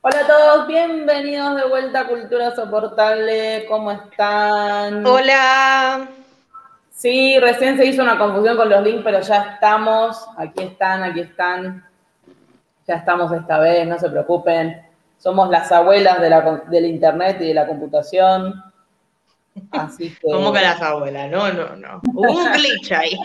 [0.00, 3.66] Hola a todos, bienvenidos de vuelta a Cultura Soportable.
[3.66, 5.04] ¿Cómo están?
[5.04, 6.08] Hola.
[6.92, 10.24] Sí, recién se hizo una confusión con los links, pero ya estamos.
[10.36, 11.84] Aquí están, aquí están.
[12.86, 14.80] Ya estamos esta vez, no se preocupen.
[15.18, 18.54] Somos las abuelas de la, del internet y de la computación.
[19.72, 20.30] Así que...
[20.30, 21.28] ¿Cómo que las abuelas?
[21.28, 22.00] No, no, no.
[22.14, 23.18] Hubo un glitch ahí.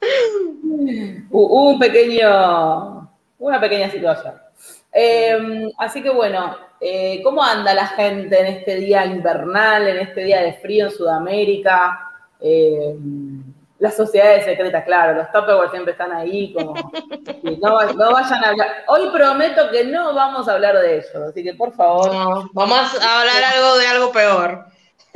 [1.30, 4.49] Hubo un pequeño, una pequeña situación.
[4.92, 10.24] Em, así que bueno, eh, ¿cómo anda la gente en este día invernal, en este
[10.24, 12.10] día de frío en Sudamérica?
[12.40, 13.42] Em,
[13.78, 16.74] las sociedades secretas, claro, los Tupperware siempre están ahí, como
[17.62, 17.74] no,
[18.12, 18.84] vayan a hablar.
[18.88, 22.12] Hoy prometo que no vamos a hablar de ellos, así que por favor.
[22.12, 24.66] No, vamos a hablar algo de algo peor.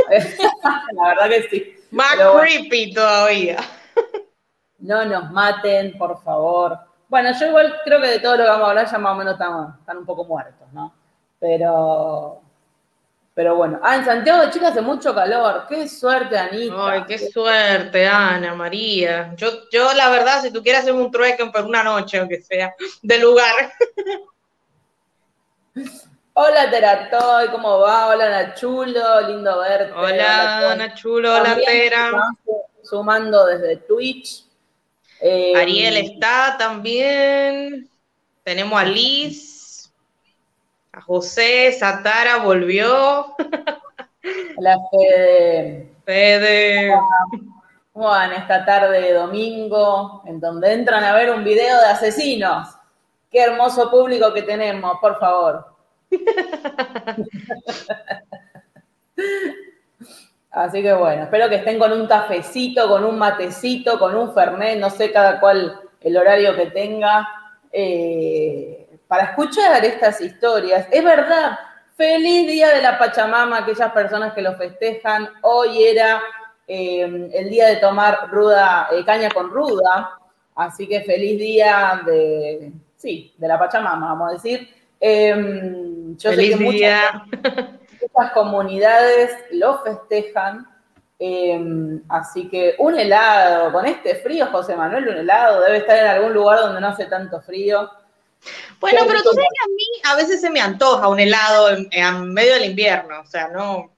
[0.94, 1.74] la verdad que sí.
[1.90, 3.58] Más creepy todavía.
[4.78, 6.78] No nos maten, por favor.
[7.14, 9.14] Bueno, yo igual creo que de todo lo que vamos a hablar ya más o
[9.14, 10.92] menos están, están un poco muertos, ¿no?
[11.38, 12.42] Pero,
[13.32, 13.78] pero bueno.
[13.84, 15.64] Ah, en Santiago de Chile hace mucho calor.
[15.68, 16.74] Qué suerte, Anita.
[16.76, 19.32] Ay, qué suerte, Ana, María.
[19.36, 22.74] Yo, yo la verdad, si tú quieres hacer un trueque por una noche, aunque sea,
[23.00, 23.72] de lugar.
[26.32, 28.08] Hola Teratoy, ¿cómo va?
[28.08, 29.92] Hola Nachulo, lindo verte.
[29.96, 32.10] Hola, Nachulo, hola Tera.
[32.82, 34.43] Sumando desde Twitch.
[35.26, 37.88] Eh, Ariel está también.
[38.42, 39.90] Tenemos a Liz,
[40.92, 43.34] a José, Satara volvió.
[44.58, 45.88] Hola Fede.
[46.04, 46.92] Fede.
[47.94, 50.22] ¿Cómo van esta tarde de domingo?
[50.26, 52.68] En donde entran a ver un video de asesinos.
[53.30, 55.74] Qué hermoso público que tenemos, por favor.
[60.54, 64.78] Así que bueno, espero que estén con un cafecito, con un matecito, con un fernet,
[64.78, 67.28] no sé cada cual el horario que tenga,
[67.72, 70.86] eh, para escuchar estas historias.
[70.92, 71.58] Es verdad,
[71.96, 75.28] feliz día de la Pachamama, aquellas personas que lo festejan.
[75.42, 76.22] Hoy era
[76.68, 80.16] eh, el día de tomar ruda, eh, caña con ruda,
[80.54, 84.72] así que feliz día de, sí, de la Pachamama, vamos a decir.
[85.00, 87.24] Em, yo feliz día.
[87.24, 87.64] Muchas
[88.32, 90.66] comunidades lo festejan.
[91.18, 96.06] Em, así que un helado, con este frío, José Manuel, un helado debe estar en
[96.06, 97.88] algún lugar donde no hace tanto frío.
[98.80, 102.34] Bueno, pero tú sabes que a mí a veces se me antoja un helado en,
[102.34, 103.90] medio del invierno, o sea, no.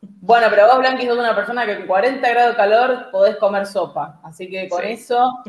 [0.00, 3.66] Bueno, pero vos, Blanqui, sos una persona que con 40 grados de calor podés comer
[3.66, 5.42] sopa, así que con eso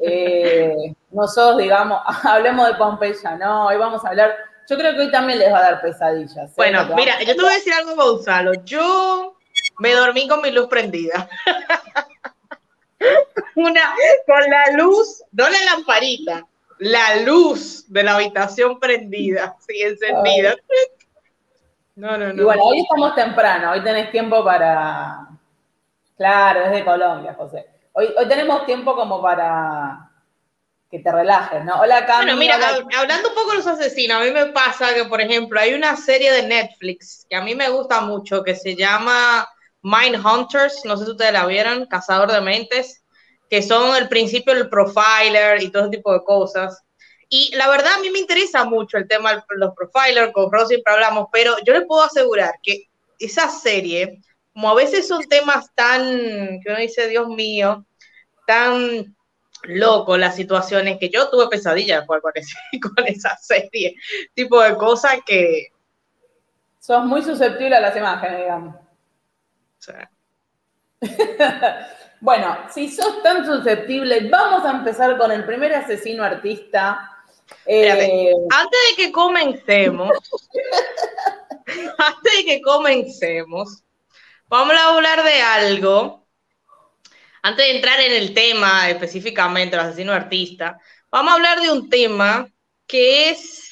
[0.00, 3.66] eh, nosotros, digamos, hablemos de Pompeya, ¿no?
[3.66, 4.36] Hoy vamos a hablar
[4.68, 6.50] yo creo que hoy también les va a dar pesadillas.
[6.50, 6.54] ¿eh?
[6.56, 8.52] Bueno, mira, yo te voy a decir algo, Gonzalo.
[8.64, 9.36] Yo
[9.78, 11.28] me dormí con mi luz prendida.
[13.54, 13.80] Una,
[14.26, 16.46] con la luz, no la lamparita,
[16.78, 20.54] la luz de la habitación prendida, sí, encendida.
[21.96, 22.42] No, no, no.
[22.42, 25.28] Y bueno, hoy estamos temprano, hoy tenés tiempo para.
[26.16, 27.66] Claro, es de Colombia, José.
[27.92, 30.07] Hoy, hoy tenemos tiempo como para
[30.90, 31.80] que te relajes, ¿no?
[31.80, 32.24] Hola, Cami.
[32.24, 35.60] Bueno, mira, hablando un poco de los asesinos, a mí me pasa que, por ejemplo,
[35.60, 39.46] hay una serie de Netflix que a mí me gusta mucho que se llama
[39.82, 43.04] Mind Hunters, no sé si ustedes la vieron, Cazador de Mentes,
[43.50, 46.82] que son el principio del profiler y todo ese tipo de cosas.
[47.28, 50.68] Y la verdad a mí me interesa mucho el tema de los profilers, con Rosy
[50.68, 52.84] siempre hablamos, pero yo les puedo asegurar que
[53.18, 54.22] esa serie,
[54.54, 56.02] como a veces son temas tan,
[56.60, 57.84] que uno dice, Dios mío,
[58.46, 59.14] tan
[59.64, 62.20] loco las situaciones que yo tuve pesadillas con,
[62.94, 63.94] con esa serie,
[64.34, 65.68] tipo de cosas que...
[66.78, 68.74] Sos muy susceptible a las imágenes, digamos.
[72.20, 77.14] bueno, si sos tan susceptible, vamos a empezar con el primer asesino artista.
[77.64, 80.10] Eh, antes de que comencemos,
[81.98, 83.82] antes de que comencemos,
[84.48, 86.27] vamos a hablar de algo
[87.42, 90.78] antes de entrar en el tema específicamente, el asesino artista,
[91.10, 92.48] vamos a hablar de un tema
[92.86, 93.68] que es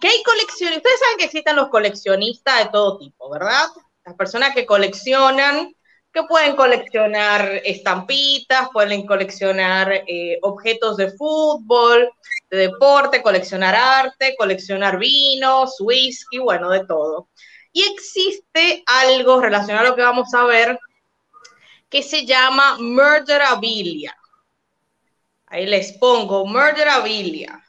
[0.00, 0.78] que hay coleccionistas.
[0.78, 3.66] Ustedes saben que existen los coleccionistas de todo tipo, ¿verdad?
[4.04, 5.74] Las personas que coleccionan,
[6.12, 12.10] que pueden coleccionar estampitas, pueden coleccionar eh, objetos de fútbol,
[12.50, 17.28] de deporte, coleccionar arte, coleccionar vinos, whisky, bueno, de todo.
[17.72, 20.78] Y existe algo relacionado a lo que vamos a ver
[21.88, 24.16] que se llama Murderabilia.
[25.46, 27.64] Ahí les pongo Murderabilia,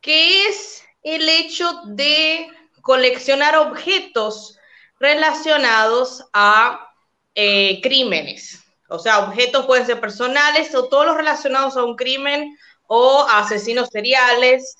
[0.00, 2.48] que es el hecho de
[2.82, 4.58] coleccionar objetos
[4.98, 6.88] relacionados a
[7.34, 8.62] eh, crímenes.
[8.88, 13.88] O sea, objetos pueden ser personales o todos los relacionados a un crimen o asesinos
[13.90, 14.76] seriales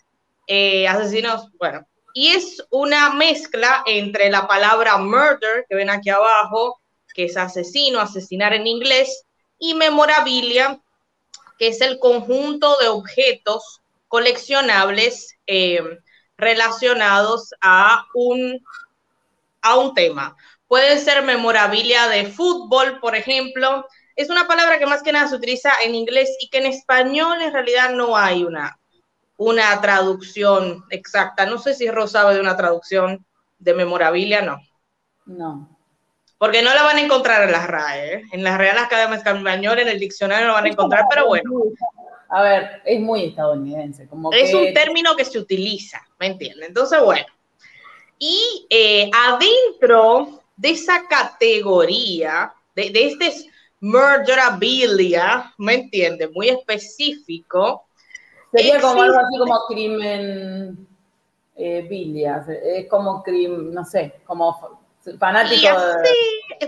[0.47, 6.81] eh, asesinos, bueno, y es una mezcla entre la palabra murder, que ven aquí abajo,
[7.17, 9.25] que es asesino, asesinar en inglés,
[9.59, 10.79] y memorabilia,
[11.59, 15.81] que es el conjunto de objetos coleccionables eh,
[16.37, 18.63] relacionados a un,
[19.63, 20.37] a un tema.
[20.69, 23.87] Puede ser memorabilia de fútbol, por ejemplo.
[24.15, 27.41] Es una palabra que más que nada se utiliza en inglés y que en español
[27.41, 28.79] en realidad no hay una,
[29.39, 31.47] una traducción exacta.
[31.47, 33.25] No sé si Rosa sabe de una traducción
[33.59, 34.59] de memorabilia, no.
[35.25, 35.76] No.
[36.39, 38.23] Porque no la van a encontrar en las RAE, ¿eh?
[38.33, 41.51] en las Real Academia Española, en el diccionario no van a encontrar, pero bueno.
[42.29, 44.07] A ver, es muy estadounidense.
[44.07, 46.69] Como es un término que se utiliza, ¿me entiendes?
[46.69, 47.27] Entonces, bueno.
[48.19, 53.33] Y eh, adentro de esa categoría, de, de este
[53.81, 56.31] murderabilia, ¿me entiendes?
[56.33, 57.87] Muy específico.
[58.53, 60.87] Sería como algo así como crimen
[61.57, 64.86] eh, bilia, es como crimen, no sé, como
[65.19, 65.69] fanático.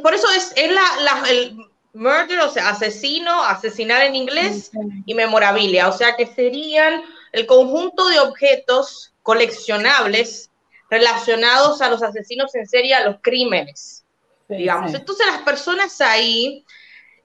[0.02, 1.56] Por eso es, la, el
[1.94, 4.70] murder, o sea, asesino, asesinar en inglés
[5.06, 7.02] y memorabilia, o sea que serían
[7.32, 10.50] el conjunto de objetos coleccionables
[10.90, 14.05] relacionados a los asesinos en serie, a los crímenes,
[14.49, 14.94] digamos.
[14.94, 16.64] Entonces las personas ahí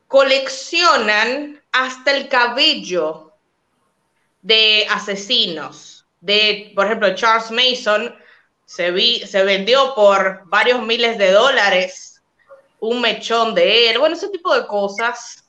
[0.07, 3.31] coleccionan hasta el cabello
[4.42, 6.06] de asesinos.
[6.19, 8.16] De, por ejemplo, Charles Mason
[8.65, 12.21] se, vi, se vendió por varios miles de dólares
[12.80, 15.45] un mechón de él, bueno, ese tipo de cosas.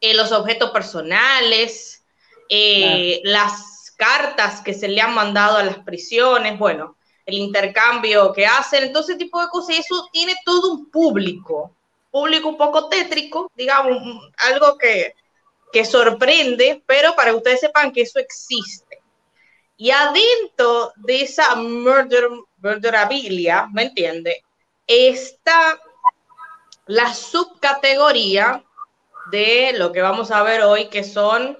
[0.00, 2.04] Eh, los objetos personales,
[2.48, 6.96] eh, las cartas que se le han mandado a las prisiones, bueno,
[7.26, 11.74] el intercambio que hacen, entonces ese tipo de cosas, y eso tiene todo un público,
[12.10, 13.98] público un poco tétrico, digamos,
[14.36, 15.14] algo que,
[15.72, 18.97] que sorprende, pero para que ustedes sepan que eso existe.
[19.80, 24.44] Y adentro de esa murder, murderabilia, ¿me entiende?
[24.86, 25.78] Está
[26.86, 28.64] la subcategoría
[29.30, 31.56] de lo que vamos a ver hoy, que son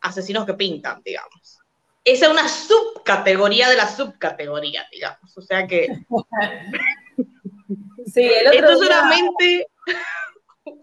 [0.00, 1.60] asesinos que pintan, digamos.
[2.02, 5.38] Esa es una subcategoría de la subcategoría, digamos.
[5.38, 5.86] O sea que.
[8.12, 9.68] sí, el otro Esto solamente.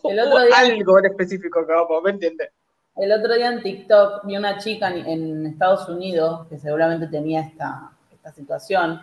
[0.04, 1.65] El otro día, algo en específico
[2.04, 2.50] ¿me entiendes?
[2.97, 7.91] El otro día en TikTok vi una chica en, Estados Unidos que seguramente tenía esta,
[8.11, 9.01] esta situación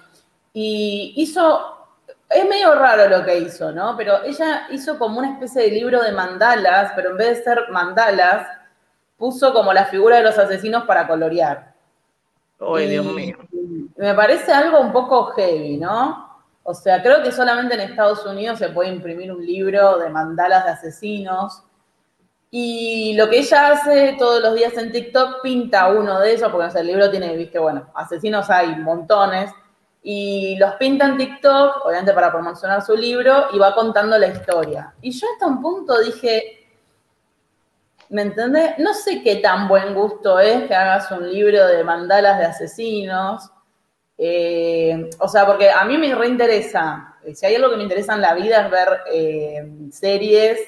[0.53, 1.87] y hizo,
[2.29, 3.97] es medio raro lo que hizo, ¿no?
[3.97, 7.59] Pero ella hizo como una especie de libro de mandalas, pero en vez de ser
[7.71, 8.49] mandalas,
[9.17, 11.75] puso como la figura de los asesinos para colorear.
[12.61, 13.37] ¡Ay, Dios mío!
[13.97, 16.29] Me parece algo un poco heavy, ¿no?
[16.63, 20.65] O sea, creo que solamente en Estados Unidos se puede imprimir un libro de mandalas
[20.65, 21.63] de asesinos
[22.57, 26.79] y lo que ella hace todos los días en TikTok, pinta uno de ellos, porque
[26.79, 29.51] el libro tiene, viste, bueno, asesinos hay montones,
[30.05, 34.95] y los pinta en TikTok, obviamente para promocionar su libro, y va contando la historia.
[35.03, 36.69] Y yo hasta un punto dije,
[38.11, 38.79] ¿me entendés?
[38.79, 43.51] No sé qué tan buen gusto es que hagas un libro de mandalas de asesinos.
[44.17, 47.17] Eh, o sea, porque a mí me reinteresa.
[47.35, 50.61] Si hay algo que me interesa en la vida es ver eh, series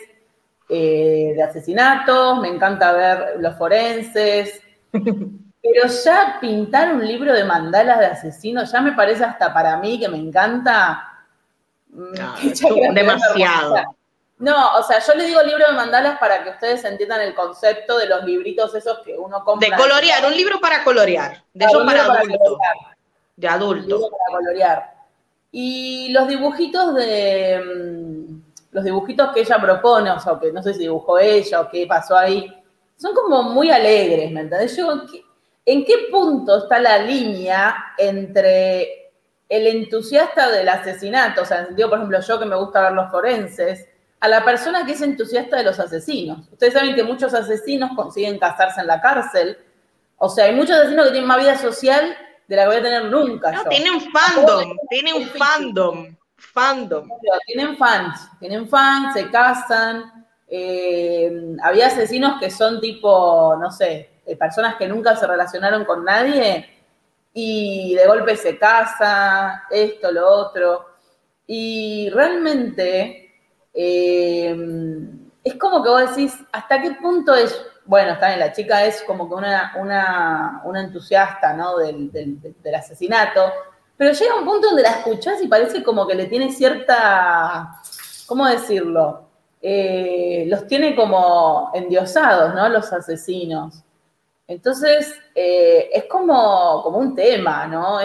[0.68, 4.60] eh, de asesinatos, me encanta ver los forenses,
[4.92, 9.98] pero ya pintar un libro de mandalas de asesinos ya me parece hasta para mí
[10.00, 11.24] que me encanta.
[11.90, 12.34] Mm, no,
[12.94, 13.96] demasiado.
[14.38, 17.96] No, o sea, yo le digo libro de mandalas para que ustedes entiendan el concepto
[17.96, 19.68] de los libritos esos que uno compra.
[19.70, 22.58] De colorear, un libro para colorear, de eso para, adulto.
[23.34, 24.10] De adulto.
[24.10, 24.94] para colorear.
[25.52, 28.15] Y los dibujitos de mm,
[28.76, 31.86] los dibujitos que ella propone, o sea, que no sé si dibujó ella o qué
[31.86, 32.46] pasó ahí,
[32.94, 34.76] son como muy alegres, ¿me entendés?
[34.76, 34.92] Yo,
[35.64, 39.12] ¿en qué punto está la línea entre
[39.48, 43.10] el entusiasta del asesinato, o sea, sentido, por ejemplo, yo que me gusta ver los
[43.10, 43.88] forenses,
[44.20, 46.46] a la persona que es entusiasta de los asesinos?
[46.52, 49.56] Ustedes saben que muchos asesinos consiguen casarse en la cárcel,
[50.18, 52.14] o sea, hay muchos asesinos que tienen más vida social
[52.46, 53.52] de la que voy a tener nunca.
[53.52, 57.08] No, tienen fandom, tienen un fandom fandom.
[57.46, 60.26] Tienen fans, tienen fans, se casan.
[60.48, 66.04] Eh, había asesinos que son tipo, no sé, eh, personas que nunca se relacionaron con
[66.04, 66.68] nadie
[67.32, 70.86] y de golpe se casa, esto, lo otro.
[71.46, 73.34] Y realmente
[73.74, 74.56] eh,
[75.44, 77.60] es como que vos decís, ¿hasta qué punto es?
[77.84, 81.76] Bueno, está bien, la chica es como que una, una, entusiasta ¿no?
[81.76, 83.52] del, del asesinato,
[83.96, 87.80] pero llega un punto donde la escuchás y parece como que le tiene cierta,
[88.26, 89.26] ¿cómo decirlo?
[89.62, 92.68] Eh, los tiene como endiosados, ¿no?
[92.68, 93.82] Los asesinos.
[94.46, 97.98] Entonces, eh, es como, como un tema, ¿no?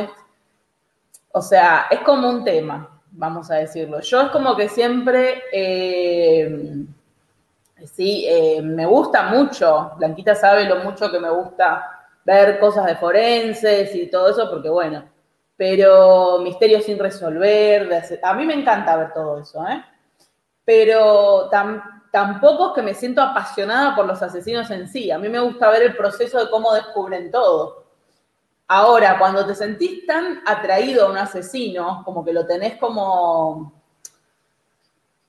[1.33, 3.99] o sea, es como un tema, vamos a decirlo.
[4.01, 6.85] Yo es como que siempre, eh,
[7.85, 8.27] sí,
[8.63, 14.09] me gusta mucho, Blanquita sabe lo mucho que me gusta ver cosas de forenses y
[14.09, 15.03] todo eso, porque bueno,
[15.61, 17.87] pero misterios sin resolver,
[18.23, 19.85] a mí me encanta ver todo eso, ¿eh?
[20.65, 21.51] Pero
[22.11, 25.69] tampoco es que me siento apasionada por los asesinos en sí, a mí me gusta
[25.69, 27.85] ver el proceso de cómo descubren todo.
[28.67, 33.83] Ahora, cuando te sentís tan atraído a un asesino, como que lo tenés como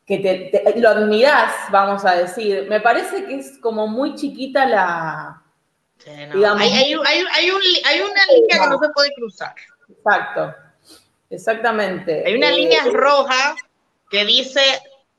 [0.06, 5.42] que te, lo admirás, vamos a decir, me parece que es como muy chiquita la...
[6.32, 9.54] digamos, hay, una línea que no se puede cruzar.
[9.99, 10.54] Exacto,
[11.30, 12.25] exactamente.
[12.26, 13.54] Hay una eh, línea roja
[14.11, 14.61] que dice,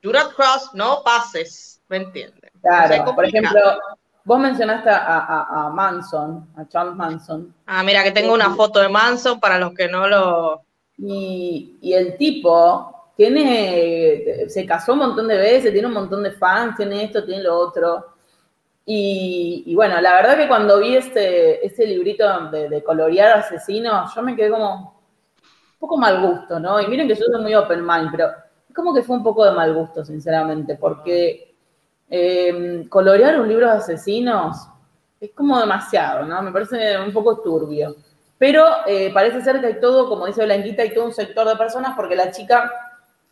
[0.01, 2.51] do not cross, no pases, ¿me entiendes?
[2.62, 3.60] Claro, por ejemplo,
[4.24, 7.53] vos mencionaste a, Manson, a Charles Manson.
[7.65, 10.62] Ah, mira, que tengo una foto de Manson para los que no lo...
[10.98, 16.32] Y, y el tipo tiene, se casó un montón de veces, tiene un montón de
[16.32, 18.12] fans, tiene esto, tiene lo otro.
[18.86, 24.36] Y, bueno, la verdad que cuando vi este, este librito de, colorear asesinos, yo me
[24.36, 25.02] quedé como
[25.74, 26.82] un poco mal gusto, ¿no?
[26.82, 28.30] Y miren que yo soy muy open mind, pero
[28.68, 31.56] es como que fue un poco de mal gusto, sinceramente, porque
[32.10, 34.68] em, colorear un libro de asesinos
[35.20, 36.42] es como demasiado, ¿no?
[36.42, 37.96] Me parece un poco turbio.
[38.38, 41.56] Pero eh, parece ser que hay todo, como dice Blanquita, hay todo un sector de
[41.56, 42.70] personas porque la chica,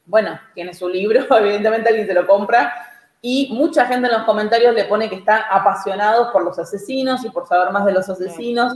[0.06, 2.91] bueno, tiene su libro, evidentemente alguien se lo compra,
[3.22, 7.30] y mucha gente en los comentarios le pone que están apasionados por los asesinos y
[7.30, 8.74] por saber más de los asesinos.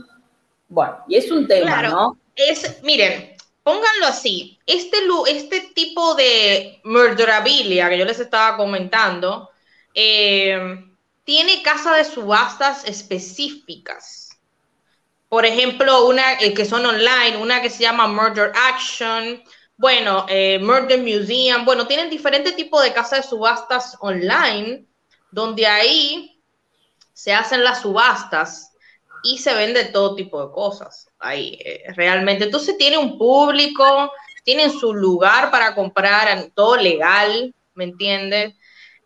[0.70, 2.18] Bueno, y es un tema, ¿no?
[2.36, 4.98] Es, miren, pónganlo así, este,
[5.28, 9.50] este tipo de murderabilia que yo les estaba comentando,
[9.96, 10.86] eh,
[11.24, 14.30] tiene casa de subastas específicas.
[15.28, 19.42] Por ejemplo, una eh, que son online, una que se llama Murder Action,
[19.78, 24.86] bueno, eh, Murder Museum, bueno, tienen diferentes tipos de casas de subastas online,
[25.32, 26.42] donde ahí
[27.14, 28.72] se hacen las subastas
[29.24, 32.46] y se vende todo tipo de cosas ahí, eh, realmente.
[32.46, 34.12] Entonces tiene un público,
[34.44, 38.54] tienen su lugar para comprar, todo legal, ¿me entiendes?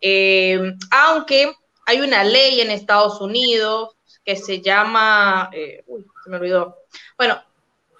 [0.00, 1.52] Eh, aunque
[1.86, 5.50] hay una ley en Estados Unidos que se llama,
[5.86, 6.76] uy, se me olvidó.
[7.16, 7.42] Bueno,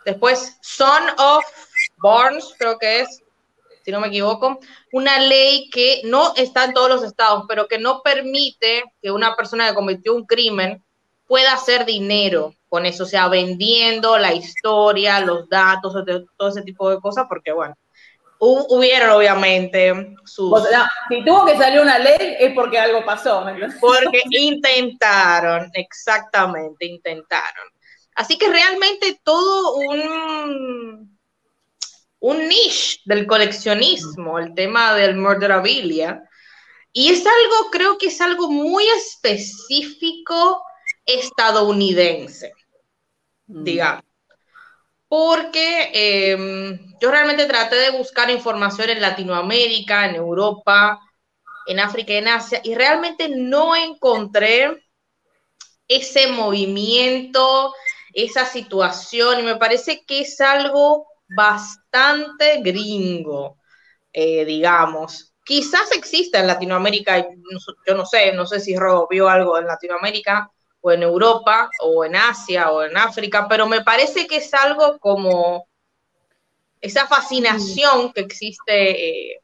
[0.05, 1.45] después Son of
[2.00, 3.23] Barnes, creo que es,
[3.85, 4.59] si no me equivoco,
[4.92, 9.37] una ley que no está en todos los estados, pero que no permite que una
[9.37, 10.83] persona que cometió un crimen
[11.26, 15.92] pueda hacer dinero con eso, o sea, vendiendo la historia, los datos,
[16.37, 17.75] todo ese tipo de cosas, porque bueno,
[18.40, 20.52] hubieron obviamente sus...
[20.52, 23.45] O sea, si tuvo que salir una ley es porque algo pasó.
[23.80, 27.66] Porque intentaron, exactamente, intentaron.
[28.14, 31.10] Así que realmente todo un
[32.21, 36.23] un niche del coleccionismo, el tema del murderabilia.
[36.93, 40.62] Y es algo, creo que es algo muy específico
[41.05, 42.53] estadounidense,
[43.47, 43.65] mm.
[43.65, 44.05] digamos.
[45.09, 51.00] Porque em, yo realmente traté de buscar información en Latinoamérica, en Europa,
[51.67, 54.85] en África y en Asia, y realmente no encontré
[55.89, 57.75] ese movimiento,
[58.12, 63.59] esa situación, y me parece que es algo bastante gringo,
[64.13, 65.35] eh, digamos.
[65.45, 67.19] Quizás exista en Latinoamérica,
[67.87, 72.05] yo no sé, no sé si Rob vio algo en Latinoamérica o en Europa o
[72.05, 75.67] en Asia o en África, pero me parece que es algo como
[76.81, 79.31] esa fascinación que existe.
[79.31, 79.41] Eh.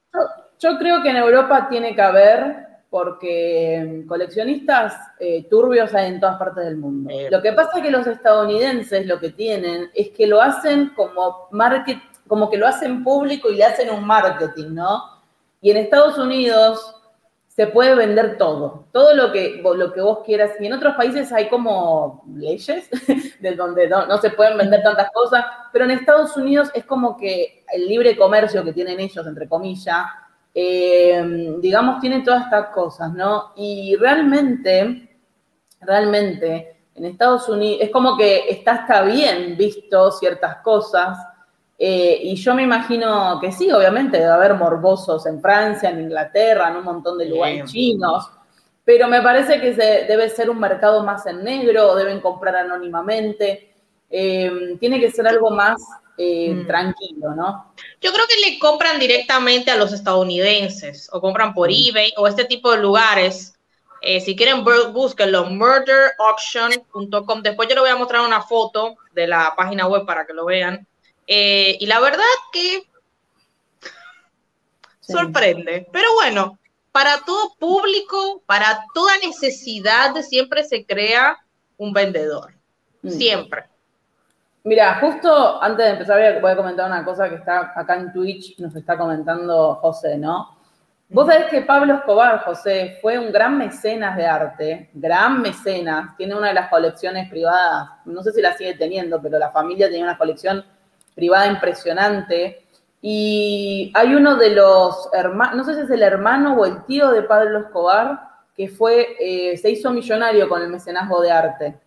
[0.58, 6.38] Yo, creo que en Europa tiene que haber porque coleccionistas eh, turbios hay en todas
[6.38, 7.12] partes del mundo.
[7.30, 11.48] Lo que pasa es que los estadounidenses lo que tienen es que lo hacen como
[11.50, 15.02] market, como que lo hacen público y le hacen un marketing, ¿no?
[15.60, 16.96] Y en Estados Unidos
[17.48, 20.52] se puede vender todo, todo lo que, lo que vos quieras.
[20.60, 22.88] Y en otros países hay como leyes
[23.40, 27.16] de donde no, no se pueden vender tantas cosas, pero en Estados Unidos es como
[27.16, 30.06] que el libre comercio que tienen ellos, entre comillas,
[30.58, 33.52] eh, digamos, tiene todas estas cosas, ¿no?
[33.56, 35.18] Y realmente,
[35.82, 41.18] realmente, en Estados Unidos, es como que está hasta bien visto ciertas cosas,
[41.78, 46.70] eh, y yo me imagino que sí, obviamente debe haber morbosos en Francia, en Inglaterra,
[46.70, 48.30] en un montón de lugares chinos,
[48.82, 53.74] pero me parece que debe ser un mercado más en negro, o deben comprar anónimamente,
[54.08, 55.82] eh, tiene que ser algo más
[56.18, 56.66] eh, mm.
[56.66, 57.72] tranquilo, ¿no?
[58.00, 61.74] Yo creo que le compran directamente a los estadounidenses o compran por mm.
[61.88, 63.56] eBay o este tipo de lugares
[64.00, 67.42] Eh, si quieren, búsquenlo, murderauction.com.
[67.42, 70.44] Después yo les voy a mostrar una foto de la página web para que lo
[70.44, 70.86] vean.
[71.26, 72.84] Eh, y la verdad que
[75.00, 75.88] sorprende.
[75.92, 76.58] Pero bueno,
[76.92, 81.38] para todo público, para toda necesidad, siempre se crea
[81.76, 82.54] un vendedor.
[83.02, 83.10] Mm.
[83.10, 83.64] Siempre.
[84.66, 88.58] Mira, justo antes de empezar voy a comentar una cosa que está acá en Twitch,
[88.58, 90.58] nos está comentando José, ¿no?
[91.08, 96.34] Vos sabés que Pablo Escobar, José, fue un gran mecenas de arte, gran mecenas, tiene
[96.34, 100.02] una de las colecciones privadas, no sé si la sigue teniendo, pero la familia tenía
[100.02, 100.64] una colección
[101.14, 102.64] privada impresionante.
[103.00, 107.12] Y hay uno de los hermanos, no sé si es el hermano o el tío
[107.12, 108.18] de Pablo Escobar,
[108.56, 111.85] que fue, eh, se hizo millonario con el mecenazgo de arte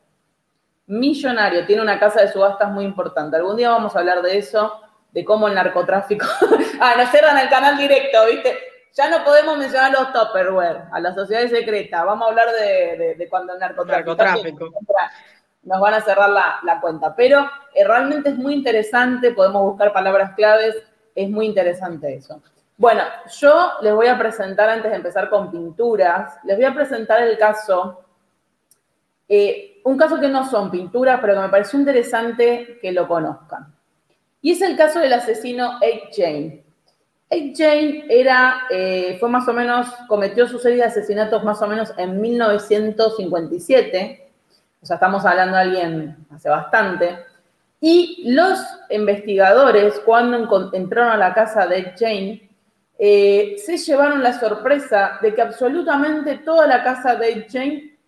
[0.90, 3.38] millonario, tiene una casa de subastas muy importante.
[3.38, 4.82] Algún día vamos a hablar de eso,
[5.12, 6.26] de cómo el narcotráfico.
[6.82, 8.58] ah, nos cerran el canal directo, ¿viste?
[8.94, 12.04] Ya no podemos mencionar los Tupperware, a las sociedades secretas.
[12.04, 14.70] Vamos a hablar de, cuando el narcotráfico.
[15.62, 17.16] Nos van a cerrar la, cuenta.
[17.16, 20.76] Pero eh, realmente es muy interesante, podemos buscar palabras claves,
[21.14, 22.42] es muy interesante eso.
[22.78, 23.04] Bueno,
[23.40, 27.38] yo les voy a presentar, antes de empezar con pinturas, les voy a presentar el
[27.38, 28.06] caso
[29.30, 33.74] eh, un caso que no son pinturas, pero que me pareció interesante que lo conozcan.
[34.42, 36.64] Y es el caso del asesino Ed Jane.
[37.30, 41.68] Ed Jane era, eh, fue más o menos, cometió su serie de asesinatos más o
[41.68, 44.32] menos en 1957.
[44.82, 47.20] O sea, estamos hablando de alguien hace bastante.
[47.82, 48.60] Y los
[48.90, 52.50] investigadores, cuando entraron a la casa de Ed Jane,
[52.98, 57.99] eh, se llevaron la sorpresa de que absolutamente toda la casa de Ed Jane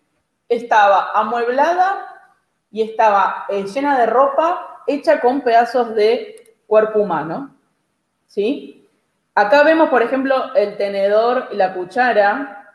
[0.54, 2.06] estaba amueblada
[2.70, 7.54] y estaba eh, llena de ropa hecha con pedazos de cuerpo humano.
[8.26, 8.88] ¿Sí?
[9.34, 12.74] Acá vemos, por ejemplo, el tenedor y la cuchara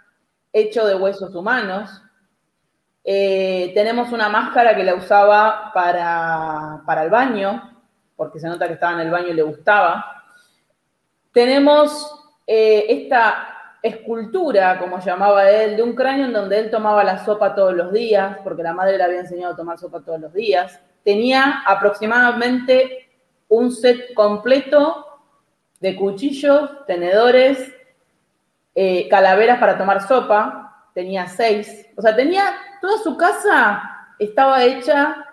[0.54, 2.02] hecho de huesos humanos.
[3.04, 7.78] Eh, tenemos una máscara que la usaba para, para el baño,
[8.16, 10.24] porque se nota que estaba en el baño y le gustaba.
[11.32, 17.24] Tenemos eh, esta escultura, como llamaba él, de un cráneo en donde él tomaba la
[17.24, 20.34] sopa todos los días, porque la madre le había enseñado a tomar sopa todos los
[20.34, 20.80] días.
[21.04, 23.10] Tenía aproximadamente
[23.48, 25.06] un set completo
[25.80, 27.72] de cuchillos, tenedores,
[28.76, 31.86] eh, calaveras para tomar sopa, tenía seis.
[31.96, 35.26] O sea, tenía, toda su casa estaba hecha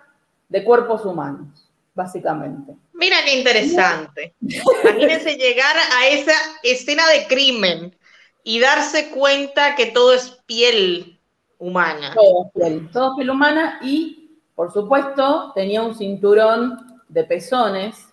[0.49, 2.75] de cuerpos humanos, básicamente.
[2.93, 4.35] Mira qué interesante.
[4.41, 7.97] Imagínense llegar a esa escena de crimen
[8.45, 11.19] y darse cuenta que todo es piel
[11.59, 12.13] humana.
[12.15, 18.07] Todo es piel, todo es piel humana y, por supuesto, tenía un cinturón de pezones.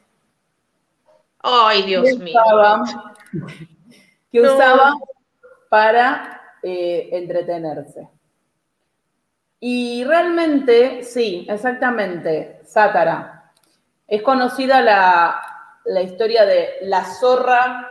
[1.40, 2.40] Ay, Dios mío.
[4.32, 4.94] que usaba
[5.70, 8.08] para eh, entretenerse.
[9.60, 13.52] Y realmente, sí, exactamente, Sátara.
[14.08, 15.42] Es conocida la,
[15.86, 17.91] la historia de la zorra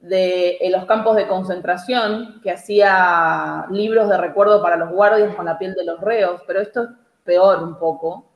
[0.00, 5.58] de los campos de concentración, que hacía libros de recuerdo para los guardias con la
[5.58, 6.90] piel de los reos, pero esto es
[7.24, 8.30] peor un poco.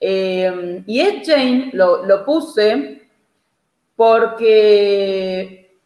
[0.00, 3.08] Eh, y Ed Jane lo, lo puse
[3.94, 5.78] porque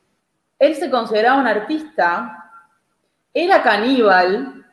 [0.59, 2.51] él se consideraba un artista,
[3.33, 4.65] era caníbal,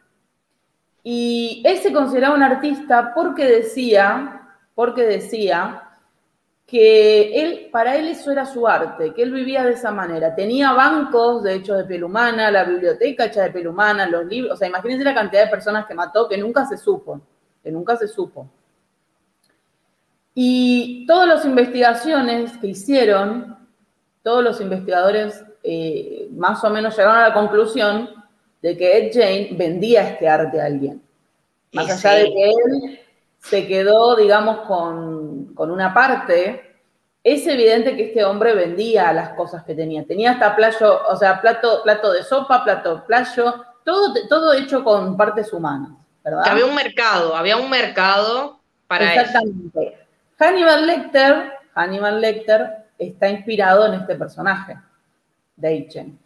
[1.04, 5.90] y él se consideraba un artista porque decía, porque decía
[6.72, 10.34] que él, para él eso era su arte, que él vivía de esa manera.
[10.34, 14.54] Tenía bancos de hechos de piel humana, la biblioteca hecha de piel humana, los libros,
[14.54, 17.20] o sea, imagínense la cantidad de personas que mató que nunca se supo,
[17.62, 18.50] que nunca se supo.
[20.34, 23.58] Y todas las investigaciones que hicieron,
[24.24, 28.12] todos los investigadores eh, más o menos llegaron a la conclusión
[28.62, 31.02] de que Ed Jane vendía este arte a alguien.
[31.74, 33.01] Más allá de que él
[33.41, 36.80] se quedó, digamos, con, una parte,
[37.23, 40.06] es evidente que este hombre vendía las cosas que tenía.
[40.06, 45.17] Tenía hasta playo, o sea, plato, plato de sopa, plato playo, todo, todo hecho con
[45.17, 45.91] partes humanas,
[46.23, 46.47] ¿verdad?
[46.47, 49.97] había un mercado, había un mercado para Exactamente.
[50.38, 54.77] Hannibal Lecter, Hannibal Lecter está inspirado en este personaje,
[55.56, 56.17] Deichen.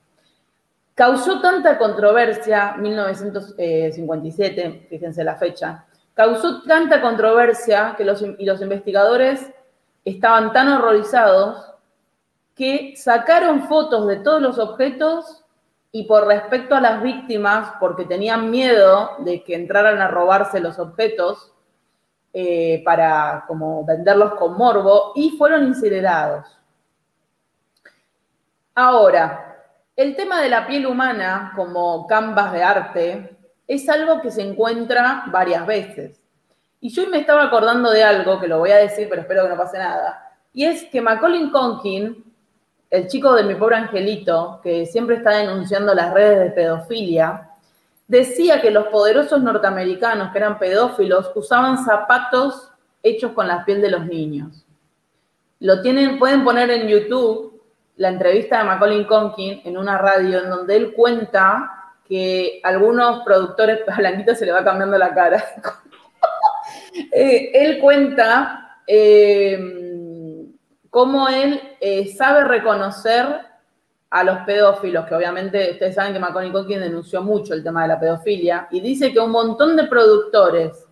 [0.93, 9.51] Causó tanta controversia, 1957, fíjense la fecha, causó tanta controversia que los, y los investigadores
[10.03, 11.73] estaban tan horrorizados
[12.55, 15.43] que sacaron fotos de todos los objetos
[15.91, 20.77] y por respecto a las víctimas, porque tenían miedo de que entraran a robarse los
[20.79, 21.53] objetos
[22.33, 26.45] eh, para como venderlos con morbo, y fueron incinerados.
[28.73, 29.63] Ahora,
[29.95, 33.34] el tema de la piel humana como canvas de arte
[33.67, 36.21] es algo que se encuentra varias veces.
[36.79, 39.49] Y yo me estaba acordando de algo, que lo voy a decir, pero espero que
[39.49, 40.25] no pase nada,
[40.55, 42.23] y es que Macaulay Conkin,
[42.89, 47.49] el chico de mi pobre angelito, que siempre está denunciando las redes de pedofilia,
[48.07, 52.71] decía que los poderosos norteamericanos, que eran pedófilos, usaban zapatos
[53.03, 54.65] hechos con la piel de los niños.
[55.59, 57.61] Lo tienen, pueden poner en YouTube
[57.97, 63.81] la entrevista de Macaulay Conkin en una radio en donde él cuenta que algunos productores,
[63.87, 65.43] a Blanquito se le va cambiando la cara,
[67.11, 69.59] Eh, él cuenta eh,
[70.89, 73.25] cómo él eh, sabe reconocer
[74.09, 77.89] a los pedófilos, que obviamente ustedes saben que Macaulay Culkin denunció mucho el tema de
[77.89, 80.87] la pedofilia, y dice que un montón de productores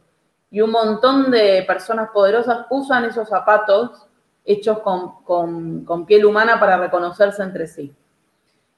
[0.51, 4.07] y un montón de personas poderosas usan esos zapatos
[4.43, 7.93] hechos con, piel humana para reconocerse entre sí.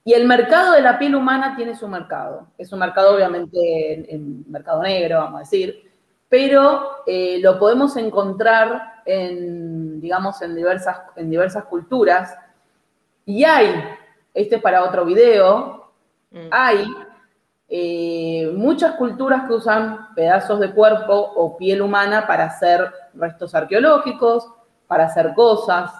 [0.08, 2.48] Y el mercado de la piel humana tiene su mercado.
[2.60, 5.92] Es un mercado, obviamente, en mercado negro, vamos a decir,
[6.30, 12.38] pero eh, lo podemos encontrar en, digamos, en diversas, en diversas culturas.
[13.26, 13.84] Y hay,
[14.32, 15.92] este es para otro video,
[16.30, 16.50] mm.
[16.52, 16.88] hay
[17.68, 24.52] eh, muchas culturas que usan pedazos de cuerpo o piel humana para hacer restos arqueológicos,
[24.86, 25.92] para hacer cosas.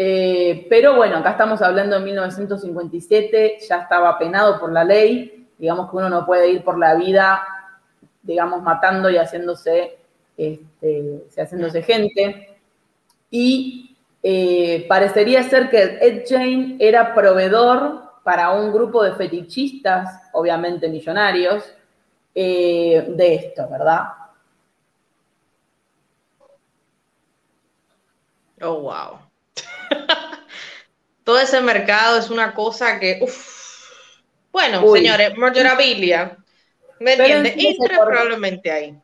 [0.00, 5.90] Eh, pero bueno, acá estamos hablando de 1957, ya estaba penado por la ley, digamos
[5.90, 7.42] que uno no puede ir por la vida
[8.28, 9.98] digamos, matando y haciéndose,
[10.36, 12.58] este, haciéndose gente.
[13.30, 20.88] Y eh, parecería ser que Ed Jane era proveedor para un grupo de fetichistas, obviamente
[20.88, 21.64] millonarios,
[22.34, 24.04] eh, de esto, ¿verdad?
[28.60, 29.27] Oh, wow.
[31.24, 33.58] Todo ese mercado es una cosa que, uff.
[34.50, 36.36] Bueno, señores, memorabilia
[37.00, 37.54] ¿Me entiendes?
[37.56, 38.98] Entra probablemente ahí.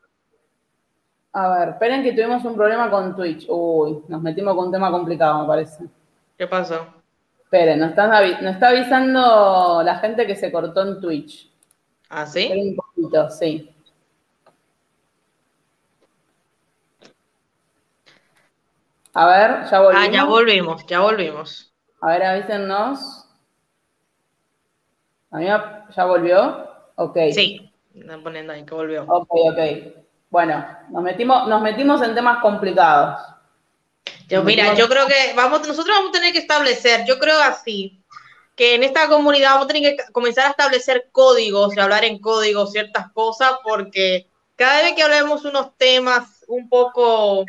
[1.33, 3.45] A ver, esperen que tuvimos un problema con Twitch.
[3.49, 5.85] Uy, nos metimos con un tema complicado, me parece.
[6.37, 6.87] ¿Qué pasó?
[7.43, 11.51] Esperen, nos, está avisando la gente que se cortó en Twitch.
[12.09, 12.51] ¿Ah, sí?
[12.53, 13.74] un poquito, sí.
[19.17, 20.07] A ver, ya volvimos.
[20.07, 21.73] Ah, ya volvimos, ya volvimos.
[22.01, 23.25] A ver, avísennos.
[25.31, 26.69] ¿A mí ya volvió?
[26.95, 27.17] Ok.
[27.33, 27.71] Sí.
[27.93, 29.05] Están poniendo ahí que volvió.
[29.07, 29.59] Ok, ok.
[30.29, 33.21] Bueno, nos metimos, nos metimos en temas complicados.
[34.27, 38.01] Yo, mira, yo creo que vamos, nosotros vamos a tener que establecer, yo creo así,
[38.55, 42.19] que en esta comunidad vamos a tener que comenzar a establecer códigos y hablar en
[42.19, 47.45] códigos ciertas cosas, porque cada vez que hablemos unos temas un poco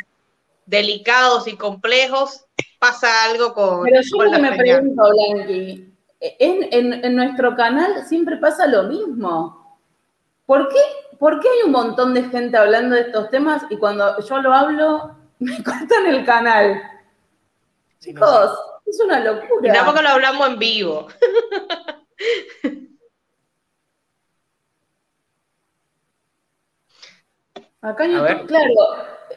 [0.66, 2.44] delicados y complejos,
[2.78, 3.84] pasa algo con.
[3.84, 9.80] Pero yo me pregunto, Blanqui, en, en nuestro canal siempre pasa lo mismo.
[10.46, 10.78] ¿Por qué,
[11.18, 14.52] ¿Por qué hay un montón de gente hablando de estos temas y cuando yo lo
[14.52, 16.82] hablo me cortan el canal?
[17.98, 18.50] Chicos,
[18.86, 19.68] es una locura.
[19.68, 21.08] Y tampoco lo hablamos en vivo.
[27.80, 28.74] Acá en YouTube, claro.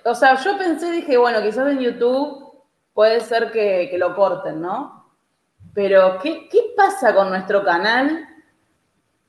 [0.09, 2.51] O sea, yo pensé, dije, bueno, quizás en YouTube
[2.93, 5.05] puede ser que, lo corten, ¿no?
[5.73, 8.27] Pero, ¿qué, ¿qué pasa con nuestro canal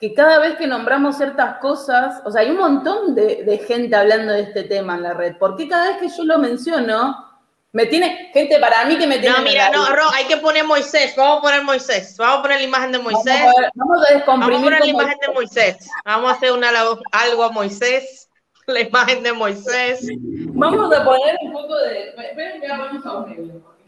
[0.00, 4.32] que cada vez que nombramos ciertas cosas, o sea, hay un montón de, gente hablando
[4.32, 5.36] de este tema en la red.
[5.36, 7.28] ¿Por qué cada vez que yo lo menciono,
[7.72, 9.36] me tiene gente para mí que me tiene.
[9.36, 11.14] No, mira, no, Ro, hay que poner Moisés.
[11.16, 12.16] Vamos a poner Moisés.
[12.16, 13.40] Vamos a poner la imagen de Moisés.
[13.74, 14.54] Vamos a, descomprimir.
[14.54, 15.76] Vamos a poner la imagen de Moisés.
[16.06, 16.70] Vamos a hacer una,
[17.12, 18.29] algo a Moisés.
[18.70, 20.06] La imagen de Moisés.
[20.52, 22.10] Vamos a poner un poco de.
[22.10, 23.02] Esperen, voy a poner un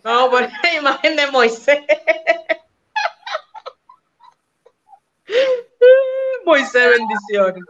[0.03, 1.81] Vamos a poner la imagen de Moisés.
[6.45, 7.62] Moisés, bendiciones.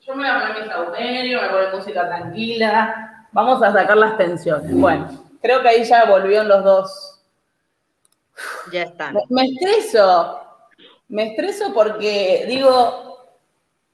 [0.00, 3.24] Yo me voy a poner mi saumerio, me voy a poner música tranquila.
[3.30, 4.74] Vamos a sacar las tensiones.
[4.74, 5.08] Bueno,
[5.40, 7.20] creo que ahí ya volvieron los dos.
[8.72, 9.14] Ya están.
[9.28, 10.40] Me, estreso.
[11.08, 13.28] Me estreso porque digo,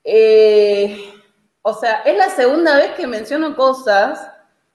[0.03, 1.13] eh,
[1.66, 4.31] o sea, es la segunda vez que menciono cosas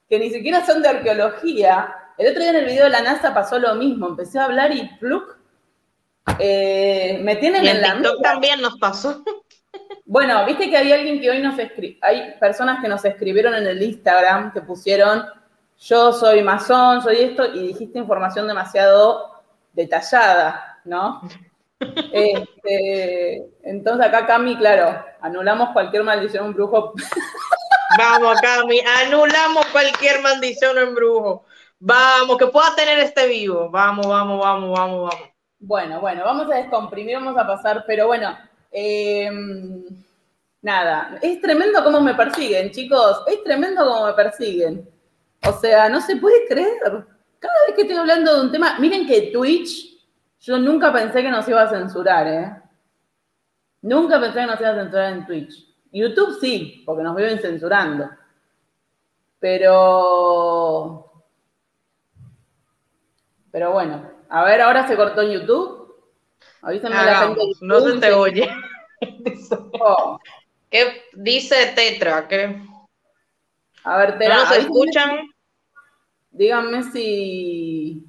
[0.10, 1.96] que ni siquiera son de arqueología.
[2.18, 4.08] El otro día en el video de la NASA pasó lo mismo.
[4.08, 5.38] Empecé a hablar y pluk,
[6.40, 9.24] eh, me tienen en, la TikTok también nos pasó.
[10.06, 13.68] Bueno, viste que había alguien que hoy nos escribió, hay personas que nos escribieron en
[13.68, 15.24] el Instagram que pusieron,
[15.78, 21.22] yo soy masón, soy esto, y dijiste información demasiado detallada, ¿no?
[21.80, 26.94] Este, entonces acá Cami, claro, anulamos cualquier maldición un brujo.
[27.98, 31.46] Vamos, Cami, anulamos cualquier maldición o embrujo.
[31.80, 33.70] Vamos, que pueda tener este vivo.
[33.70, 35.30] Vamos, vamos, vamos, vamos, vamos.
[35.60, 38.38] Bueno, bueno, vamos a descomprimir, vamos a pasar, pero bueno,
[38.72, 39.30] eh,
[40.62, 44.88] nada, es tremendo cómo me persiguen, chicos, es tremendo cómo me persiguen.
[45.48, 46.80] O sea, no se puede creer.
[47.40, 49.89] Cada vez que estoy hablando de un tema, miren que Twitch,
[50.40, 52.62] yo nunca pensé que nos iba a censurar, ¿eh?
[53.82, 55.70] Nunca pensé que nos iba a censurar en Twitch.
[55.92, 58.10] YouTube sí, porque nos viven censurando.
[59.40, 61.06] Pero.
[63.52, 65.96] Pero bueno, a ver, ahora se cortó en YouTube.
[66.62, 67.42] Avísenme a la gente.
[67.62, 68.50] no se te oye.
[69.82, 70.20] Oh.
[70.70, 72.28] ¿Qué dice Tetra?
[72.28, 72.62] ¿Qué?
[73.86, 74.36] A ver, Tetra.
[74.36, 75.20] ¿No nos escuchan?
[76.32, 78.09] Díganme si.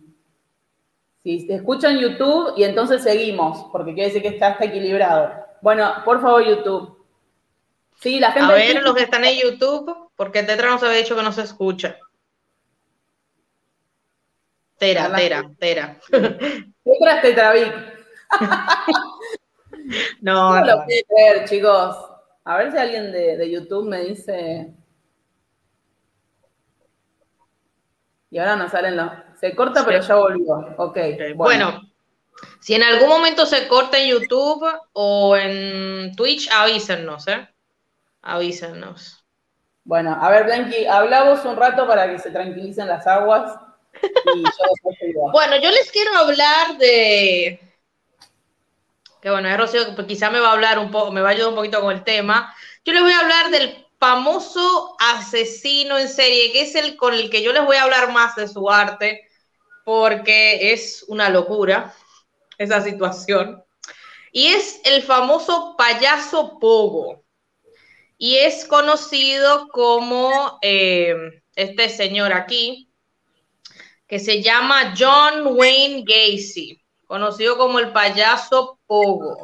[1.22, 5.32] Si se escucha en YouTube y entonces seguimos, porque quiere decir que está, está equilibrado.
[5.60, 7.04] Bueno, por favor, YouTube.
[8.00, 8.50] Sí, la gente.
[8.52, 11.42] A ver, los que están en YouTube, porque Tetra nos había dicho que no se
[11.42, 11.98] escucha.
[14.78, 16.00] Tera, Tera, Tera.
[16.10, 17.74] Tetra es Tetravic.
[20.22, 20.66] no, no, no.
[20.66, 21.96] lo puedo ver, chicos.
[22.44, 24.72] A ver si alguien de, de YouTube me dice.
[28.30, 29.12] Y ahora nos salen los.
[29.40, 30.54] Se corta, pero ya volvió.
[30.76, 30.90] Ok.
[30.90, 31.32] okay.
[31.32, 31.80] bueno.
[32.60, 37.48] Si en algún momento se corta en YouTube o en Twitch, avísennos, ¿eh?
[38.22, 39.24] Avísennos.
[39.84, 43.58] Bueno, a ver, Blanqui, hablamos un rato para que se tranquilicen las aguas.
[45.32, 47.60] bueno, yo les quiero hablar de.
[49.20, 51.32] Que bueno, es Rocío que quizá me va a hablar un poco, me va a
[51.32, 52.54] ayudar un poquito con el tema.
[52.84, 57.28] Yo les voy a hablar del famoso asesino en serie, que es el con el
[57.28, 59.28] que yo les voy a hablar más de su arte,
[59.84, 61.94] porque es una locura
[62.58, 63.64] esa situación.
[64.32, 67.24] Y es el famoso payaso Pogo.
[68.16, 72.92] Y es conocido como eh, este señor aquí,
[74.06, 79.38] que se llama John Wayne Gacy, conocido como el payaso Pogo.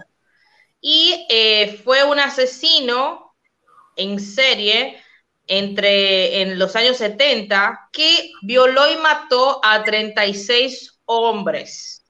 [0.80, 3.34] Y eh, fue un asesino
[3.96, 5.02] en serie
[5.46, 12.04] entre en los años 70 que violó y mató a 36 hombres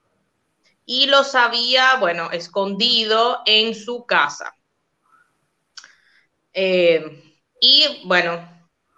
[0.87, 4.55] y los había, bueno, escondido en su casa.
[6.53, 8.49] Eh, y bueno,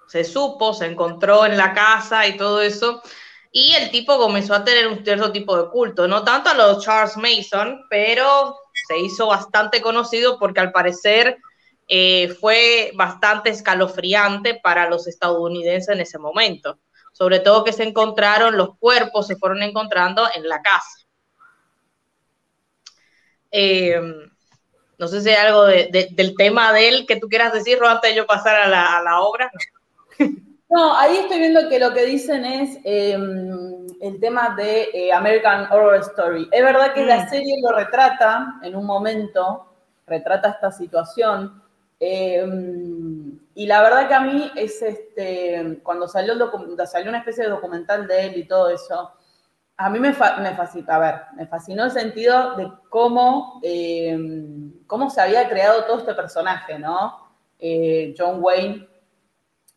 [0.06, 3.02] se supo, se encontró en la casa y todo eso.
[3.50, 6.84] Y el tipo comenzó a tener un cierto tipo de culto, no tanto a los
[6.84, 11.38] Charles Mason, pero se hizo bastante conocido porque al parecer
[11.88, 16.78] eh, fue bastante escalofriante para los estadounidenses en ese momento.
[17.12, 21.06] Sobre todo que se encontraron los cuerpos, se fueron encontrando en la casa.
[23.50, 23.98] Eh,
[24.98, 28.16] no sé si hay algo del tema de él que tú quieras decir, antes de
[28.16, 29.50] yo pasar a la, obra.
[30.68, 30.94] No.
[30.98, 36.00] ahí estoy viendo que lo que dicen es em, el tema de eh, American Horror
[36.00, 36.48] Story.
[36.52, 37.28] Es verdad que la mm.
[37.30, 39.66] serie lo retrata en un momento,
[40.06, 41.62] retrata esta situación.
[42.00, 46.34] Em, y la verdad que a mí es este, cuando salió,
[46.86, 49.12] salió una especie de documental de él y todo eso,
[49.76, 55.08] a mí me, me fascinó, a ver, me fascinó el sentido de cómo, em, cómo
[55.10, 57.28] se había creado todo este personaje, ¿no?
[57.58, 58.88] Eh, John Wayne,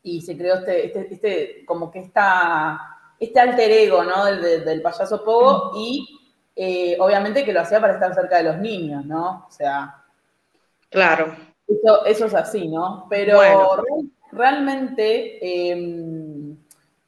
[0.03, 4.25] y se creó este, este, este, como que esta, este alter ego, ¿no?
[4.25, 6.19] Del, payaso Pogo, y
[6.55, 9.45] eh, obviamente que lo hacía para estar cerca de los niños, ¿no?
[9.47, 10.03] O sea.
[10.89, 11.35] Claro.
[12.05, 13.07] Eso, es así, ¿no?
[13.09, 13.39] Pero
[14.31, 15.71] realmente.
[15.71, 16.57] Em,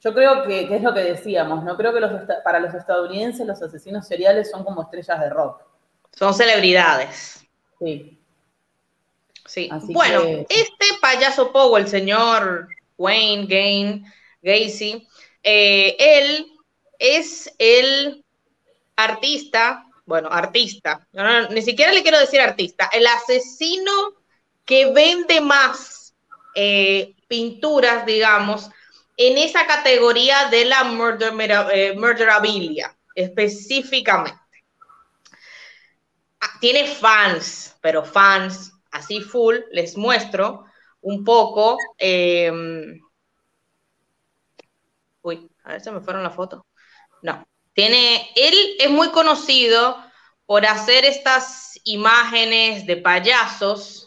[0.04, 1.78] yo creo que, es lo que decíamos, ¿no?
[1.78, 2.12] Creo que los,
[2.43, 5.62] para los estadounidenses los asesinos seriales son como estrellas de rock.
[6.12, 7.45] Son celebridades.
[7.80, 8.19] Sí.
[9.45, 9.69] Sí.
[9.89, 14.06] bueno, este payaso Pogo, el señor Wayne Gain,
[14.41, 15.08] Gacy,
[15.43, 16.47] eh, él
[16.97, 18.26] es el
[18.95, 21.06] artista, bueno, artista,
[21.52, 23.91] ni siquiera le quiero decir artista, el asesino
[24.65, 26.15] que vende más
[26.56, 28.69] eh, pinturas, digamos,
[29.17, 31.34] en esa categoría de la murder,
[31.73, 34.39] eh, murderabilia, específicamente.
[36.39, 40.65] Ah, tiene fans, pero fans así full, les muestro
[41.02, 41.78] un poco.
[41.97, 42.99] Em,
[45.21, 46.65] uy, a ver, se me fueron la foto.
[47.21, 49.97] No, tiene, él es muy conocido
[50.45, 54.03] por hacer estas imágenes de payasos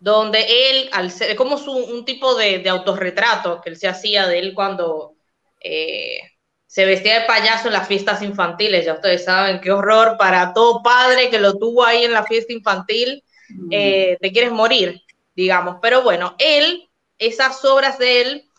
[0.00, 4.54] donde él, al ser, como un tipo de, autorretrato que él se hacía de él
[4.54, 5.14] cuando
[5.62, 6.18] eh,
[6.66, 8.86] se vestía de payaso en las fiestas infantiles.
[8.86, 12.54] Ya ustedes saben qué horror para todo padre que lo tuvo ahí en la fiesta
[12.54, 13.68] infantil, mm.
[13.70, 15.02] eh, te quieres morir,
[15.36, 15.76] digamos.
[15.82, 18.50] Pero bueno, él, esas obras de él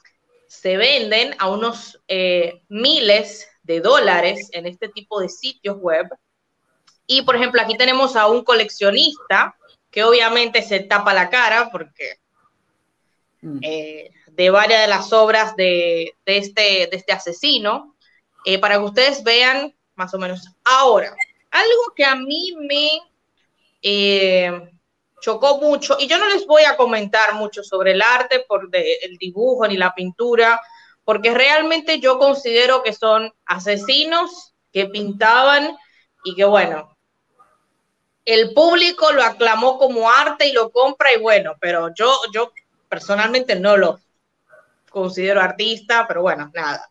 [0.47, 6.07] se venden a unos eh, miles de dólares en este tipo de sitios web.
[7.07, 9.55] Y por ejemplo, aquí tenemos a un coleccionista
[9.91, 12.15] que obviamente se tapa la cara porque
[13.41, 13.59] mm.
[13.61, 17.95] eh, de varias de las obras de, este, de este asesino,
[18.45, 20.47] eh, para que ustedes vean más o menos.
[20.63, 21.13] Ahora,
[21.51, 23.01] algo que a mí me
[23.81, 24.71] eh,
[25.19, 29.17] chocó mucho, y yo no les voy a comentar mucho sobre el arte, por el
[29.17, 30.59] dibujo ni la pintura,
[31.03, 35.77] porque realmente yo considero que son asesinos que pintaban
[36.23, 36.97] y que bueno,
[38.25, 42.53] el público lo aclamó como arte y lo compra y bueno, pero yo, yo
[42.87, 43.99] personalmente no lo
[44.89, 46.89] considero artista, pero bueno, nada,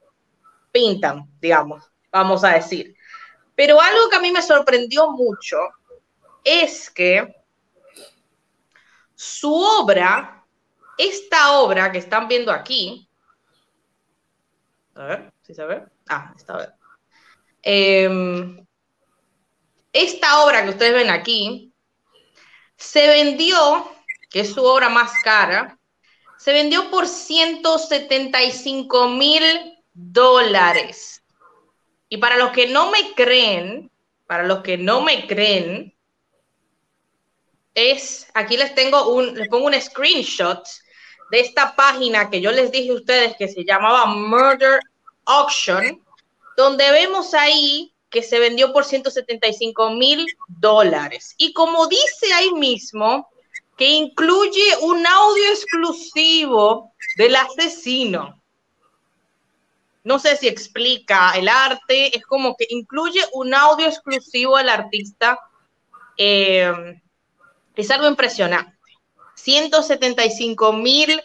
[0.72, 2.96] pintan, digamos, vamos a decir.
[3.54, 5.58] Pero algo que a mí me sorprendió mucho
[6.42, 7.36] es que
[9.14, 10.44] su obra,
[10.96, 13.06] esta obra que están viendo aquí,
[14.94, 15.84] a ver, si se ve?
[16.08, 16.70] Ah, está bien.
[17.62, 18.66] Em,
[19.92, 21.72] esta obra que ustedes ven aquí
[22.76, 23.90] se vendió,
[24.30, 25.78] que es su obra más cara,
[26.38, 29.42] se vendió por 175 mil
[29.92, 31.22] dólares.
[32.08, 33.90] Y para los que no me creen,
[34.26, 35.94] para los que no me creen,
[37.74, 40.66] es, aquí les tengo un, les pongo un screenshot
[41.30, 44.80] de esta página que yo les dije a ustedes que se llamaba Murder
[45.26, 46.02] Auction,
[46.56, 51.34] donde vemos ahí que se vendió por 175 mil dólares.
[51.38, 53.28] Y como dice ahí mismo,
[53.76, 58.42] que incluye un audio exclusivo del asesino.
[60.02, 65.38] No sé si explica el arte, es como que incluye un audio exclusivo del artista.
[66.16, 67.00] Eh,
[67.76, 68.76] es algo impresionante.
[69.36, 71.22] 175 mil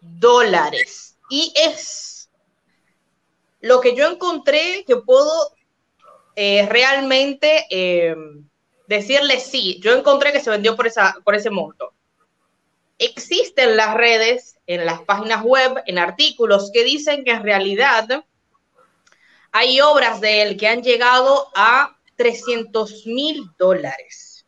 [0.00, 1.16] dólares.
[1.30, 2.28] Y es
[3.60, 5.54] lo que yo encontré que puedo
[6.36, 8.14] eh, realmente eh,
[8.86, 9.80] decirle sí.
[9.82, 11.92] Yo encontré que se vendió por, esa, por ese monto.
[12.98, 18.24] Existen las redes, en las páginas web, en artículos que dicen que en realidad
[19.52, 24.46] hay obras de él que han llegado a 300 mil dólares.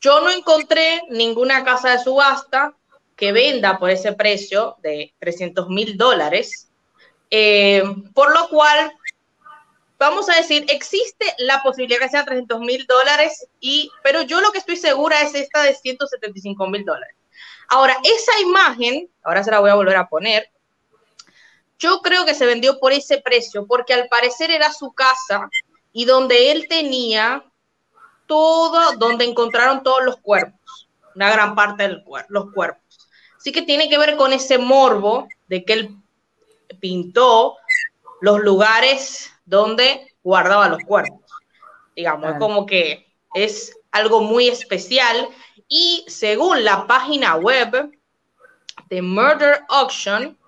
[0.00, 2.74] Yo no encontré ninguna casa de subasta
[3.16, 6.70] que venda por ese precio de 300 mil dólares,
[7.30, 7.82] eh,
[8.14, 8.92] por lo cual,
[10.00, 13.46] vamos a decir, existe la posibilidad que sea 300 mil dólares,
[14.02, 17.14] pero yo lo que estoy segura es esta de 175 mil dólares.
[17.68, 20.50] Ahora, esa imagen, ahora se la voy a volver a poner,
[21.78, 25.50] yo creo que se vendió por ese precio, porque al parecer era su casa
[25.92, 27.44] y donde él tenía
[28.26, 33.08] todo, donde encontraron todos los cuerpos, una gran parte de los cuerpos.
[33.36, 35.96] Así que tiene que ver con ese morbo de que él
[36.80, 37.56] pintó
[38.22, 41.30] los lugares donde guardaba los cuerpos.
[41.94, 45.28] Digamos, es como que es algo muy especial.
[45.68, 47.90] Y según la página web
[48.88, 50.38] de Murder Auction,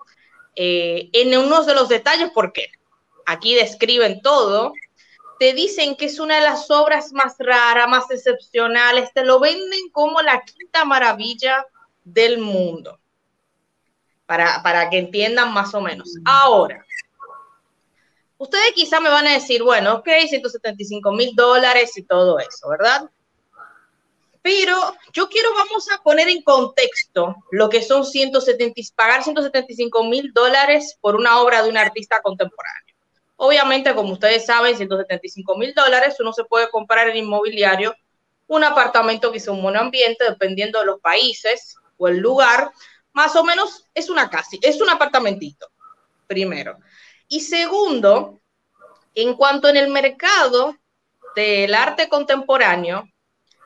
[0.55, 2.71] eh, en uno de los detalles, porque
[3.25, 4.73] aquí describen todo,
[5.39, 9.89] te dicen que es una de las obras más raras, más excepcionales, te lo venden
[9.91, 11.65] como la quinta maravilla
[12.03, 12.99] del mundo,
[14.25, 16.09] para, para que entiendan más o menos.
[16.25, 16.85] Ahora,
[18.37, 23.09] ustedes quizá me van a decir, bueno, ok, 175 mil dólares y todo eso, ¿verdad?
[24.41, 24.77] Pero
[25.13, 30.97] yo quiero, vamos a poner en contexto lo que son 170, pagar 175 mil dólares
[30.99, 32.93] por una obra de un artista contemporáneo.
[33.37, 37.95] Obviamente, como ustedes saben, 175 mil dólares, uno se puede comprar en inmobiliario
[38.47, 42.71] un apartamento que sea un buen ambiente, dependiendo de los países o el lugar,
[43.13, 45.69] más o menos es una casa, es un apartamentito,
[46.27, 46.77] primero.
[47.33, 48.39] Y segundo,
[49.15, 50.77] en cuanto en el mercado
[51.35, 53.09] del arte contemporáneo,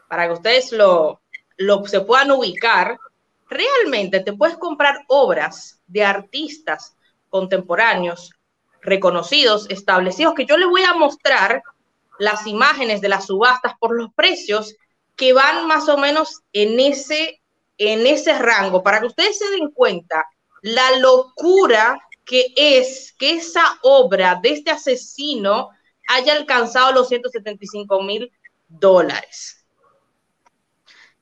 [0.08, 1.20] para que ustedes lo,
[1.58, 2.98] lo se puedan ubicar,
[3.50, 6.96] realmente te puedes comprar obras de artistas
[7.28, 8.32] contemporáneos
[8.80, 11.62] reconocidos, establecidos, que yo les voy a mostrar
[12.20, 14.78] las imágenes de las subastas por los precios
[15.18, 17.42] que van más o menos en ese,
[17.78, 20.26] en ese rango, para que ustedes se den cuenta
[20.62, 25.70] la locura que es que esa obra de este asesino
[26.10, 28.32] haya alcanzado los 175 mil
[28.68, 29.66] dólares.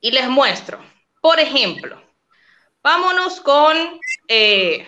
[0.01, 0.83] Y les muestro,
[1.21, 2.01] por ejemplo,
[2.81, 3.77] vámonos con
[4.27, 4.87] eh,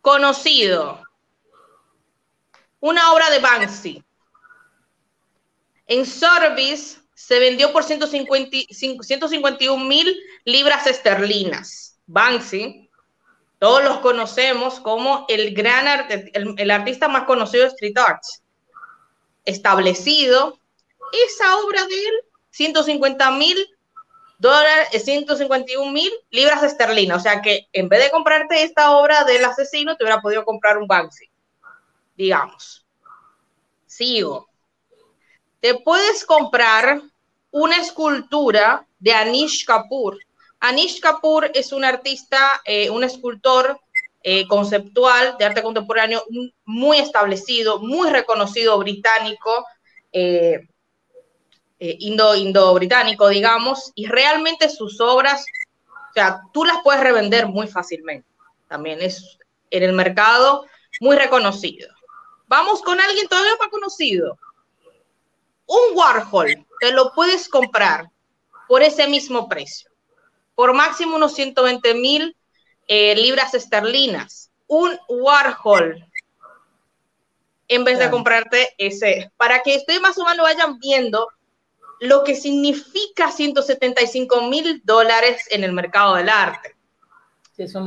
[0.00, 1.02] conocido,
[2.80, 4.02] una obra de Banksy.
[5.86, 11.98] En Sotheby's se vendió por 151 mil libras esterlinas.
[12.06, 12.83] Banksy,
[13.64, 15.86] todos los conocemos como el gran
[16.34, 18.42] el, artista más conocido de street arts,
[19.46, 20.58] establecido
[21.26, 22.12] esa obra de él
[22.50, 23.56] 150 mil
[24.36, 27.16] dólares, 151 mil libras esterlinas.
[27.16, 30.76] O sea que en vez de comprarte esta obra del asesino, te hubiera podido comprar
[30.76, 31.30] un Banksy,
[32.18, 32.84] digamos.
[33.86, 34.46] Sigo.
[35.60, 37.00] Te puedes comprar
[37.50, 40.18] una escultura de Anish Kapoor.
[40.64, 43.78] Anish Kapoor es un artista, eh, un escultor
[44.22, 46.24] eh, conceptual de arte contemporáneo
[46.64, 49.66] muy establecido, muy reconocido británico,
[50.10, 50.66] eh,
[51.78, 55.44] indo, indo-británico, digamos, y realmente sus obras,
[55.86, 58.26] o sea, tú las puedes revender muy fácilmente.
[58.66, 59.36] También es
[59.68, 60.64] en el mercado
[60.98, 61.90] muy reconocido.
[62.46, 64.38] Vamos con alguien todavía más conocido.
[65.66, 68.10] Un Warhol, te lo puedes comprar
[68.66, 69.90] por ese mismo precio,
[70.54, 72.36] por máximo unos 120 mil
[72.86, 74.50] eh, libras esterlinas.
[74.66, 76.06] Un Warhol,
[77.68, 81.28] en vez de comprarte ese, para que ustedes más o menos vayan viendo
[82.00, 86.74] lo que significa 175 mil dólares en el mercado del arte.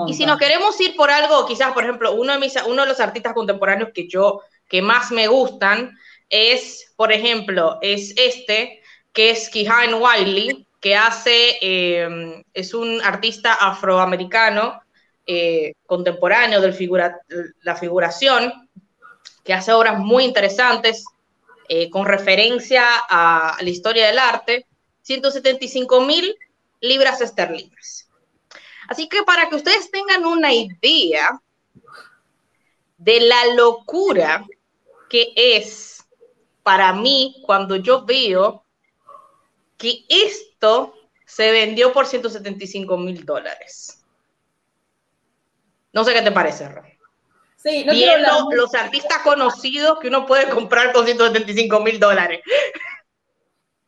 [0.07, 2.88] y si nos queremos ir por algo, quizás, por ejemplo, uno de, mis, uno de
[2.88, 5.97] los artistas contemporáneos que yo, que más me gustan,
[6.30, 8.82] es, por ejemplo, es este,
[9.13, 14.82] que es Kihan Wiley, que hace, eh, es un artista afroamericano
[15.25, 17.19] eh, contemporáneo de figura,
[17.61, 18.69] la figuración,
[19.43, 21.05] que hace obras muy interesantes
[21.69, 24.65] eh, con referencia a, la historia del arte,
[25.01, 26.36] 175 mil
[26.80, 28.09] libras esterlinas.
[28.88, 31.41] Así que para que ustedes tengan una idea
[32.97, 34.45] de la locura
[35.09, 36.05] que es
[36.63, 38.63] para mí cuando yo veo
[39.78, 40.93] que esto
[41.25, 44.03] se vendió por 175 mil dólares.
[45.93, 46.84] No sé qué te parece, Ro.
[47.57, 52.41] Sí, no Viendo los artistas conocidos que uno puede comprar con 175 mil dólares.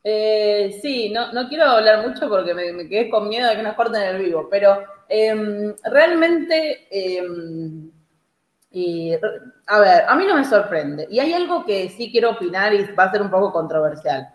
[0.03, 3.75] Eh, sí, no, no, quiero hablar mucho porque me, quedé con miedo de que nos
[3.75, 7.91] corten el vivo, pero em, realmente, em,
[8.71, 9.13] y,
[9.67, 11.07] a ver, a mí no me sorprende.
[11.11, 14.33] Y hay algo que sí quiero opinar y va a ser un poco controversial.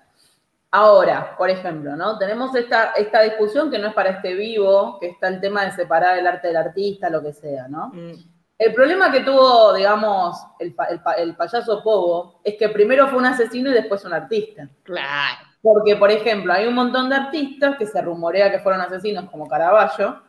[0.76, 2.18] Ahora, por ejemplo, ¿no?
[2.18, 5.70] Tenemos esta, esta discusión que no es para este vivo, que está el tema de
[5.70, 7.92] separar el arte del artista, lo que sea, ¿no?
[7.94, 8.14] Mm.
[8.58, 10.74] El problema que tuvo, digamos, el,
[11.18, 14.68] el, payaso Pogo es que primero fue un asesino y después un artista.
[14.82, 15.46] Claro.
[15.62, 19.46] Porque, por ejemplo, hay un montón de artistas que se rumorea que fueron asesinos, como
[19.46, 20.24] Caravaggio.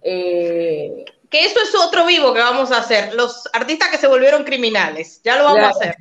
[0.00, 3.12] Eh, que eso es otro vivo que vamos a hacer.
[3.12, 5.20] Los artistas que se volvieron criminales.
[5.22, 5.96] Ya lo vamos a hacer.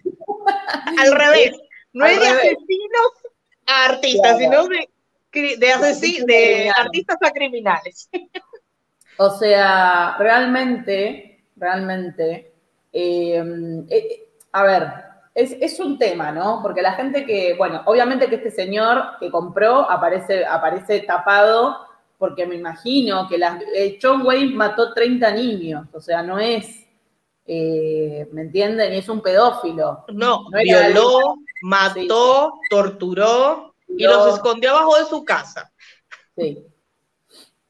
[0.97, 1.51] Al revés.
[1.91, 3.11] No es de asesinos
[3.69, 4.89] artistas, sino de,
[5.31, 8.09] de, de artistas a criminales.
[9.17, 12.53] O sea, realmente, realmente,
[12.93, 13.43] eh,
[13.89, 14.93] eh, a ver,
[15.35, 16.61] es, es, un tema, ¿no?
[16.61, 21.85] Porque la gente que, bueno, obviamente que este señor que compró aparece, aparece tapado,
[22.17, 26.85] porque me imagino que la, eh, John Wayne mató 30 niños, o sea, no es,
[28.31, 28.93] ¿me entienden?
[28.93, 30.05] Y es un pedófilo.
[30.09, 35.71] No, violó, mató, torturó y los escondió abajo de su casa.
[36.35, 36.65] Sí.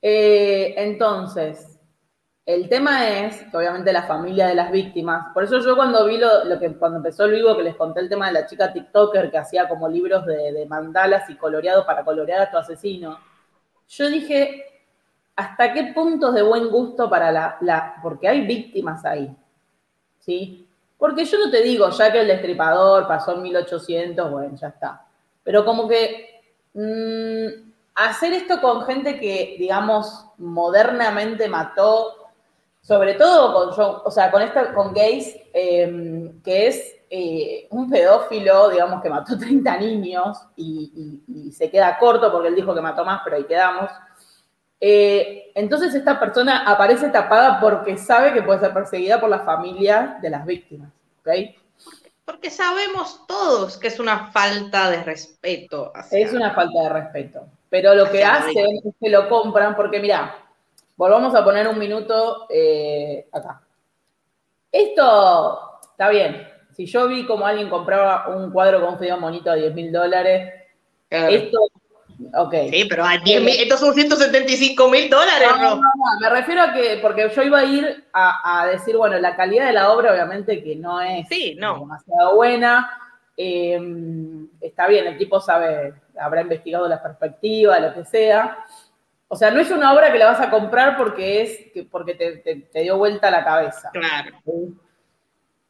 [0.02, 1.80] Eh, entonces,
[2.46, 6.18] el tema es que obviamente la familia de las víctimas, por eso yo cuando vi
[6.18, 9.30] lo, que cuando empezó el vivo que les conté el tema de la chica TikToker
[9.30, 13.20] que hacía como libros de, mandalas y coloreados para colorear a tu asesino,
[13.88, 14.66] yo dije,
[15.36, 19.36] ¿hasta qué puntos de buen gusto para la, la, porque hay víctimas ahí,
[20.20, 20.68] ¿sí?
[20.98, 25.06] Porque yo no te digo, ya que el destripador pasó en 1800, bueno, ya está.
[25.44, 26.42] Pero como que
[26.74, 32.30] mm, hacer esto con gente que, digamos, modernamente mató,
[32.82, 38.70] sobre todo con, o sea, con, esta, con gays, em, que es eh, un pedófilo,
[38.70, 43.22] digamos, que mató 30 niños y, se queda corto porque él dijo que mató más,
[43.24, 43.90] pero ahí quedamos.
[44.82, 50.18] Eh, entonces esta persona aparece tapada porque sabe que puede ser perseguida por la familia
[50.22, 50.90] de las víctimas.
[52.26, 55.92] Porque sabemos todos que es una falta de respeto.
[56.12, 57.46] Es una falta de respeto.
[57.70, 60.36] Pero lo que hacen es que lo compran porque, mira,
[60.96, 63.62] volvamos a poner un minuto eh, acá.
[64.72, 66.48] Esto está bien.
[66.72, 69.92] Si yo vi como alguien compraba un cuadro con un feo monito de 10 mil
[69.92, 70.54] dólares,
[71.10, 71.69] esto
[72.36, 72.54] Ok.
[72.70, 77.30] Sí, pero estos son 175 mil dólares, no, no, no, me refiero a que, porque
[77.34, 81.02] yo iba a ir a, decir, bueno, la calidad de la obra obviamente que no
[81.02, 82.90] es demasiado buena.
[83.42, 88.66] Em, está bien, el tipo sabe, habrá investigado la perspectiva, lo que sea.
[89.30, 92.82] O sea, no es una obra que la vas a comprar porque es porque te,
[92.82, 93.92] dio vuelta la cabeza.
[93.94, 94.40] Claro.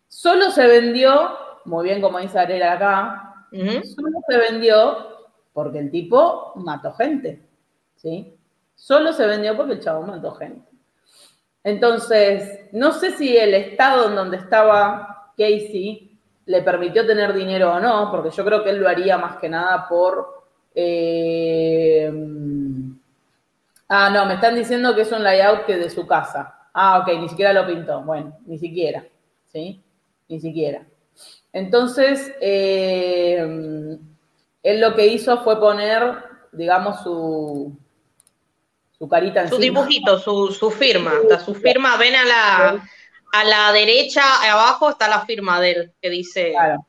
[0.07, 5.18] Solo se vendió, muy bien como dice Arela acá, solo se vendió
[5.59, 7.41] porque el tipo mató gente,
[7.97, 8.33] ¿sí?
[8.75, 10.69] Solo se vendió porque el chavo mató gente.
[11.65, 17.79] Entonces, no sé si el estado en donde estaba Casey le permitió tener dinero o
[17.81, 20.45] no, porque yo creo que él lo haría más que nada por...
[20.73, 22.09] Eh,
[23.89, 26.69] ah, no, me están diciendo que es un layout que de su casa.
[26.73, 28.01] Ah, ok, ni siquiera lo pintó.
[28.03, 29.03] Bueno, ni siquiera,
[29.47, 29.83] ¿sí?
[30.29, 30.87] Ni siquiera.
[31.51, 33.99] Entonces, eh,
[34.63, 37.77] él lo que hizo fue poner, digamos, su,
[38.97, 41.13] su carita Su dibujito, su, su firma.
[41.43, 42.89] su firma, ven a la,
[43.31, 46.51] a la derecha, abajo está la firma de él, que dice.
[46.51, 46.85] Claro.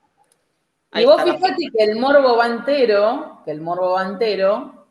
[0.94, 4.86] y vos fíjate que el morbo va entero, que el morbo va entero,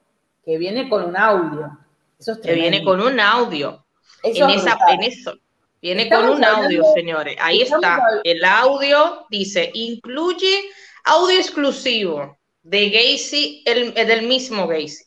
[0.45, 1.77] que viene con un audio.
[2.17, 3.85] Eso es que viene con un audio.
[4.23, 5.33] en, esa, en eso.
[5.81, 7.37] Viene con un audio, señores.
[7.39, 8.01] Ahí está.
[8.23, 10.61] El audio dice, incluye
[11.05, 15.05] audio exclusivo de Gacy, el, del mismo Gacy.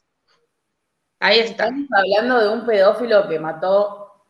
[1.20, 1.64] Ahí está.
[1.64, 4.24] Estamos hablando de un pedófilo que mató,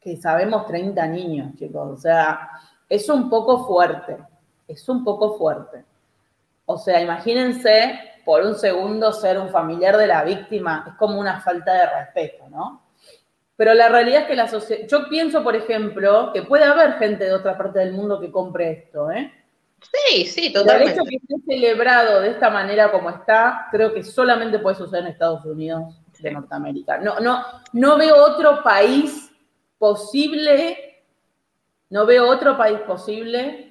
[0.00, 1.90] que sabemos, 30 niños, chicos.
[1.92, 2.50] O sea,
[2.88, 4.16] es un poco fuerte.
[4.66, 5.84] Es un poco fuerte.
[6.64, 10.84] O sea, imagínense por un segundo ser un familiar de la víctima.
[10.88, 12.82] Es como una falta de respeto, ¿no?
[13.56, 14.86] Pero la realidad es que la sociedad.
[14.88, 18.70] Yo pienso, por ejemplo, que puede haber gente de otra parte del mundo que compre
[18.70, 19.30] esto, ¿eh?
[19.82, 20.92] Sí, sí, totalmente.
[20.92, 25.04] El hecho que esté celebrado de esta manera como está, creo que solamente puede suceder
[25.04, 26.98] en Estados Unidos de Norteamérica.
[26.98, 29.30] No, no, no veo otro país
[29.78, 31.02] posible,
[31.88, 33.70] no veo otro país posible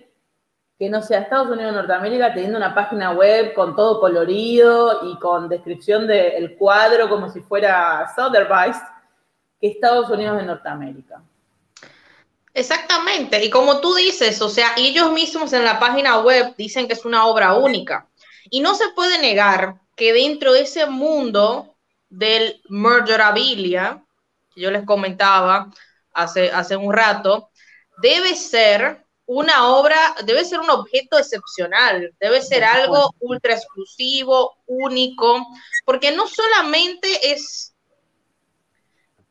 [0.79, 5.19] que no sea Estados Unidos de Norteamérica teniendo una página web con todo colorido y
[5.19, 8.77] con descripción del cuadro como si fuera Sotheby's
[9.59, 11.21] que Estados Unidos de Norteamérica.
[12.53, 16.93] Exactamente, y como tú dices, o sea, ellos mismos en la página web dicen que
[16.93, 18.07] es una obra única.
[18.49, 21.75] Y no se puede negar que dentro de ese mundo
[22.09, 24.03] del murderabilia,
[24.53, 25.71] que yo les comentaba
[26.13, 27.51] hace, hace un rato,
[28.01, 35.45] debe ser una obra, debe ser un objeto excepcional, debe ser algo ultra exclusivo, único,
[35.85, 37.75] porque no solamente es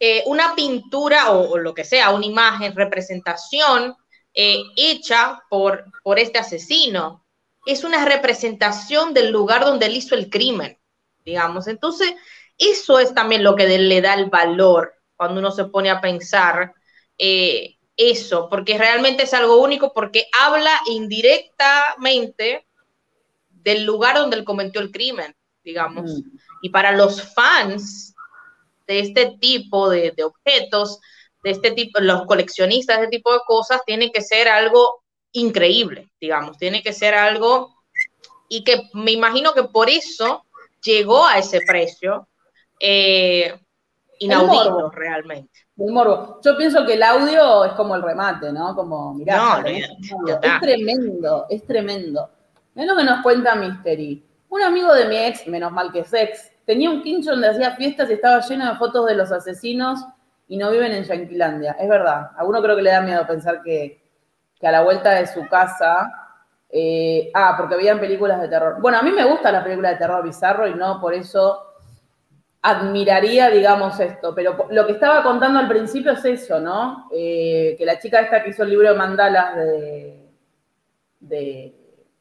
[0.00, 3.96] eh, una pintura o, lo que sea, una imagen, representación
[4.32, 7.24] eh, hecha por, por este asesino.
[7.66, 10.78] Es una representación del lugar donde él hizo el crimen,
[11.24, 11.66] digamos.
[11.66, 12.14] Entonces,
[12.56, 16.74] eso es también lo que le da el valor cuando uno se pone a pensar
[17.18, 22.66] eh, eso, porque realmente es algo único, porque habla indirectamente
[23.50, 25.34] del lugar donde él cometió el crimen,
[25.64, 26.04] digamos.
[26.04, 26.38] Mm.
[26.62, 28.14] Y para los fans
[28.88, 30.98] de este tipo de, objetos,
[31.44, 36.10] de este tipo, los coleccionistas de este tipo de cosas, tiene que ser algo increíble,
[36.20, 37.76] digamos, tiene que ser algo
[38.48, 40.44] y que me imagino que por eso
[40.82, 42.26] llegó a ese precio
[42.80, 43.60] eh,
[44.20, 45.66] inaudito realmente.
[45.76, 46.40] El morbo.
[46.42, 48.74] Yo pienso que el audio es como el remate, ¿no?
[48.74, 52.30] Como, mirá, es tremendo, es tremendo.
[52.74, 54.24] Es lo que nos cuenta Mystery.
[54.48, 57.76] Un amigo de mi ex, menos mal que es ex, Tenía un quincho donde hacía
[57.76, 60.04] fiestas y estaba lleno de fotos de los asesinos
[60.48, 61.74] y no viven en Yanquilandia.
[61.80, 62.32] Es verdad.
[62.36, 64.02] A uno creo que le da miedo pensar que,
[64.60, 66.12] a la vuelta de su casa.
[66.68, 68.82] Eh, ah, porque veían películas de terror.
[68.82, 71.58] Bueno, a mí me gustan las películas de terror bizarro y no por eso
[72.60, 74.34] admiraría, digamos, esto.
[74.34, 77.08] Pero lo que estaba contando al principio es eso, ¿no?
[77.14, 80.28] Eh, que la chica esta que hizo el libro de mandalas de,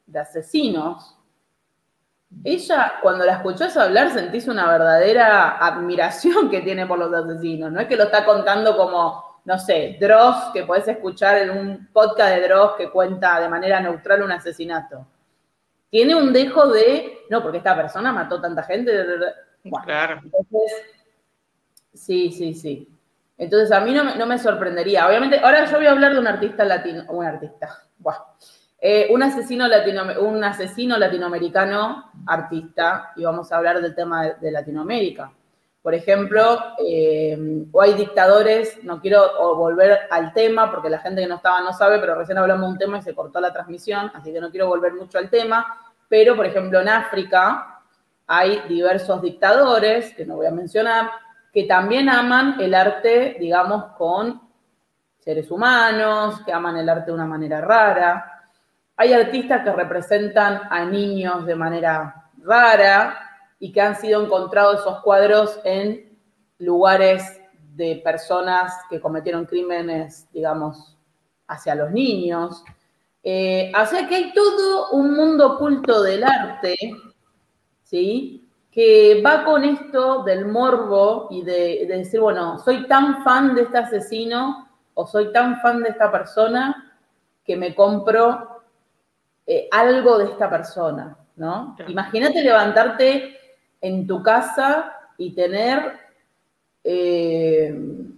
[0.06, 1.17] de asesinos
[2.44, 7.72] ella, cuando la escuchás hablar, sentís una verdadera admiración que tiene por los asesinos.
[7.72, 11.88] No es que lo está contando como, no sé, Dross, que podés escuchar en un
[11.92, 15.06] podcast de Dross que cuenta de manera neutral un asesinato.
[15.90, 18.92] Tiene un dejo de, no, porque esta persona mató tanta gente.
[19.84, 20.20] claro.
[20.22, 20.72] Entonces,
[21.94, 22.94] sí, sí, sí.
[23.38, 25.06] Entonces a mí no, no, me sorprendería.
[25.06, 27.68] Obviamente, ahora yo voy a hablar de un artista latino, un artista,
[27.98, 28.36] Buah
[28.80, 29.66] eh, un, asesino
[30.20, 35.32] un asesino latinoamericano artista, y vamos a hablar del tema de, Latinoamérica.
[35.82, 41.28] Por ejemplo, eh, o hay dictadores, no quiero volver al tema porque la gente que
[41.28, 44.10] no estaba no sabe, pero recién hablamos de un tema y se cortó la transmisión,
[44.14, 47.80] así que no quiero volver mucho al tema, pero por ejemplo en África
[48.26, 51.10] hay diversos dictadores, que no voy a mencionar,
[51.52, 54.40] que también aman el arte, digamos, con
[55.18, 58.37] seres humanos, que aman el arte de una manera rara,
[58.98, 63.16] hay artistas que representan a niños de manera rara
[63.60, 66.18] y que han sido encontrados esos cuadros en
[66.58, 67.40] lugares
[67.76, 70.96] de personas que cometieron crímenes, digamos,
[71.46, 72.64] hacia los niños.
[73.22, 76.76] Eh, o sea que hay todo un mundo oculto del arte,
[77.84, 78.48] ¿sí?
[78.68, 83.78] Que va con esto del morbo y de, decir, bueno, soy tan fan de este
[83.78, 86.96] asesino o soy tan fan de esta persona
[87.44, 88.57] que me compro
[89.50, 91.74] eh, algo de esta persona, ¿no?
[91.88, 93.34] Imagínate levantarte
[93.80, 95.94] en tu casa y tener
[96.84, 97.74] eh,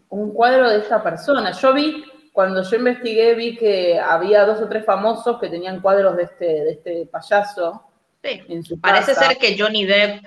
[0.08, 1.52] un cuadro de esta persona.
[1.52, 6.16] Yo vi, cuando yo investigué, vi que había dos o tres famosos que tenían cuadros
[6.16, 7.84] de este, de este payaso.
[8.24, 8.42] Sí.
[8.48, 10.24] En su parece ser que Johnny Depp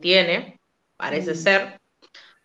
[0.00, 0.60] tiene,
[0.96, 1.36] parece mm.
[1.36, 1.80] ser.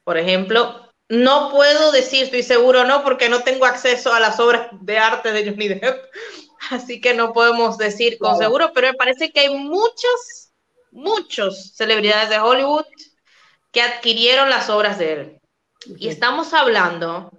[0.04, 4.68] Por ejemplo, no puedo decir, estoy seguro no, porque no tengo acceso a las obras
[4.82, 6.06] de arte de Johnny Depp,
[6.72, 10.54] así que no podemos decir con seguro, pero me parece que hay muchas,
[10.92, 12.86] muchos celebridades de Hollywood
[13.72, 15.42] que adquirieron las obras de él.
[15.98, 17.32] Y estamos hablando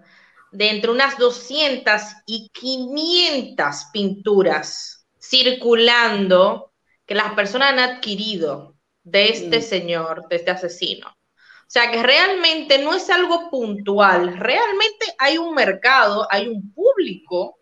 [0.53, 6.73] de entre unas 200 y 500 pinturas circulando
[7.07, 9.63] que las personas han adquirido de este mm.
[9.63, 11.09] señor, de este asesino.
[11.09, 17.60] O sea que realmente no es algo puntual, realmente hay un mercado, hay un público,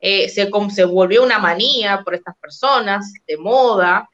[0.00, 4.08] eh, se, se volvió una manía por estas personas de moda,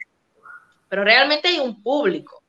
[0.89, 2.43] pero realmente hay un público.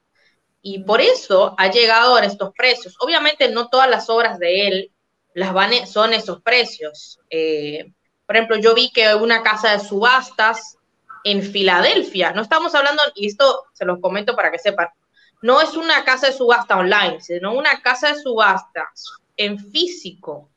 [0.61, 2.95] Y por eso ha llegado a estos precios.
[2.99, 4.91] Obviamente no todas las obras de él
[5.33, 7.19] las van, e, son esos precios.
[7.29, 7.91] Eh,
[8.25, 10.77] por ejemplo, yo vi que una casa de subastas
[11.23, 14.87] en Filadelfia, no estamos hablando, y esto se los comento para que sepan,
[15.41, 20.49] no es una casa de subasta online, sino una casa de subastas en físico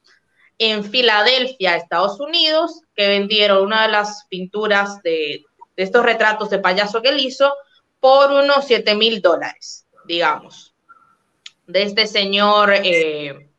[0.59, 5.44] en Filadelfia, Estados Unidos, que vendieron una de las pinturas de,
[5.76, 7.52] estos retratos de payaso que él hizo
[8.00, 10.74] por unos 7 mil dólares digamos,
[11.66, 13.50] de este señor eh,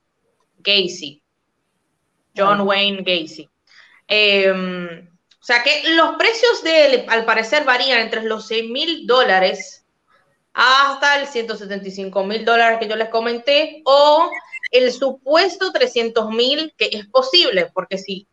[0.57, 1.21] Gacy,
[2.35, 3.47] John Wayne Gacy.
[4.07, 5.07] Em,
[5.39, 9.85] o sea que los precios de él, al parecer, varían entre los 6 mil dólares
[10.53, 14.29] hasta el 175 mil dólares que yo les comenté, o
[14.71, 18.27] el supuesto 300 mil, que es posible, porque si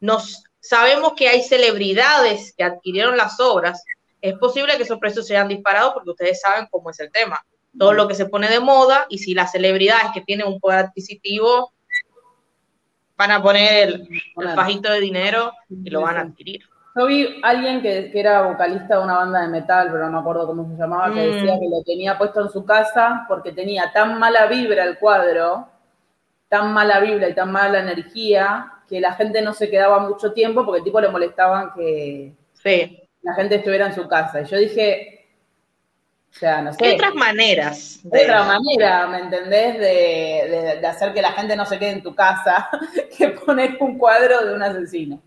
[0.00, 3.82] nos sabemos que hay celebridades que adquirieron las obras,
[4.20, 7.44] es posible que esos precios se hayan disparado porque ustedes saben cómo es el tema.
[7.78, 10.78] Todo lo que se pone de moda y si las celebridades que tienen un poder
[10.86, 11.72] adquisitivo
[13.16, 14.08] van a poner el,
[14.54, 16.62] bajito de dinero y lo van a adquirir.
[16.96, 20.18] Yo vi a alguien que, era vocalista de una banda de metal, pero no me
[20.18, 21.60] acuerdo cómo se llamaba, que decía mm.
[21.60, 25.68] que lo tenía puesto en su casa porque tenía tan mala vibra el cuadro,
[26.48, 30.64] tan mala vibra y tan mala energía, que la gente no se quedaba mucho tiempo
[30.64, 34.40] porque el tipo le molestaban que, sí la gente estuviera en su casa.
[34.40, 35.26] Y yo dije,
[36.30, 36.84] o sea, no sé.
[36.84, 38.00] Hay otras maneras.
[38.04, 38.22] De...
[38.22, 39.78] Otra manera, ¿me entendés?
[39.80, 42.70] De, hacer que la gente no se quede en tu casa
[43.18, 45.20] que poner un cuadro de un asesino.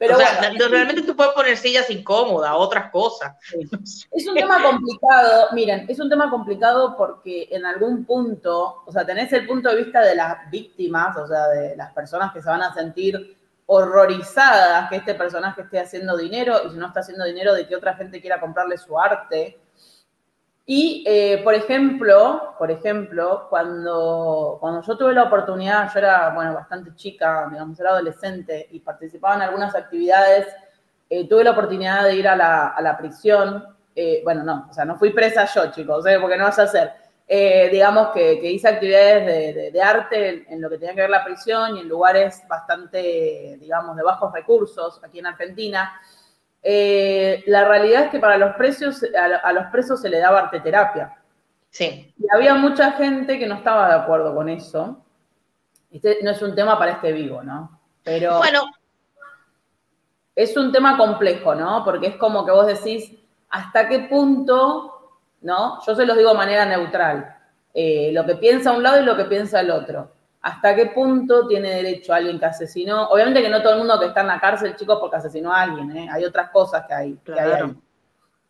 [0.00, 3.36] Pero bueno, realmente tú puedes poner sillas incómodas, otras cosas.
[4.10, 9.04] Es un tema complicado, miren, es un tema complicado porque en algún punto, o sea,
[9.04, 12.48] tenés el punto de vista de las víctimas, o sea, de las personas que se
[12.48, 13.36] van a sentir
[13.66, 17.76] horrorizadas que este personaje esté haciendo dinero y si no está haciendo dinero de que
[17.76, 19.60] otra gente quiera comprarle su arte.
[20.72, 26.54] Y, eh, por ejemplo, por ejemplo, cuando, cuando yo tuve la oportunidad, yo era, bueno,
[26.54, 30.46] bastante chica, digamos, era adolescente y participaba en algunas actividades,
[31.08, 33.64] eh, tuve la oportunidad de ir a la, prisión,
[33.96, 36.92] eh, bueno, no, o sea, no fui presa yo, chicos, porque no vas a hacer,
[37.72, 41.80] digamos que, hice actividades de, arte en, lo que tenía que ver la prisión y
[41.80, 46.00] en lugares bastante, digamos, de bajos recursos aquí en Argentina.
[46.62, 50.60] Eh, la realidad es que para los precios, a, los presos se le daba arte
[50.60, 51.16] terapia.
[51.70, 52.12] Sí.
[52.18, 55.04] Y había mucha gente que no estaba de acuerdo con eso.
[55.90, 57.80] Este no es un tema para este vivo, ¿no?
[58.02, 58.62] Pero bueno.
[60.34, 61.84] es un tema complejo, ¿no?
[61.84, 63.12] Porque es como que vos decís,
[63.48, 65.00] ¿hasta qué punto
[65.42, 65.80] ¿no?
[65.86, 67.36] Yo se los digo de manera neutral.
[67.72, 70.12] Eh, lo que piensa un lado y lo que piensa el otro.
[70.42, 73.08] ¿Hasta qué punto tiene derecho alguien que asesinó?
[73.08, 75.62] Obviamente que no todo el mundo que está en la cárcel, chicos, porque asesinó a
[75.62, 76.08] alguien, ¿eh?
[76.10, 77.18] hay otras cosas que hay,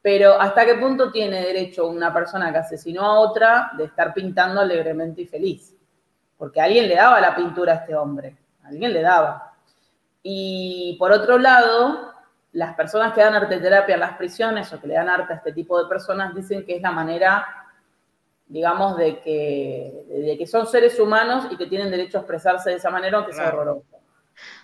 [0.00, 4.60] Pero ¿hasta qué punto tiene derecho una persona que asesinó a otra de estar pintando
[4.60, 5.74] alegremente y feliz?
[6.38, 9.52] Porque alguien le daba la pintura a este hombre, alguien le daba.
[10.22, 12.12] Y por otro lado,
[12.52, 15.36] las personas que dan arte terapia en las prisiones o que le dan arte a
[15.36, 17.59] este tipo de personas dicen que es la manera,
[18.50, 22.76] digamos, de que, de que son seres humanos y que tienen derecho a expresarse de
[22.76, 23.86] esa manera, aunque sea horroroso.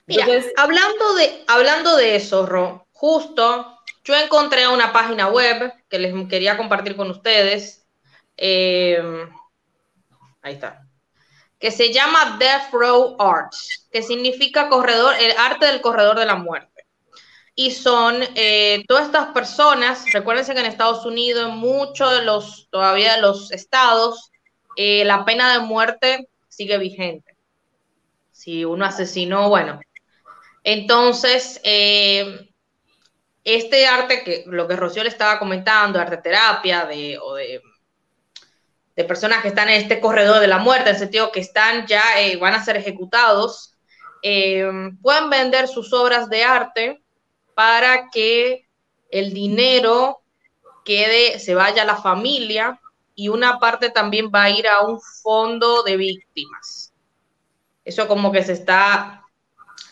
[0.06, 0.26] Mira,
[0.56, 6.56] hablando, de, hablando de eso, Ro, justo yo encontré una página web que les quería
[6.56, 7.86] compartir con ustedes.
[8.36, 9.00] Eh,
[10.42, 10.84] ahí está.
[11.58, 16.34] Que se llama Death Row Arts, que significa corredor, el arte del corredor de la
[16.34, 16.75] muerte.
[17.58, 22.68] Y son eh, todas estas personas, recuérdense que en Estados Unidos, en muchos de los,
[22.70, 24.30] todavía de los estados,
[24.76, 27.34] eh, la pena de muerte sigue vigente.
[28.30, 29.80] Si uno asesinó, bueno.
[30.64, 32.50] Entonces, eh,
[33.42, 37.62] este arte que lo que Rocío le estaba comentando, arte terapia, de, o de,
[38.96, 41.86] de, personas que están en este corredor de la muerte, en el sentido que están
[41.86, 42.02] ya,
[42.38, 43.78] van a ser ejecutados,
[44.20, 47.02] pueden vender sus obras de arte
[47.56, 48.68] para que
[49.10, 50.20] el dinero
[50.84, 52.78] quede, se vaya a la familia
[53.14, 56.92] y una parte también va a ir a un fondo de víctimas.
[57.82, 59.24] Eso como que se está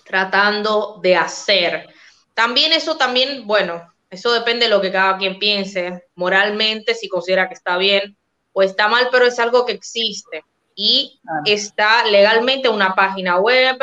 [0.04, 1.88] tratando de hacer.
[2.34, 7.48] También eso también, bueno, eso depende de lo que cada quien piense moralmente, si considera
[7.48, 8.14] que está bien
[8.52, 10.44] o está mal, pero es algo que existe
[10.74, 13.78] y está legalmente una página web,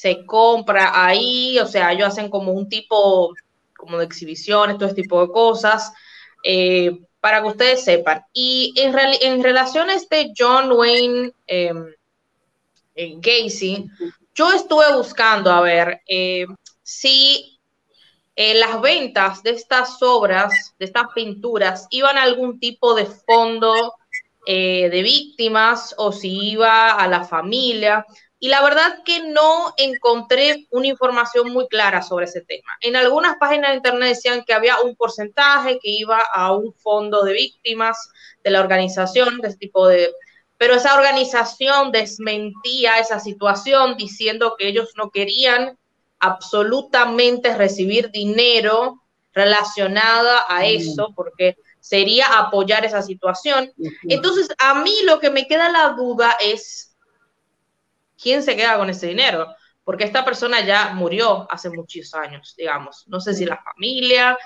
[0.00, 3.34] se compra ahí, o sea, ellos hacen como un tipo
[3.76, 5.92] como de exhibiciones, todo este tipo de cosas,
[6.42, 8.22] eh, para que ustedes sepan.
[8.32, 11.86] Y en, en relación a este John Wayne em,
[12.94, 13.90] eh, Gacy,
[14.34, 16.46] yo estuve buscando a ver eh,
[16.82, 17.58] si
[18.36, 23.92] las ventas de estas obras, de estas pinturas, iban a algún tipo de fondo
[24.46, 28.06] de víctimas o si iba a la familia,
[28.42, 32.72] y la verdad que no encontré una información muy clara sobre ese tema.
[32.80, 37.22] En algunas páginas de internet decían que había un porcentaje que iba a un fondo
[37.22, 38.10] de víctimas
[38.42, 40.10] de la organización, de ese tipo de...
[40.56, 45.78] Pero esa organización desmentía esa situación diciendo que ellos no querían
[46.18, 49.02] absolutamente recibir dinero
[49.34, 53.70] relacionada a eso, porque sería apoyar esa situación.
[54.08, 56.89] Entonces, a mí lo que me queda la duda es
[58.20, 59.54] ¿quién se queda con ese dinero?
[59.84, 63.04] Porque esta persona ya murió hace muchos años, digamos.
[63.08, 64.36] No sé si la familia,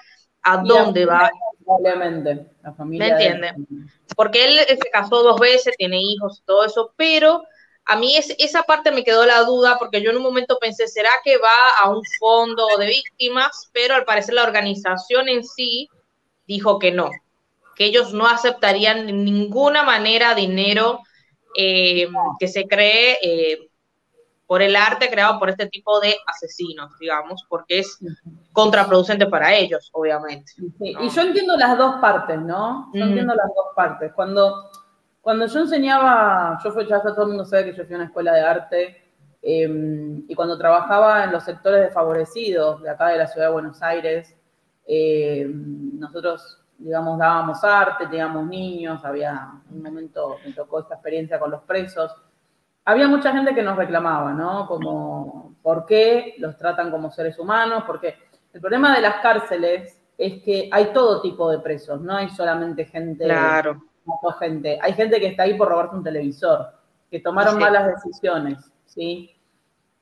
[0.43, 1.31] a dónde va.
[1.65, 3.07] Probablemente, la familia.
[3.07, 3.55] ¿Me entiende?
[4.17, 7.43] Porque él se casó dos veces, tiene hijos, todo eso, pero
[7.87, 10.87] a mí es, esa parte me quedó la duda porque yo en un momento pensé,
[10.89, 13.71] ¿será que va a un fondo de víctimas?
[13.73, 15.89] Pero al parecer la organización en sí
[16.47, 17.11] dijo que no,
[17.75, 21.01] que ellos no aceptarían de ninguna manera dinero
[21.57, 23.71] eh, que se cree eh,
[24.47, 27.99] por el arte creado por este tipo de asesinos, digamos, porque es
[28.53, 30.53] contraproducente para ellos, obviamente.
[30.81, 32.91] Y yo entiendo las dos partes, ¿no?
[32.93, 34.13] Yo entiendo las dos partes.
[34.13, 34.71] Cuando,
[35.23, 38.07] cuando yo enseñaba, yo fui, ya todo el mundo sabe que yo fui a una
[38.07, 43.27] escuela de arte, em, y cuando trabajaba en los sectores desfavorecidos de acá de la
[43.27, 44.37] ciudad de Buenos Aires,
[44.87, 51.51] em, nosotros digamos, dábamos arte, teníamos niños, había un momento, me tocó esta experiencia con
[51.51, 52.15] los presos.
[52.85, 54.67] Había mucha gente que nos reclamaba, ¿no?
[54.67, 57.85] Como, ¿por qué los tratan como seres humanos?
[57.87, 58.17] Porque
[58.53, 62.85] el problema de las cárceles es que hay todo tipo de presos, no hay solamente
[62.85, 63.25] gente.
[63.25, 63.83] Claro.
[64.39, 64.79] gente.
[64.83, 66.67] Hay gente que está ahí por robarte un televisor,
[67.11, 69.34] que tomaron malas decisiones, ¿sí?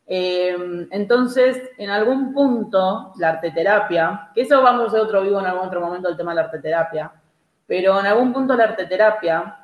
[0.06, 5.66] Em, entonces, en algún punto, la arteterapia, que eso vamos a otro vivo en algún
[5.66, 7.12] otro momento, el tema de la arteterapia,
[7.66, 9.58] pero en algún punto la arteterapia,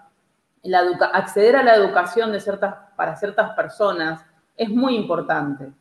[1.12, 4.24] acceder a la educación de ciertas, para ciertas personas
[4.56, 5.72] es muy importante.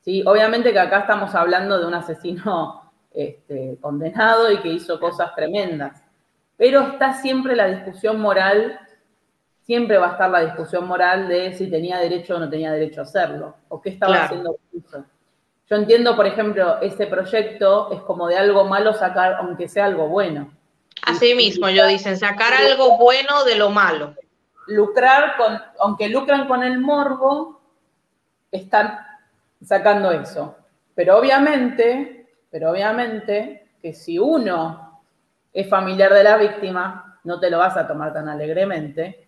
[0.00, 0.22] ¿sí?
[0.26, 6.02] Obviamente que acá estamos hablando de un asesino este, condenado y que hizo cosas tremendas,
[6.56, 8.78] pero está siempre la discusión moral
[9.66, 13.00] siempre va a estar la discusión moral de si tenía derecho o no tenía derecho
[13.00, 15.04] a hacerlo, o qué estaba haciendo eso.
[15.68, 20.06] Yo entiendo, por ejemplo, ese proyecto es como de algo malo sacar, aunque sea algo
[20.06, 20.52] bueno.
[21.02, 24.14] Así mismo, yo dicen, sacar algo bueno de lo malo.
[24.68, 27.60] Lucrar con, aunque lucran con el morbo,
[28.52, 29.00] están
[29.60, 30.56] sacando eso.
[30.94, 35.02] Pero obviamente, pero obviamente que si uno
[35.52, 39.25] es familiar de la víctima, no te lo vas a tomar tan alegremente,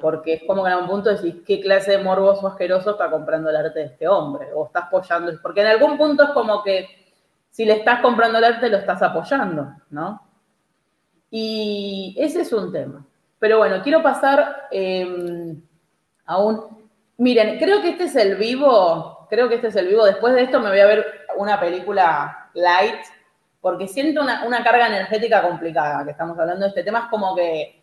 [0.00, 3.48] porque es como que en un punto decís, ¿qué clase de morboso asqueroso está comprando
[3.48, 4.48] el arte de este hombre?
[4.54, 6.86] O estás apoyando, porque en algún punto es como que
[7.50, 10.22] si le estás comprando el arte, lo estás apoyando, ¿no?
[11.30, 13.06] Y ese es un tema.
[13.38, 15.60] Pero bueno, quiero pasar em,
[16.26, 16.90] a un...
[17.16, 20.04] Miren, creo que este es el vivo, creo que este es el vivo.
[20.04, 21.06] Después de esto me voy a ver
[21.36, 23.00] una película light,
[23.60, 27.00] porque siento una, una carga energética complicada, que estamos hablando de este tema.
[27.00, 27.79] Es como que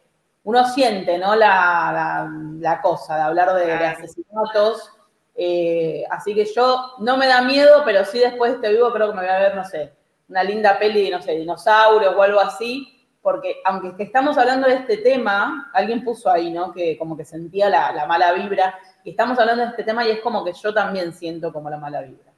[0.48, 1.36] uno siente, ¿no?
[1.36, 4.94] La, cosa de hablar de, asesinatos.
[5.36, 9.10] Eh, así que yo no me da miedo, pero sí después de este vivo creo
[9.10, 9.94] que me voy a ver, no sé,
[10.30, 14.76] una linda peli de, no sé, dinosaurios o algo así, porque aunque estamos hablando de
[14.76, 16.72] este tema, alguien puso ahí, ¿no?
[16.72, 20.22] Que como que sentía la, mala vibra, y estamos hablando de este tema y es
[20.22, 22.32] como que yo también siento como la mala vibra.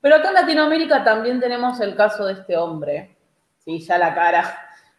[0.00, 3.16] Pero acá en Latinoamérica también tenemos el caso de este hombre,
[3.64, 4.44] sí, ya la cara,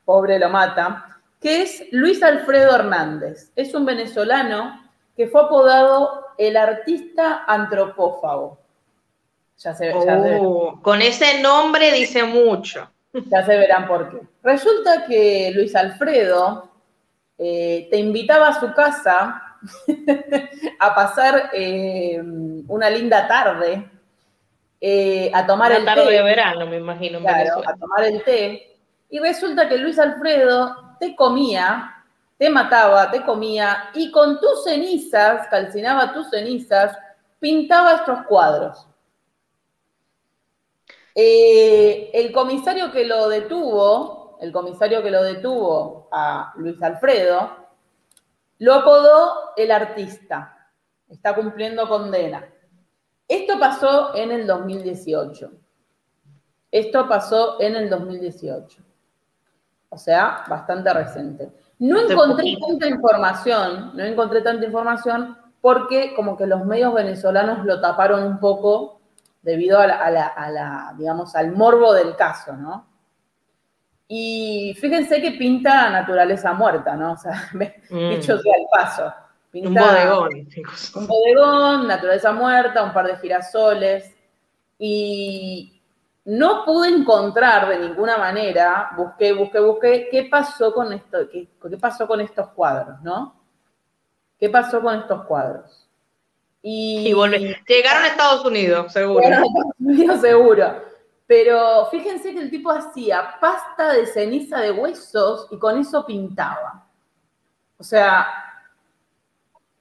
[0.04, 1.09] pobre lo mata,
[1.40, 3.52] que es Luis Alfredo Hernández.
[3.56, 4.82] Es un venezolano
[5.16, 8.58] que fue apodado el artista antropófago.
[9.58, 12.90] Ya se, oh, con ese nombre dice mucho.
[13.14, 14.26] Ya se verán por qué.
[14.44, 16.70] Resulta que Luis Alfredo
[17.38, 19.58] eh, te invitaba a su casa
[20.80, 22.22] a pasar eh,
[22.68, 23.90] una linda tarde,
[24.80, 26.12] eh, a tomar el tarde té.
[26.12, 27.20] de verano, me imagino.
[27.20, 28.78] claro, a tomar el té.
[29.10, 32.04] Y resulta que Luis Alfredo te comía,
[32.38, 36.98] te mataba, te comía, y con tus cenizas, calcinaba tus cenizas,
[37.40, 38.88] pintaba estos cuadros.
[41.16, 47.68] Eh, el comisario que lo detuvo, el comisario que lo detuvo a Luis Alfredo,
[48.60, 50.72] lo apodó el artista.
[51.10, 52.48] Está cumpliendo condena.
[53.28, 55.52] Esto pasó en el 2018.
[56.72, 58.84] Esto pasó en el 2018.
[59.90, 61.50] O sea, bastante reciente.
[61.80, 67.82] No encontré tanta información, no encontré tanta información porque como que los medios venezolanos lo
[67.82, 69.02] taparon un poco
[69.42, 72.86] debido a la, digamos, al morbo del caso, ¿no?
[74.08, 77.14] Y fíjense que pinta naturaleza muerta, ¿no?
[77.14, 78.10] O sea, mm.
[78.10, 79.14] dicho sea el paso.
[79.54, 80.30] un bodegón.
[80.96, 84.16] Un bodegón, naturaleza muerta, un par de girasoles.
[84.80, 85.79] Y
[86.30, 91.78] no pude encontrar de ninguna manera, busqué, busqué, busqué, qué pasó con esto, qué, qué
[91.78, 93.36] pasó con estos cuadros, ¿no?
[94.40, 95.90] ¿Qué pasó con estos cuadros?
[96.62, 97.12] Y,
[97.68, 99.22] Llegaron a Estados Unidos, seguro.
[99.22, 100.84] Llegaron a Estados Unidos, seguro.
[101.26, 106.88] Pero fíjense que el tipo hacía pasta de ceniza de huesos y con eso pintaba.
[107.80, 108.28] O sea,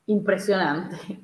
[0.06, 1.20] impresionante.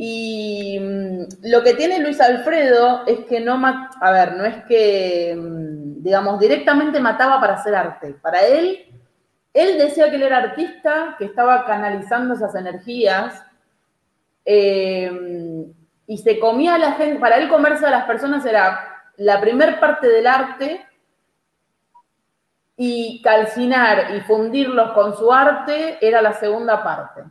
[0.00, 3.60] Y mm, lo que tiene Luis Alfredo es que no,
[4.00, 8.14] a ver, no es que, mm, digamos, directamente mataba para hacer arte.
[8.22, 8.86] Para él,
[9.52, 13.44] él decía que él era artista, que estaba canalizando esas energías
[14.44, 15.66] eh,
[16.06, 19.80] y se comía a la gente, para él comerse a las personas era la primer
[19.80, 20.86] parte del arte
[22.76, 27.24] y calcinar y fundirlos con su arte era la segunda parte.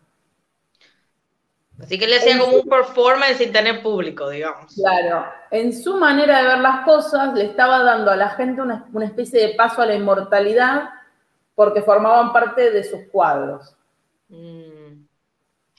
[1.81, 4.73] Así que le hacía como un performance sin tener público, digamos.
[4.73, 8.87] Claro, en su manera de ver las cosas le estaba dando a la gente una,
[9.03, 10.89] especie de paso a la inmortalidad
[11.53, 13.75] porque formaban parte de sus cuadros.
[14.29, 15.05] Mm.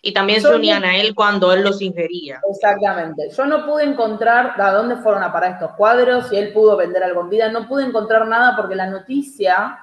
[0.01, 2.41] Y también se unían a él cuando él los ingería.
[2.49, 3.31] Exactamente.
[3.37, 7.03] Yo no pude encontrar a dónde fueron a parar estos cuadros, si él pudo vender
[7.03, 7.51] algo en vida.
[7.51, 9.79] No pude encontrar nada porque la noticia,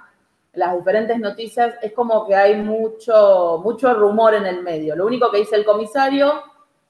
[0.55, 4.95] las diferentes noticias, es como que hay mucho, mucho rumor en el medio.
[4.95, 6.41] Lo único que dice el comisario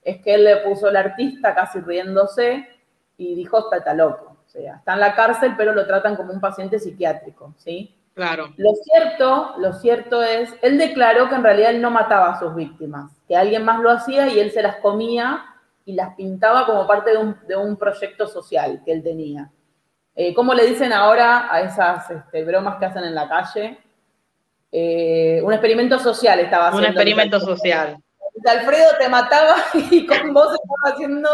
[0.03, 2.67] es que él le puso el artista casi riéndose
[3.17, 4.37] y dijo, está, está loco.
[4.45, 7.95] O sea, está en la cárcel, pero lo tratan como un paciente psiquiátrico, ¿sí?
[8.13, 8.53] Claro.
[8.55, 12.55] Lo cierto, lo cierto es, él declaró que en realidad él no mataba a sus
[12.55, 15.43] víctimas, que alguien más lo hacía y él se las comía
[15.83, 19.51] y las pintaba como parte de un, proyecto social que él tenía.
[20.15, 23.77] Eh, ¿Cómo le dicen ahora a esas este, bromas que hacen en la calle?
[24.71, 26.87] Eh, un experimento social estaba haciendo.
[26.87, 27.97] Un experimento social.
[28.45, 29.55] Alfredo te mataba
[29.91, 31.29] y con vos estaba haciendo,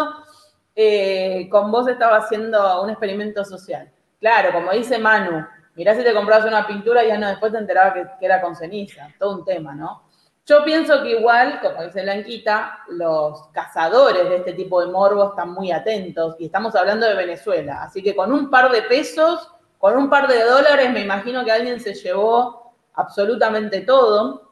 [0.76, 3.92] eh, con vos estaba haciendo un experimento social.
[4.20, 7.58] Claro, como dice Manu, Mirá si te comprabas una pintura y ya no después te
[7.58, 10.04] enteraba que, era con ceniza, todo un tema, ¿no?
[10.46, 15.54] Yo pienso que igual, como dice Blanquita, los cazadores de este tipo de morbo están
[15.54, 19.96] muy atentos y estamos hablando de Venezuela, así que con un par de pesos, con
[19.98, 24.50] un par de dólares, me imagino que alguien se llevó absolutamente todo.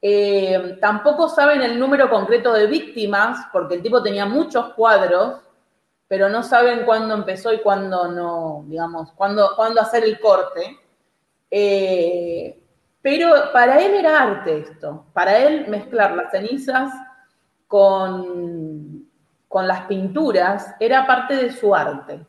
[0.00, 5.40] Eh, tampoco saben el número concreto de víctimas, porque el tipo tenía muchos cuadros,
[6.06, 10.78] pero no saben cuándo empezó y cuándo no, digamos, cuándo, cuándo hacer el corte.
[11.50, 12.61] Eh,
[13.02, 16.92] pero para él era arte esto, para él mezclar las cenizas
[17.66, 19.08] con,
[19.48, 22.24] con las pinturas era parte de su arte.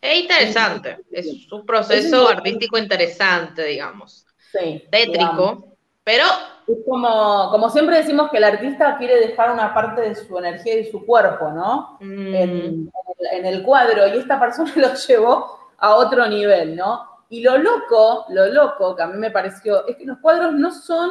[0.00, 4.26] Es interesante, es un proceso artístico interesante, digamos.
[4.52, 6.24] Sí, tétrico, pero
[6.66, 10.78] es como, como siempre decimos que el artista quiere dejar una parte de su energía
[10.78, 11.98] y su cuerpo, ¿no?
[12.00, 12.34] Mm.
[12.34, 17.17] En, el cuadro, y esta persona lo llevó a otro nivel, ¿no?
[17.30, 20.70] Y lo loco, lo loco que a mí me pareció, es que los cuadros no
[20.70, 21.10] son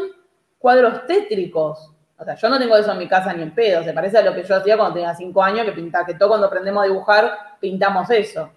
[0.58, 1.92] cuadros tétricos.
[2.18, 3.84] O sea, yo no tengo eso en mi casa ni en pedo.
[3.84, 6.30] Se parece a lo que yo hacía cuando tenía cinco años, que pintaba, que todo
[6.30, 8.50] cuando aprendemos a dibujar, pintamos eso.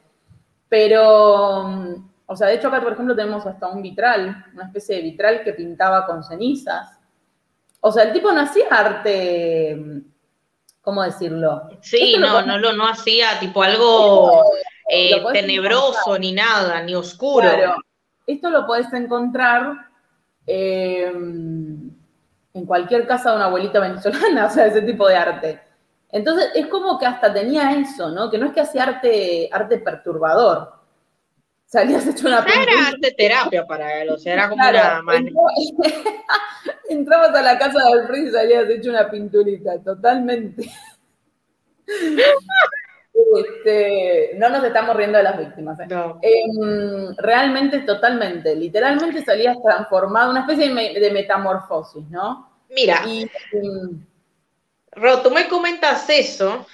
[0.69, 2.01] Pero
[2.33, 5.43] o sea, de hecho acá, por ejemplo, tenemos hasta un vitral, una especie de vitral
[5.43, 6.97] que pintaba con cenizas.
[7.81, 9.77] O sea, el tipo no hacía arte,
[10.81, 11.69] ¿cómo decirlo?
[11.81, 14.45] Sí, no, no, lo, no hacía tipo algo
[14.91, 17.49] eh, tenebroso ni nada, ni oscuro.
[17.49, 17.76] Claro,
[18.26, 19.88] esto lo podés encontrar
[20.47, 21.91] em,
[22.53, 25.61] en cualquier casa de una abuelita venezolana, o sea, ese tipo de arte.
[26.11, 28.28] Entonces, es como que hasta tenía eso, ¿no?
[28.30, 30.72] Que no es que hacía arte, arte perturbador.
[31.66, 32.62] Salías hecho una pintura.
[32.64, 35.03] Era arte terapia para él, o sea, era como una
[36.88, 40.68] Entrabas a la casa de Alfredo y salías hecho una pinturita, totalmente.
[43.37, 45.79] Este, no nos estamos riendo de las víctimas.
[45.81, 45.87] ¿eh?
[46.23, 52.51] Em, realmente, totalmente, literalmente salías transformado, una especie de, metamorfosis, ¿no?
[52.68, 54.05] Mira, em,
[54.93, 56.66] Ro, tú me comentas eso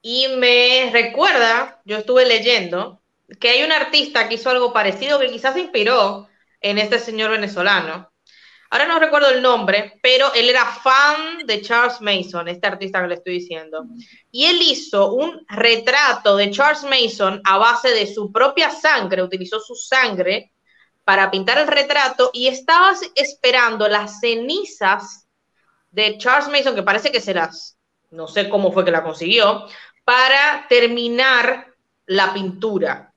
[0.00, 3.00] y me recuerda, yo estuve leyendo,
[3.40, 6.28] que hay un artista que hizo algo parecido que quizás se inspiró
[6.60, 8.11] en este señor venezolano,
[8.72, 13.08] Ahora no recuerdo el nombre, pero él era fan de Charles Mason, este artista que
[13.08, 13.84] le estoy diciendo.
[14.30, 19.60] Y él hizo un retrato de Charles Mason a base de su propia sangre, utilizó
[19.60, 20.54] su sangre
[21.04, 25.28] para pintar el retrato y estaba esperando las cenizas
[25.90, 27.76] de Charles Mason, que parece que se las,
[28.10, 29.66] no sé cómo fue que la consiguió,
[30.02, 31.66] para terminar
[32.06, 33.12] la pintura.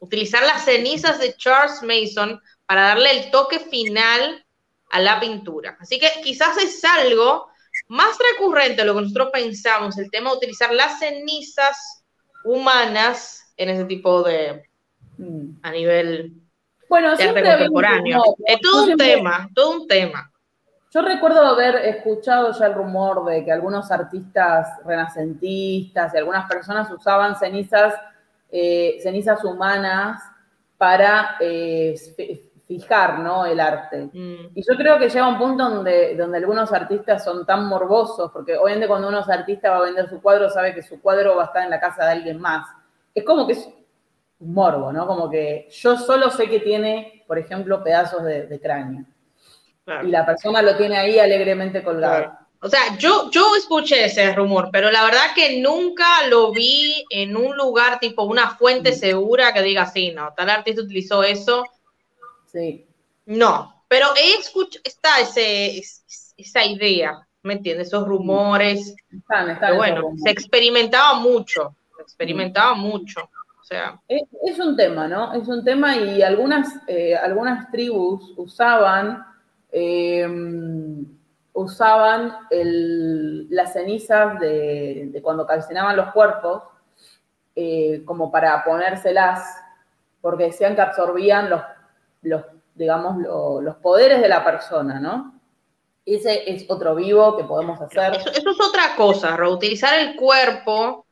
[0.00, 4.43] Utilizar las cenizas de Charles Mason para darle el toque final
[4.94, 5.76] a la pintura.
[5.80, 7.48] Así que quizás es algo
[7.88, 12.04] más recurrente de lo que nosotros pensamos, el tema de utilizar las cenizas
[12.44, 14.62] humanas en ese tipo de,
[15.18, 15.58] mm.
[15.62, 16.34] a nivel
[16.88, 18.22] bueno, contemporáneo.
[18.46, 20.30] es todo un tema, todo un tema.
[20.92, 26.88] Yo recuerdo haber escuchado ya el rumor de que algunos artistas renacentistas y algunas personas
[26.92, 27.94] usaban cenizas,
[28.48, 30.22] eh, cenizas humanas
[30.78, 31.96] para eh,
[32.66, 33.44] fijar, ¿no?
[33.46, 34.08] El arte.
[34.12, 34.50] Mm.
[34.54, 38.56] Y yo creo que llega un punto donde, donde algunos artistas son tan morbosos, porque
[38.56, 41.44] obviamente cuando uno es artista va a vender su cuadro, sabe que su cuadro va
[41.44, 42.66] a estar en la casa de alguien más.
[43.14, 43.68] Es como que es
[44.38, 45.06] un morbo, ¿no?
[45.06, 49.04] Como que yo solo sé que tiene, por ejemplo, pedazos de, cráneo.
[50.02, 52.32] Y la persona lo tiene ahí alegremente colgado.
[52.60, 57.36] O sea, yo, yo escuché ese rumor, pero la verdad que nunca lo vi en
[57.36, 58.94] un lugar tipo una fuente mm.
[58.94, 61.64] segura que diga, sí, no, tal artista utilizó eso
[62.54, 62.86] Sí.
[63.26, 65.82] No, pero he escuchado, está ese,
[66.36, 67.88] esa idea, ¿me entiendes?
[67.88, 68.94] Esos rumores.
[69.10, 73.28] Están, están bueno, se experimentaba mucho, se experimentaba mucho.
[73.60, 74.00] O sea.
[74.08, 75.32] Es, un tema, ¿no?
[75.32, 79.24] Es un tema y algunas, eh, algunas tribus usaban,
[79.72, 81.04] em,
[81.54, 86.62] usaban las cenizas de, cuando calcinaban los cuerpos
[87.56, 89.56] eh, como para ponérselas,
[90.20, 91.62] porque decían que absorbían los
[92.24, 92.42] los,
[92.74, 93.18] digamos,
[93.62, 95.40] los poderes de la persona, ¿no?
[96.04, 98.14] Ese es otro vivo que podemos hacer.
[98.14, 101.06] Eso, es otra cosa, reutilizar el cuerpo,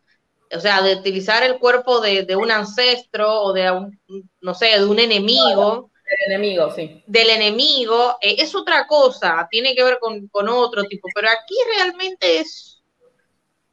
[0.54, 3.98] o sea, de utilizar el cuerpo de, un ancestro o de un,
[4.40, 5.90] no sé, de un enemigo.
[6.04, 7.02] Del enemigo, sí.
[7.06, 11.54] Del enemigo, eh, es otra cosa, tiene que ver con, con otro tipo, pero aquí
[11.74, 12.82] realmente es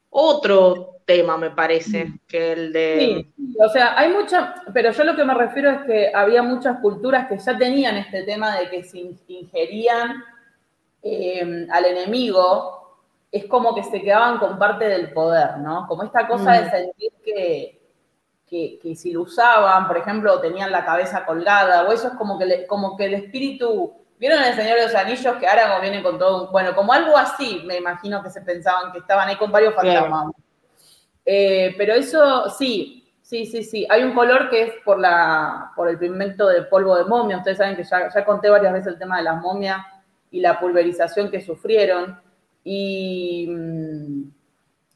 [0.09, 2.19] otro tema, me parece, mm.
[2.27, 3.25] que el de...
[3.35, 6.79] Sí, o sea, hay mucha, pero yo lo que me refiero es que había muchas
[6.81, 10.23] culturas que ya tenían este tema de que se ingerían
[11.01, 12.99] eh, al enemigo,
[13.31, 15.87] es como que se quedaban con parte del poder, ¿no?
[15.87, 16.69] Como esta cosa de mm.
[16.69, 22.13] sentir que, que, si lo usaban, por ejemplo, tenían la cabeza colgada, o eso es
[22.13, 26.03] como que, como que el espíritu ¿Vieron el Señor de los Anillos que ahora vienen
[26.03, 29.37] con todo un, bueno, como algo así, me imagino que se pensaban que estaban ahí
[29.37, 30.33] con varios fantasmas.
[31.31, 33.85] Eh, pero eso sí, sí, sí, sí.
[33.87, 37.37] Hay un color que es por, la, por el pigmento de polvo de momia.
[37.37, 39.77] Ustedes saben que ya, ya conté varias veces el tema de las momias
[40.31, 42.19] y la pulverización que sufrieron.
[42.63, 44.23] Y mm,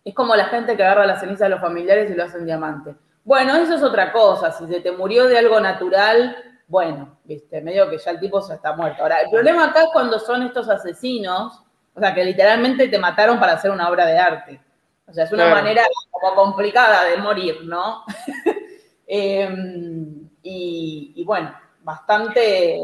[0.05, 2.95] es como la gente que agarra la ceniza de los familiares y lo hacen diamante.
[3.23, 4.51] Bueno, eso es otra cosa.
[4.53, 6.35] Si se te murió de algo natural,
[6.67, 9.03] bueno, viste, medio que ya el tipo se está muerto.
[9.03, 11.61] Ahora, el problema acá es cuando son estos asesinos,
[11.93, 14.62] o sea, que literalmente te mataron para hacer una obra de arte.
[15.07, 18.03] O sea, es una manera como complicada de morir, ¿no?
[19.05, 22.81] Em, y, bueno, bastante,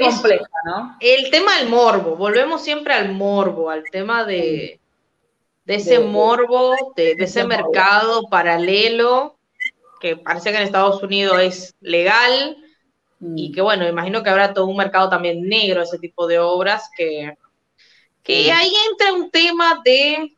[0.00, 0.96] compleja, ¿no?
[1.00, 4.78] El tema del morbo, volvemos siempre al morbo, al tema de,
[5.64, 9.36] de ese morbo, de, ese mercado paralelo
[10.00, 12.58] que parece que en Estados Unidos es legal
[13.20, 13.54] y mm.
[13.54, 17.36] que bueno, imagino que habrá todo un mercado también negro, ese tipo de obras, que,
[18.22, 20.34] que ahí entra un tema de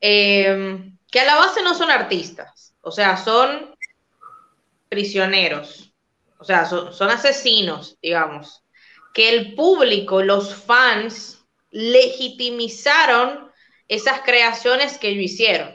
[0.00, 3.74] Em, que a la base no son artistas, o sea, son
[4.88, 5.92] prisioneros,
[6.38, 8.62] o sea, son, asesinos, digamos.
[9.12, 13.50] Que el público, los fans, legitimizaron
[13.88, 15.74] esas creaciones que ellos hicieron.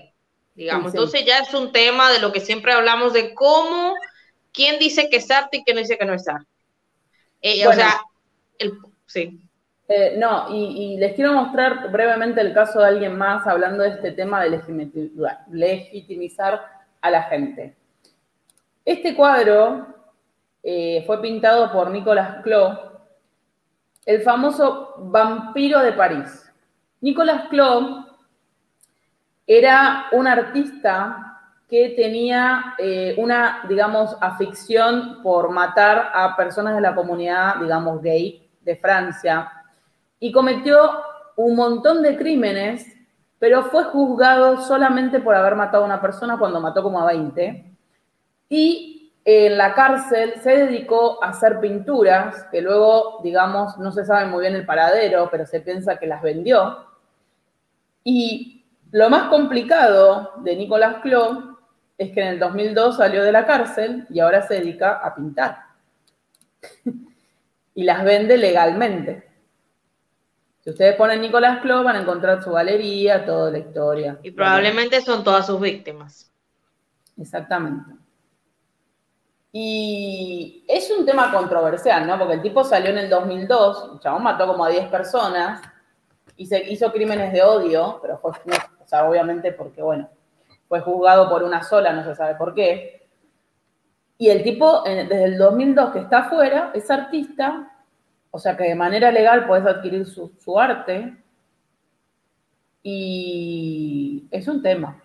[0.56, 3.94] Digamos, entonces ya es un tema de lo que siempre hablamos de cómo,
[4.54, 6.48] quién dice que es arte y quién dice que no es arte.
[7.42, 8.02] Eh, o sea,
[9.06, 9.40] sí.
[9.88, 14.12] Eh, no, y, les quiero mostrar brevemente el caso de alguien más hablando de este
[14.12, 14.62] tema de
[15.52, 16.66] legitimizar
[17.02, 17.76] a la gente.
[18.84, 19.86] Este cuadro
[20.64, 22.80] eh, fue pintado por Nicolas Clos,
[24.06, 26.52] el famoso vampiro de París.
[27.02, 28.06] Nicolas Clos
[29.46, 36.96] era un artista que tenía eh, una, digamos, afición por matar a personas de la
[36.96, 39.52] comunidad, digamos, gay de Francia,
[40.20, 40.78] y cometió
[41.36, 42.86] un montón de crímenes,
[43.40, 47.78] pero fue juzgado solamente por haber matado a una persona cuando mató como a 20.
[48.50, 54.26] Y en la cárcel se dedicó a hacer pinturas, que luego, digamos, no se sabe
[54.28, 56.86] muy bien el paradero, pero se piensa que las vendió.
[58.04, 61.60] Y lo más complicado de Nicolás Cló
[61.98, 65.58] es que en el 2002 salió de la cárcel y ahora se dedica a pintar.
[67.76, 69.35] y las vende legalmente.
[70.66, 74.18] Si ustedes ponen Nicolás Cló, van a encontrar su galería, toda la historia.
[74.24, 76.34] Y probablemente son todas sus víctimas.
[77.16, 77.92] Exactamente.
[79.52, 82.18] Y es un tema controversial, ¿no?
[82.18, 85.62] Porque el tipo salió en el 2002, el chabón mató como a 10 personas
[86.36, 90.10] y se hizo crímenes de odio, pero fue, o sea, obviamente porque, bueno,
[90.68, 93.08] fue juzgado por una sola, no se sabe por qué.
[94.18, 97.72] Y el tipo, desde el 2002 que está afuera, es artista
[98.36, 101.16] o sea que de manera legal puedes adquirir su, arte
[102.84, 105.02] y es un tema.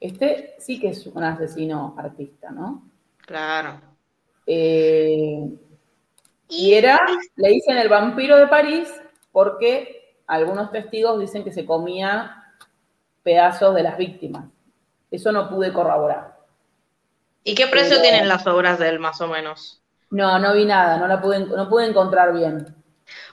[0.00, 2.90] Este sí que es un asesino artista, ¿no?
[3.24, 3.80] Claro.
[4.48, 5.48] Eh,
[6.48, 6.98] y era,
[7.36, 8.92] le dicen el vampiro de París
[9.30, 12.52] porque algunos testigos dicen que se comía
[13.22, 14.50] pedazos de las víctimas.
[15.08, 16.36] Eso no pude corroborar.
[17.44, 19.81] ¿Y qué precio tienen las obras de él, más o menos?
[20.12, 22.76] No, no vi nada, no la pude, no pude encontrar bien.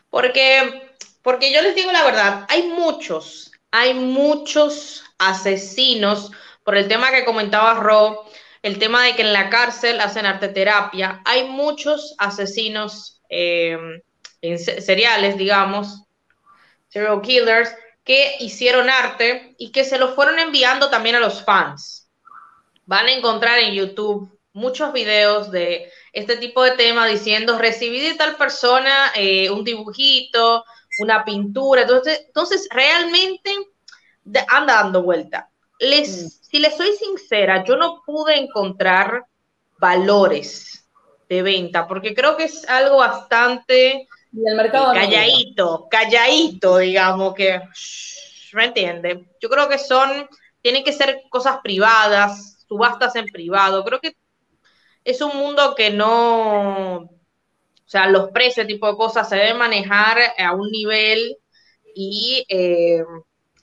[0.09, 6.31] Porque, porque yo les digo la verdad, hay muchos, hay muchos asesinos,
[6.63, 8.25] por el tema que comentaba Ro,
[8.61, 14.01] el tema de que en la cárcel hacen arte terapia, hay muchos asesinos eh,
[14.41, 16.03] seriales, digamos,
[16.87, 17.75] serial killers,
[18.05, 22.09] que hicieron arte y que se lo fueron enviando también a los fans.
[22.85, 28.15] Van a encontrar en YouTube muchos videos de este tipo de tema diciendo recibí de
[28.15, 30.63] tal persona eh, un dibujito,
[30.99, 31.83] una pintura.
[31.83, 33.51] Entonces, entonces realmente
[34.47, 35.49] anda dando vuelta.
[35.79, 36.27] Les, mm.
[36.49, 39.25] Si les soy sincera, yo no pude encontrar
[39.77, 40.87] valores
[41.29, 47.61] de venta porque creo que es algo bastante el mercado calladito, calladito, digamos que
[48.53, 49.27] me entiende.
[49.39, 50.27] Yo creo que son,
[50.61, 53.83] tienen que ser cosas privadas, subastas en privado.
[53.83, 54.15] Creo que
[55.03, 57.09] es un mundo que no, o
[57.85, 61.37] sea, los precios, tipo de cosas se deben manejar a un nivel
[61.95, 63.03] y eh,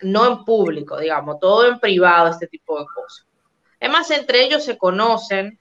[0.03, 3.27] no en público, digamos, todo en privado, este tipo de cosas.
[3.81, 5.59] Además, entre ellos se conocen,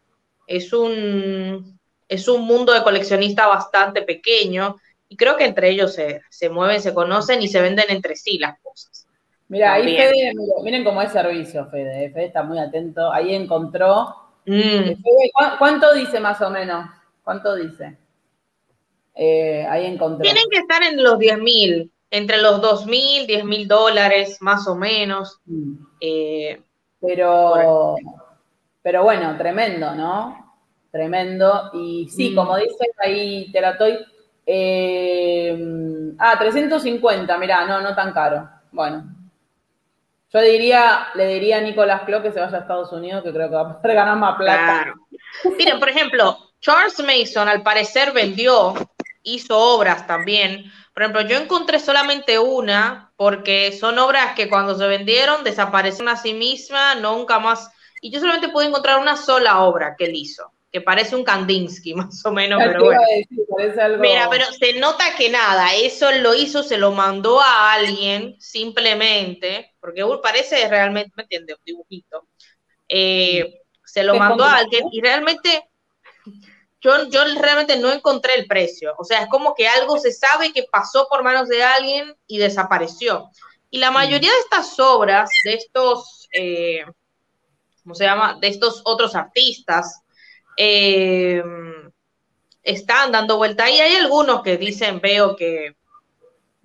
[0.48, 6.22] es un, es un mundo de coleccionista bastante pequeño y creo que entre ellos se,
[6.30, 9.08] se mueven, se conocen y se venden entre sí las cosas.
[9.48, 12.10] Mira, ahí Fede, miren cómo es servicio, Fede.
[12.12, 13.12] Fede está muy atento.
[13.12, 15.02] Ahí encontró Mm.
[15.58, 16.90] ¿Cuánto dice más o menos?
[17.24, 17.98] ¿Cuánto dice?
[19.16, 20.24] Eh, ahí encontré.
[20.24, 24.68] Tienen que estar en los 10 mil, entre los 2 mil, 10 mil dólares, más
[24.68, 25.40] o menos.
[25.46, 25.74] Mm.
[26.02, 26.62] Eh,
[27.00, 27.96] pero,
[28.82, 30.58] pero bueno, tremendo, ¿no?
[30.92, 31.72] Tremendo.
[31.74, 32.36] Y sí, mm.
[32.36, 33.98] como dice ahí te la estoy.
[34.46, 38.48] Eh, ah, 350, mirá, no, no tan caro.
[38.72, 39.15] Bueno,
[40.32, 43.50] yo diría, le diría a Nicolás Clo que se vaya a Estados Unidos, que creo
[43.50, 44.94] que va a poder ganar más plata.
[45.58, 48.74] Miren, por ejemplo, Charles Mason al parecer vendió,
[49.24, 50.72] hizo obras también.
[50.94, 56.18] Por ejemplo, yo encontré solamente una, porque son obras que cuando se vendieron desaparecieron a
[56.18, 57.72] sí misma, nunca más.
[58.02, 61.94] Y yo solamente pude encontrar una sola obra que él hizo que parece un Kandinsky
[61.96, 63.00] más o menos, pero bueno.
[64.02, 69.74] Mira, pero se nota que nada, eso lo hizo, se lo mandó a alguien simplemente,
[69.86, 71.58] porque parece realmente, ¿me entiendes?
[71.58, 72.28] Un dibujito.
[72.88, 75.70] Eh, se lo mandó a alguien y realmente
[76.82, 78.94] yo, yo realmente no encontré el precio.
[78.98, 82.38] O sea, es como que algo se sabe que pasó por manos de alguien y
[82.38, 83.30] desapareció.
[83.70, 86.86] Y la mayoría de estas obras, de estos, eh,
[87.84, 88.38] ¿cómo se llama?
[88.40, 90.02] De estos otros artistas,
[90.58, 91.44] eh,
[92.64, 95.76] están dando vuelta y hay algunos que dicen, veo que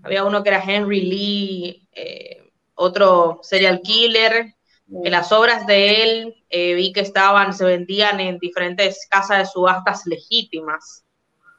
[0.03, 2.40] había uno que era Henry Lee, eh,
[2.81, 4.55] otro serial killer,
[5.03, 9.47] que las obras de él eh, vi que estaban, se vendían en diferentes casas de
[9.47, 11.05] subastas legítimas,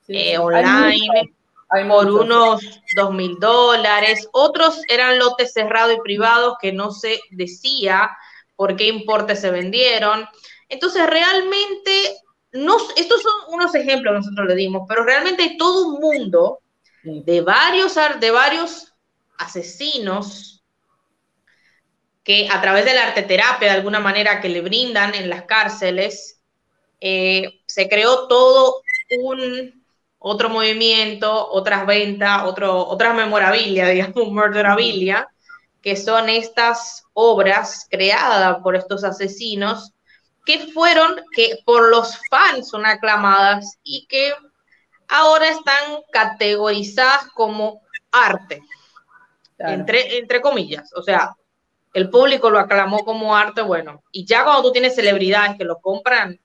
[0.08, 1.34] eh, online,
[1.88, 2.62] por unos
[2.96, 4.28] dos mil dólares.
[4.34, 8.10] Otros eran lotes cerrados y privados que no se decía
[8.56, 10.26] por qué importe se vendieron.
[10.68, 12.18] Entonces, realmente,
[12.52, 16.60] no, estos son unos ejemplos que nosotros le dimos, pero realmente hay todo un mundo
[17.04, 18.94] de varios, de varios
[19.38, 20.61] asesinos
[22.24, 25.44] que a través de la arte terapia, de alguna manera, que le brindan en las
[25.44, 26.40] cárceles,
[27.00, 28.82] eh, se creó todo
[29.20, 29.84] un
[30.20, 35.28] otro movimiento, otras ventas, otro, otras memorabilia, digamos, murderabilia,
[35.82, 39.94] que son estas obras creadas por estos asesinos
[40.46, 44.32] que fueron, que por los fans son aclamadas y que
[45.08, 47.82] ahora están categorizadas como
[48.12, 48.62] arte,
[49.58, 50.92] entre, entre comillas.
[50.96, 51.36] O sea,
[51.94, 55.80] el público lo aclamó como arte, bueno, y ya cuando tú tienes celebridades que lo
[55.80, 56.40] compran,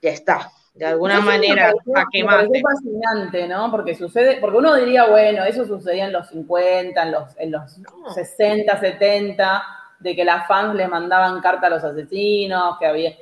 [0.00, 2.48] ya está, de alguna manera a quemar.
[2.52, 3.70] Es fascinante, ¿no?
[3.70, 7.78] Porque sucede, porque uno diría, bueno, eso sucedía en los 50, en los, en los
[8.14, 9.62] 60, 70,
[10.00, 13.12] de que las fans le mandaban carta a los asesinos, que había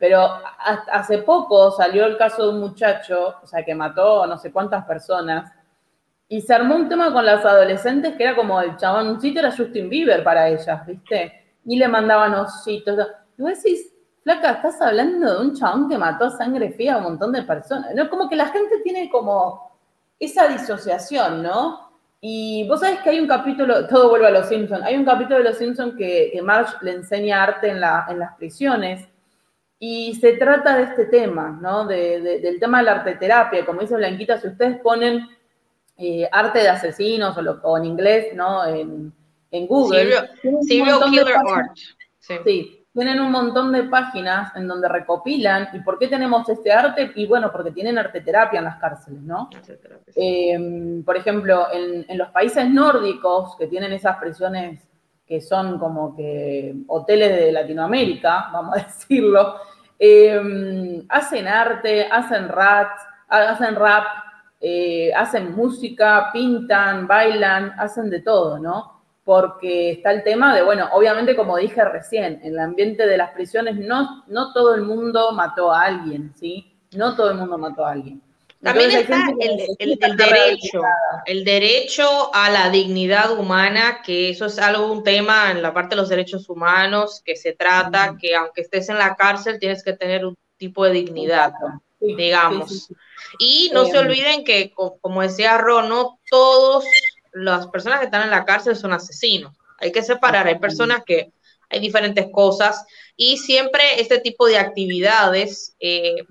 [0.00, 0.30] pero
[0.90, 4.86] hace poco salió el caso de un muchacho, o sea, que mató no sé cuántas
[4.86, 5.52] personas,
[6.32, 9.90] y se armó un tema con las adolescentes que era como el chabón, era Justin
[9.90, 11.56] Bieber para ellas, ¿viste?
[11.64, 13.04] Y le mandaban ositos.
[13.36, 13.92] Y vos decís,
[14.22, 17.42] flaca, estás hablando de un chabón que mató a sangre fría a un montón de
[17.42, 17.92] personas.
[17.96, 18.08] ¿no?
[18.08, 19.76] Como que la gente tiene como
[20.20, 21.90] esa disociación, ¿no?
[22.20, 25.38] Y vos sabés que hay un capítulo, todo vuelve a los Simpsons, hay un capítulo
[25.38, 29.08] de los Simpsons que, que Marge le enseña arte en, la, en las prisiones
[29.80, 31.86] y se trata de este tema, ¿no?
[31.86, 33.66] del tema de la arteterapia.
[33.66, 35.26] Como dice Blanquita, si ustedes ponen
[36.00, 38.64] eh, arte de asesinos o, en inglés, ¿no?
[38.66, 39.12] En,
[39.66, 40.12] Google.
[40.62, 41.76] Serial, killer art.
[42.18, 42.86] Sí.
[42.92, 45.68] tienen un montón de páginas en donde recopilan.
[45.72, 47.10] ¿Y por qué tenemos este arte?
[47.16, 49.50] Y bueno, porque tienen arteterapia en las cárceles, ¿no?
[50.14, 54.86] Em, por ejemplo, en, en los países nórdicos que tienen esas prisiones
[55.26, 59.56] que son como que hoteles de Latinoamérica, vamos a decirlo,
[60.02, 62.88] Em, hacen arte, hacen rap,
[63.28, 64.06] hacen rap,
[64.60, 69.00] eh, hacen música, pintan, bailan, hacen de todo, ¿no?
[69.24, 73.30] Porque está el tema de, bueno, obviamente como dije recién, en el ambiente de las
[73.30, 76.74] prisiones no, no todo el mundo mató a alguien, ¿sí?
[76.92, 78.20] No todo el mundo mató a alguien.
[78.62, 80.82] También está el, derecho,
[81.24, 85.94] el derecho a la dignidad humana, que eso es algo, un tema en la parte
[85.94, 89.94] de los derechos humanos, que se trata que aunque estés en la cárcel tienes que
[89.94, 91.54] tener un tipo de dignidad,
[92.00, 92.92] digamos.
[93.38, 96.84] Y no se olviden que, como decía Ron, no todas
[97.32, 99.56] las personas que están en la cárcel son asesinos.
[99.78, 101.32] Hay que separar, hay personas que
[101.68, 102.84] hay diferentes cosas
[103.16, 106.24] y siempre este tipo de actividades eh,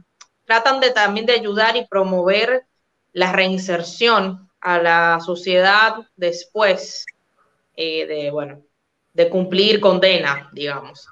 [0.46, 2.66] tratan de también de ayudar y promover
[3.14, 7.06] la reinserción a la sociedad después
[7.76, 8.62] eh, de, bueno,
[9.14, 11.08] de cumplir condena, digamos.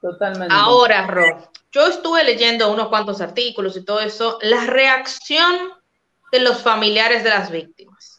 [0.00, 0.54] Totalmente.
[0.54, 5.72] Ahora, Ro, yo estuve leyendo unos cuantos artículos y todo eso, la reacción
[6.32, 8.14] de los familiares de las víctimas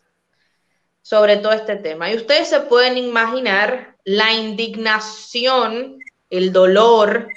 [1.06, 2.12] sobre todo este tema.
[2.12, 6.00] Y ustedes se pueden imaginar la indignación,
[6.32, 7.30] el dolor,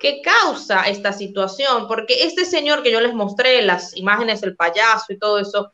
[0.00, 5.12] ¿Qué causa esta situación, porque este señor que yo les mostré, las imágenes del payaso
[5.12, 5.70] y todo eso,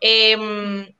[0.00, 0.94] em,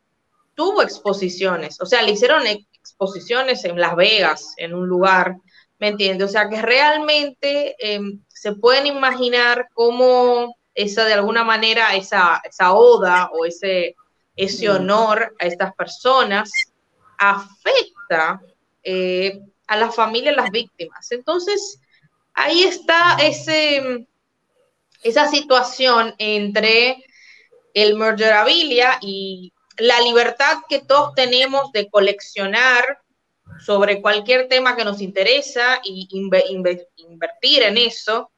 [0.55, 5.37] tuvo exposiciones, o sea, le hicieron exposiciones en Las Vegas, en un lugar,
[5.79, 6.29] ¿me entiendes?
[6.29, 12.75] O sea, que realmente em, se pueden imaginar cómo esa, de alguna manera, esa, esa
[12.75, 13.97] oda o ese,
[14.37, 16.53] ese honor a estas personas
[17.19, 18.41] afecta
[18.85, 21.11] eh, a la familia de las víctimas.
[21.11, 21.81] Entonces,
[22.35, 24.07] ahí está ese,
[25.03, 27.05] esa situación entre
[27.75, 33.01] el murderabilia y la libertad que todos tenemos de coleccionar
[33.59, 38.31] sobre cualquier tema que nos interesa y invertir en eso.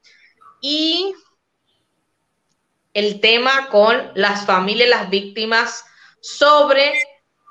[0.60, 1.14] Y
[2.94, 5.85] el tema con las familias, las víctimas,
[6.20, 6.93] sobre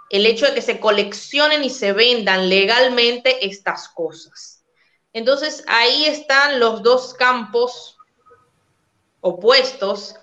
[0.10, 4.64] el hecho de que se coleccionen y se vendan legalmente estas cosas.
[5.14, 7.98] Entonces ahí están los dos campos
[9.22, 10.16] opuestos,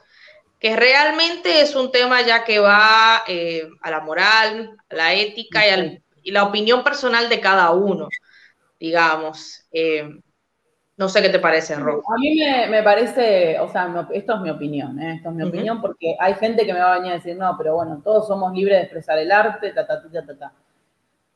[0.61, 5.63] que realmente es un tema ya que va eh, a la moral, a la ética
[6.23, 8.09] y, la opinión personal de cada uno,
[8.81, 9.67] digamos.
[9.73, 10.09] Eh,
[10.97, 12.03] No sé qué te parece, Ro.
[12.07, 12.37] A mí
[12.71, 15.17] me, parece, o sea, esto es mi opinión, ¿eh?
[15.17, 17.57] esto es mi opinión, porque hay gente que me va a venir a decir, no,
[17.59, 20.53] pero bueno, todos somos libres de expresar el arte, ta, ta, ta, ta, ta.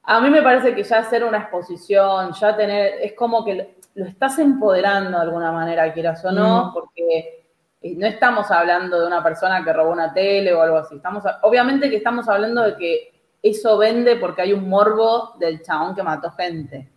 [0.05, 4.05] A mí me parece que ya hacer una exposición, ya tener, es como que lo,
[4.06, 7.44] estás empoderando de alguna manera, quieras o no, porque
[7.82, 10.97] eh, no estamos hablando de una persona que robó una tele o algo así.
[10.97, 13.12] Estamos, obviamente que estamos hablando de que
[13.43, 16.89] eso vende porque hay un morbo del chabón que mató gente.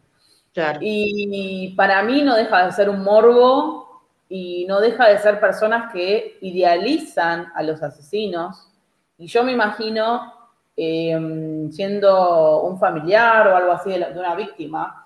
[0.81, 5.91] Y para mí no deja de ser un morbo y no deja de ser personas
[5.91, 8.69] que idealizan a los asesinos.
[9.17, 10.33] Y yo me imagino,
[10.75, 15.05] em, siendo un familiar o algo así de, una víctima,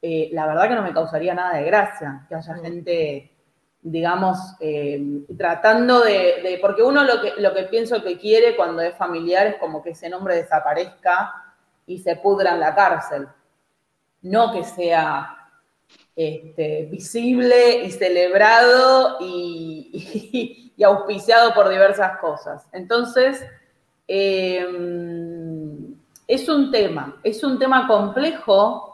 [0.00, 2.62] eh, la verdad que no me causaría nada de gracia que haya mm.
[2.62, 3.32] gente,
[3.80, 8.94] digamos, em, tratando de, porque uno lo que, lo que pienso que quiere cuando es
[8.96, 11.54] familiar es como que ese nombre desaparezca
[11.86, 13.28] y se pudra en la cárcel
[14.24, 15.36] no que sea
[16.16, 22.66] este, visible y celebrado y, auspiciado por diversas cosas.
[22.72, 23.44] Entonces,
[24.08, 25.94] em,
[26.26, 28.90] es un tema, es un tema complejo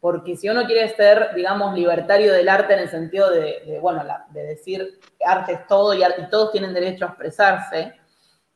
[0.00, 4.42] porque si uno quiere ser, digamos, libertario del arte en el sentido de, bueno, de
[4.42, 7.94] decir arte es todo y todos tienen derecho a expresarse,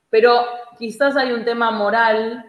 [0.09, 0.43] pero
[0.79, 2.45] quizás hay un tema moral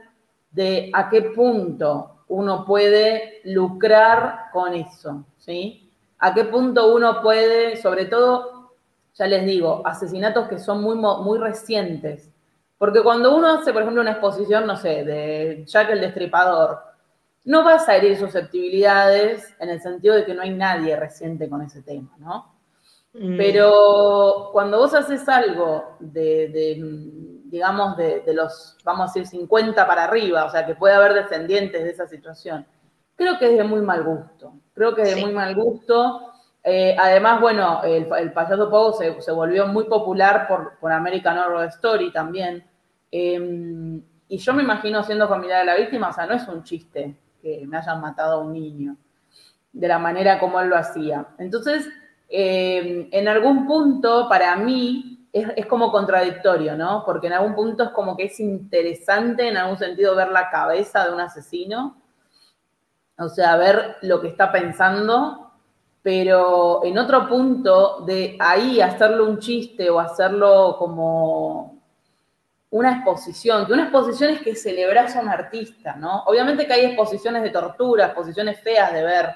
[0.49, 5.91] de a qué punto uno puede lucrar con eso, ¿sí?
[6.19, 8.73] ¿A qué punto uno puede, sobre todo,
[9.13, 12.31] ya les digo, asesinatos que son muy, muy recientes?
[12.77, 16.79] Porque cuando uno hace, por ejemplo, una exposición, no sé, de Jack el Destripador,
[17.45, 21.61] no vas a herir susceptibilidades en el sentido de que no hay nadie reciente con
[21.61, 22.55] ese tema, ¿no?
[23.13, 23.37] Mm.
[23.37, 30.43] Pero cuando vos haces algo de digamos, de, los, vamos a decir, 50 para arriba,
[30.43, 32.65] o sea, que puede haber descendientes de esa situación.
[33.15, 36.33] Creo que es de muy mal gusto, creo que es de muy mal gusto.
[36.61, 41.67] Eh, además, bueno, el, el payaso Pogo se, volvió muy popular por, por American Horror
[41.67, 42.61] Story también.
[43.09, 46.61] Em, y yo me imagino siendo familiar de la víctima, o sea, no es un
[46.63, 48.97] chiste que me hayan matado a un niño,
[49.71, 51.25] de la manera como él lo hacía.
[51.37, 51.87] Entonces,
[52.27, 57.03] em, en algún punto, para mí, es, como contradictorio, ¿no?
[57.05, 61.05] Porque en algún punto es como que es interesante en algún sentido ver la cabeza
[61.05, 62.01] de un asesino,
[63.17, 65.51] o sea, ver lo que está pensando,
[66.01, 71.81] pero en otro punto de ahí hacerlo un chiste o hacerlo como
[72.69, 76.23] una exposición, que una exposición es que celebras a un artista, ¿no?
[76.27, 79.35] Obviamente que hay exposiciones de tortura, exposiciones feas de ver,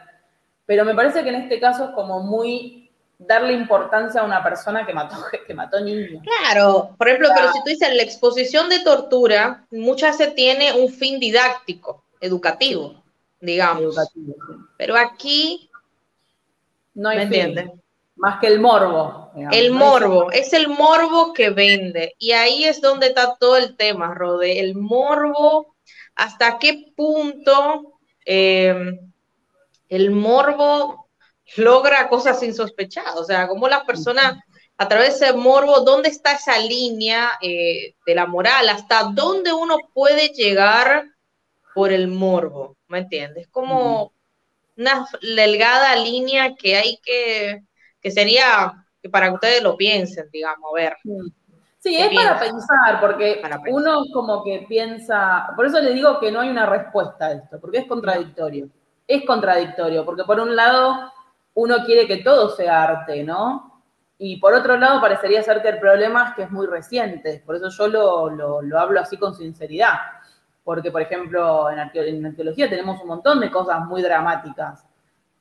[0.65, 2.88] pero me parece que en este caso es como muy
[3.19, 5.17] darle importancia a una persona que mató,
[5.47, 6.23] que mató niños.
[6.23, 10.89] Claro, por ejemplo, pero si tú dices la exposición de tortura, muchas se tiene un
[10.89, 13.03] fin didáctico, educativo,
[13.39, 13.83] digamos.
[13.83, 14.35] Educativo,
[14.77, 15.69] Pero aquí
[16.93, 17.71] no hay ¿me
[18.15, 19.31] Más que el morbo.
[19.51, 22.15] El morbo, es el morbo que vende.
[22.17, 24.59] Y ahí es donde está todo el tema, Rode.
[24.59, 25.75] El morbo,
[26.15, 28.99] hasta qué punto eh,
[29.89, 31.08] el morbo
[31.57, 33.15] logra cosas insospechadas.
[33.15, 34.43] O sea, como la persona
[34.77, 38.69] a través de morbo, ¿dónde está esa línea eh, de la moral?
[38.69, 41.05] ¿Hasta dónde uno puede llegar
[41.73, 42.77] por el morbo?
[42.87, 43.47] ¿Me entiendes?
[43.49, 44.13] Como
[44.77, 47.61] una delgada línea que hay que,
[48.01, 50.95] que sería que para que ustedes lo piensen, digamos, a ver.
[51.79, 56.41] Sí, es para pensar, porque uno como que piensa, por eso le digo que no
[56.41, 58.69] hay una respuesta a esto, porque es contradictorio.
[59.07, 61.11] Es contradictorio, porque por un lado
[61.59, 63.81] uno quiere que todo sea arte, ¿no?
[64.17, 67.55] Y por otro lado, parecería ser que el problema es que es muy reciente, por
[67.55, 69.93] eso yo lo, hablo así con sinceridad,
[70.63, 74.85] porque por ejemplo en, arqueología tenemos un montón de cosas muy dramáticas,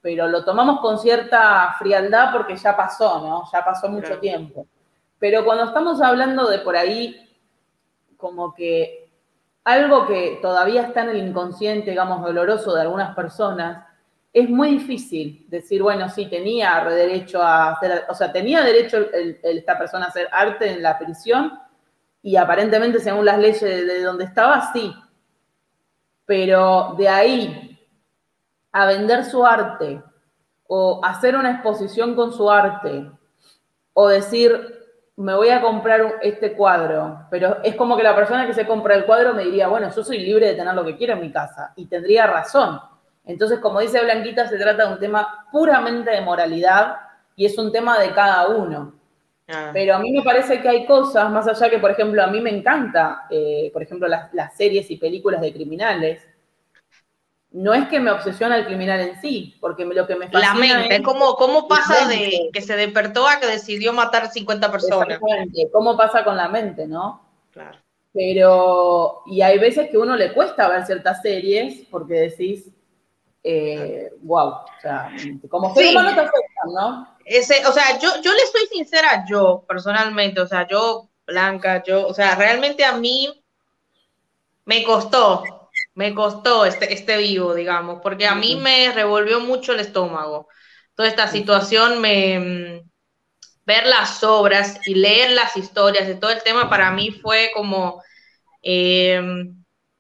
[0.01, 3.45] pero lo tomamos con cierta frialdad porque ya pasó, ¿no?
[3.53, 4.67] Ya pasó mucho tiempo.
[5.19, 7.29] Pero cuando estamos hablando de por ahí,
[8.17, 9.11] como que
[9.65, 13.88] algo que todavía está en el inconsciente, digamos, doloroso de algunas personas,
[14.41, 19.07] es muy difícil decir, bueno, sí, tenía derecho a hacer, o sea, tenía derecho
[19.43, 21.59] esta persona a hacer arte en la prisión
[22.23, 24.95] y aparentemente según las leyes de, donde estaba, sí.
[26.27, 27.89] Pero de ahí
[28.73, 30.03] a vender su arte
[30.67, 33.11] o hacer una exposición con su arte
[33.95, 34.85] o decir,
[35.17, 38.95] me voy a comprar este cuadro, pero es como que la persona que se compra
[38.95, 41.33] el cuadro me diría, bueno, yo soy libre de tener lo que quiero en mi
[41.33, 42.79] casa y tendría razón
[43.29, 46.97] entonces, como dice Blanquita, se trata de un tema puramente de moralidad
[47.37, 48.95] y es un tema de cada uno.
[49.47, 49.71] Ah.
[49.73, 52.41] Pero a mí me parece que hay cosas, más allá que, por ejemplo, a mí
[52.41, 56.27] me encanta, eh, por ejemplo, las, series y películas de criminales,
[57.51, 60.59] no es que me obsesiona el criminal en sí, porque lo que me fascina La
[60.59, 65.21] mente, ¿cómo, cómo pasa de que se despertó a que decidió matar 50 personas?
[65.71, 67.23] ¿Cómo pasa con la mente, no?
[67.53, 67.79] Claro.
[68.15, 72.71] Pero, y hay veces que uno le cuesta ver ciertas series porque decís,
[73.51, 75.11] eh, wow, o sea,
[75.49, 77.17] como ser humano te afectan, ¿no?
[77.25, 82.07] Ese, o sea, yo, yo le soy sincera, yo personalmente, o sea, yo, Blanca, yo,
[82.07, 83.43] o sea, realmente a mí
[84.67, 85.43] me costó,
[85.95, 90.49] me costó este, este vivo, digamos, porque a mí me revolvió mucho el estómago.
[90.95, 92.83] Toda esta situación, me,
[93.65, 98.03] ver las obras y leer las historias de todo el tema para mí fue como
[98.63, 99.23] eh,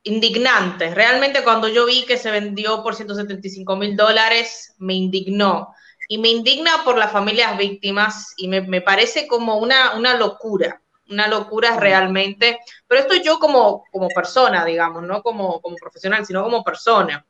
[0.09, 0.95] indignante.
[0.95, 5.75] Realmente cuando yo vi que se vendió por 175 mil dólares, me indignó.
[6.09, 10.81] Y me indigna por las familias víctimas y me, me parece como una, una locura
[11.11, 16.45] una locura realmente, pero esto yo como, como persona, digamos, no como, como profesional, sino
[16.45, 17.25] como persona.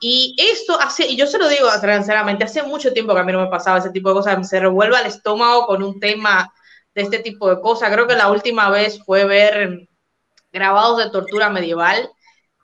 [0.00, 3.32] Y esto hace, y yo se lo digo sinceramente, hace mucho tiempo que a mí
[3.32, 6.52] no me pasaba ese tipo de cosas, se revuelve el estómago con un tema
[6.94, 7.92] de este tipo de cosas.
[7.92, 9.89] Creo que la última vez fue ver
[10.52, 12.10] grabados de tortura medieval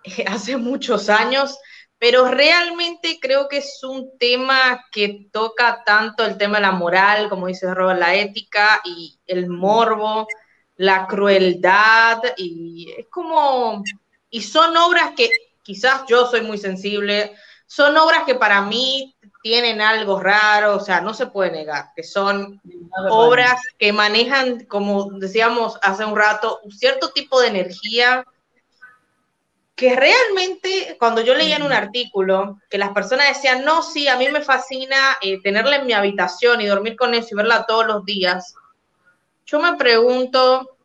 [0.26, 1.58] hace muchos años,
[1.98, 7.28] pero realmente creo que es un tema que toca tanto el tema de la moral,
[7.28, 10.26] como dice Robert, la ética y el morbo
[10.76, 13.82] la crueldad y es como,
[14.30, 15.30] y son obras que
[15.62, 17.34] quizás yo soy muy sensible,
[17.66, 19.15] son obras que para mí
[19.46, 22.60] tienen algo raro, o sea, no se puede negar, que son
[23.08, 28.26] obras que manejan, como decíamos hace un rato, un cierto tipo de energía
[29.76, 34.16] que realmente cuando yo leía en un artículo que las personas decían, no, sí, a
[34.16, 37.86] mí me fascina eh, tenerla en mi habitación y dormir con eso y verla todos
[37.86, 38.52] los días,
[39.44, 40.76] yo me pregunto,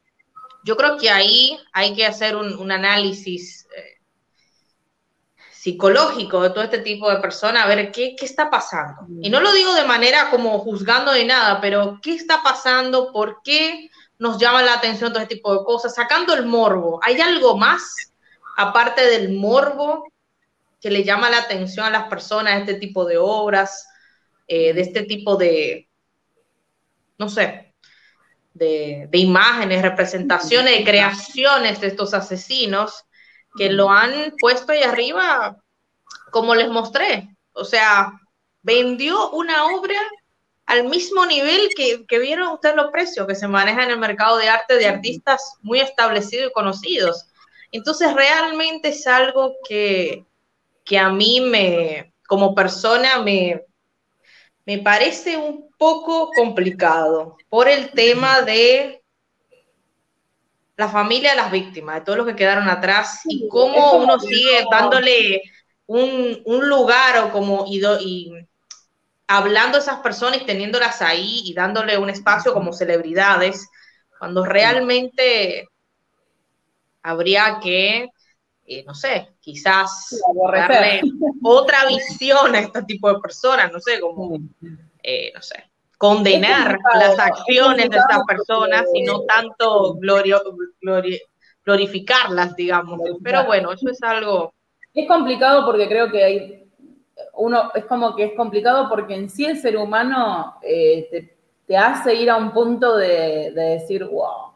[0.63, 3.60] yo creo que ahí hay que hacer un, análisis
[5.61, 9.05] psicológico de todo este tipo de personas, a ver qué, está pasando.
[9.21, 13.43] Y no lo digo de manera como juzgando de nada, pero qué está pasando, por
[13.43, 16.99] qué nos llama la atención todo este tipo de cosas, sacando el morbo.
[17.03, 18.11] ¿Hay algo más
[18.57, 20.11] aparte del morbo
[20.81, 23.87] que le llama la atención a las personas este tipo de obras,
[24.47, 25.87] eh, de este tipo de,
[27.19, 27.75] no sé,
[28.55, 33.05] de, imágenes, representaciones, de creaciones de estos asesinos
[33.57, 35.57] que lo han puesto ahí arriba,
[36.31, 37.35] como les mostré.
[37.53, 38.13] O sea,
[38.61, 39.99] vendió una obra
[40.65, 44.49] al mismo nivel que, vieron ustedes los precios que se maneja en el mercado de
[44.49, 47.27] arte de artistas muy establecidos y conocidos.
[47.71, 50.25] Entonces, realmente es algo que,
[50.85, 53.65] que a mí me, como persona, me,
[54.65, 59.00] me parece un poco complicado por el tema de
[60.77, 64.63] la familia de las víctimas, de todos los que quedaron atrás y cómo uno sigue
[64.71, 65.41] dándole
[65.85, 68.31] un, lugar o como y, y
[69.27, 73.69] hablando a esas personas y teniéndolas ahí y dándole un espacio como celebridades,
[74.17, 75.67] cuando realmente
[77.03, 78.09] habría que
[78.73, 80.17] eh, no sé, quizás
[80.53, 81.01] darle
[81.43, 84.37] otra visión a este tipo de personas, no sé, como,
[85.03, 85.70] eh, no sé,
[86.01, 89.99] condenar las acciones de estas personas y no tanto
[91.63, 92.99] glorificarlas, digamos.
[93.23, 94.51] Pero bueno, eso es algo...
[94.95, 96.67] Es complicado porque creo que hay,
[97.35, 101.37] uno, es como que es complicado porque en sí el ser humano eh,
[101.67, 104.53] te, hace ir a un punto de, de decir, wow,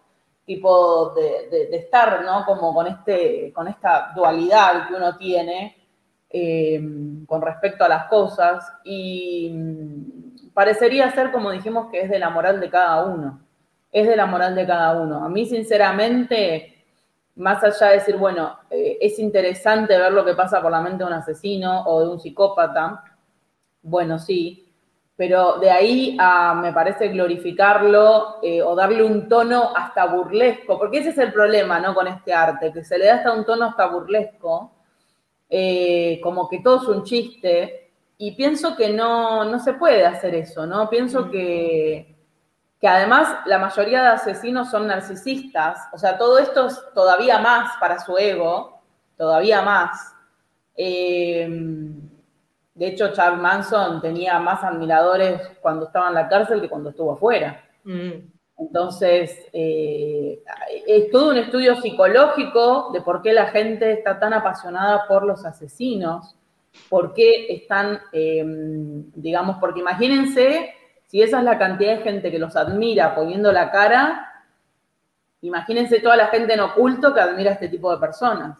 [0.47, 2.43] tipo de, estar, ¿no?
[2.43, 5.77] Como con, este, con esta dualidad que uno tiene
[6.27, 6.81] eh,
[7.27, 10.24] con respecto a las cosas y
[10.56, 13.41] parecería ser, como dijimos, que es de la moral de cada uno,
[13.91, 15.23] es de la moral de cada uno.
[15.23, 16.84] A mí, sinceramente,
[17.36, 21.03] más allá de decir, bueno, eh, es interesante ver lo que pasa por la mente
[21.03, 23.03] de un asesino o de un psicópata,
[23.84, 24.73] bueno, sí,
[25.18, 30.99] pero de ahí a, me parece, glorificarlo eh, o darle un tono hasta burlesco, porque
[30.99, 31.94] ese es el problema, ¿no?
[31.94, 34.72] Con este arte, que se le da hasta un tono hasta burlesco,
[35.49, 37.84] eh, como que todo es un chiste,
[38.17, 40.89] y pienso que no, no se puede hacer eso, ¿no?
[40.89, 41.31] Pienso mm.
[41.31, 42.15] que,
[42.79, 47.71] que además la mayoría de asesinos son narcisistas, o sea, todo esto es todavía más
[47.79, 48.81] para su ego,
[49.17, 50.13] todavía más.
[50.75, 51.47] Eh,
[52.75, 57.13] de hecho, Charles Manson tenía más admiradores cuando estaba en la cárcel que cuando estuvo
[57.13, 57.63] afuera.
[57.85, 58.11] Mm.
[58.57, 60.41] Entonces, eh,
[60.85, 65.45] es todo un estudio psicológico de por qué la gente está tan apasionada por los
[65.45, 66.35] asesinos,
[66.89, 70.73] por qué están, em, digamos, porque imagínense
[71.07, 74.43] si esa es la cantidad de gente que los admira poniendo la cara,
[75.41, 78.57] imagínense toda la gente en oculto que admira a este tipo de personas.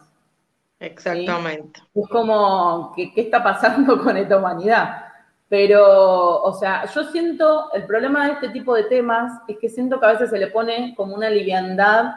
[0.80, 1.82] Exactamente.
[1.94, 5.02] Es como, ¿qué, ¿qué está pasando con esta humanidad?
[5.48, 10.00] Pero, o sea, yo siento, el problema de este tipo de temas es que siento
[10.00, 12.16] que a veces se le pone como una liviandad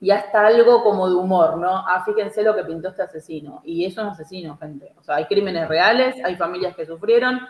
[0.00, 1.70] y hasta algo como de humor, ¿no?
[1.70, 3.62] Ah, fíjense lo que pintó este asesino.
[3.64, 4.94] Y es un asesino, gente.
[4.96, 7.40] O sea, hay crímenes reales, hay familias que sufrieron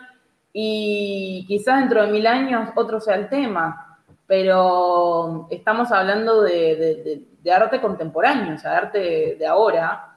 [0.51, 7.79] y quizás dentro de mil años otro sea el tema, pero estamos hablando de, arte
[7.79, 10.15] contemporáneo, o sea, de arte de ahora.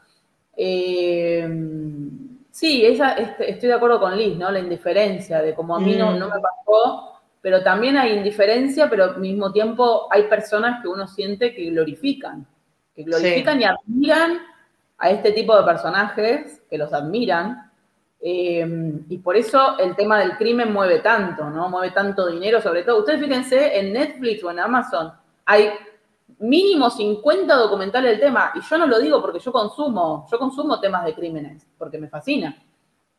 [0.57, 1.47] Eh,
[2.51, 4.51] sí, esa, este, estoy de acuerdo con Liz, ¿no?
[4.51, 7.12] La indiferencia, de como a mí no, no me pasó,
[7.43, 12.47] pero también hay indiferencia, pero al mismo tiempo hay personas que uno siente que glorifican,
[12.95, 14.39] que glorifican y admiran
[14.97, 17.71] a este tipo de personajes, que los admiran,
[18.21, 18.65] eh,
[19.09, 21.69] y por eso el tema del crimen mueve tanto, ¿no?
[21.69, 23.01] Mueve tanto dinero, sobre todo.
[23.01, 25.13] Ustedes fíjense, en Netflix o en Amazon
[25.45, 25.71] hay
[26.39, 30.79] mínimo 50 documentales del tema, y yo no lo digo porque yo consumo, yo consumo
[30.81, 32.57] temas de crímenes, porque me fascina,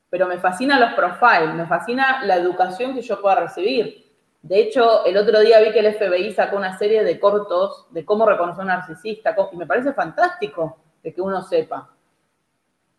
[0.09, 4.02] pero me fascina los profiles, me fascina la educación que yo pueda recibir.
[4.43, 8.03] De hecho, el otro día vi que el FBI sacó una serie de cortos de
[8.03, 11.89] cómo reconocer a un narcisista, y me parece fantástico de que uno sepa.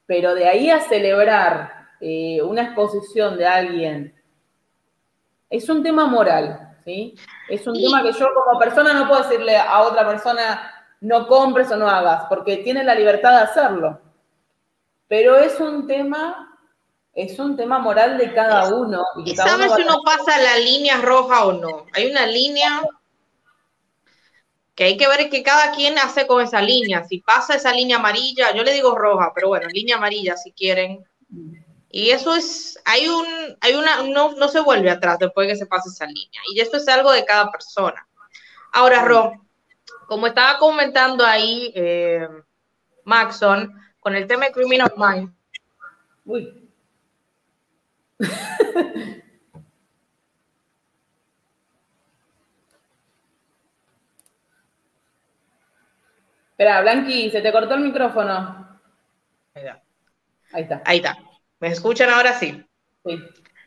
[0.07, 4.15] Pero de ahí a celebrar eh, una exposición de alguien,
[5.51, 7.15] es un tema moral, ¿sí?
[7.51, 10.71] Es un tema que yo como persona no puedo decirle a otra persona,
[11.03, 14.01] no compres o no hagas, porque tiene la libertad de hacerlo.
[15.09, 16.54] Pero es un tema
[17.15, 19.05] es un tema moral de cada uno.
[19.25, 21.87] Y, sabes si uno pasa la línea roja o no.
[21.93, 22.83] Hay una línea
[24.75, 27.05] que hay que ver que cada quien hace con esa línea.
[27.05, 31.05] Si pasa esa línea amarilla, yo le digo roja, pero bueno, línea amarilla si quieren.
[31.89, 33.27] Y eso es, hay un,
[33.61, 36.41] hay una, no, no se vuelve atrás después de que se pase esa línea.
[36.53, 38.05] Y esto es algo de cada persona.
[38.73, 39.33] Ahora, Ro,
[40.09, 42.27] como estaba comentando ahí eh,
[43.05, 45.33] Maxon, con el tema de Criminal Minds.
[46.25, 46.64] Uy,
[56.51, 58.81] Espera, Blanqui, se te cortó el micrófono.
[59.55, 60.83] Ahí está.
[60.85, 61.19] Ahí está.
[61.59, 62.65] ¿Me escuchan ahora sí?
[63.05, 63.19] Sí.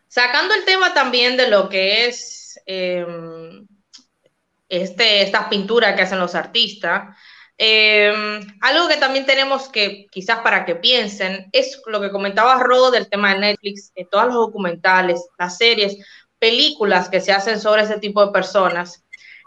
[0.08, 3.68] Sacando el tema también de lo que es em,
[4.70, 7.16] este, estas pinturas que hacen los artistas,
[7.60, 12.92] Em, algo que también tenemos que, quizás para que piensen, es lo que comentaba Rodo
[12.92, 15.98] del tema de Netflix, en todos los documentales, las series,
[16.38, 19.04] películas que se hacen sobre ese tipo de personas,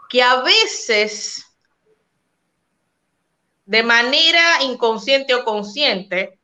[0.09, 1.45] que a veces,
[3.65, 6.37] de manera inconsciente o consciente,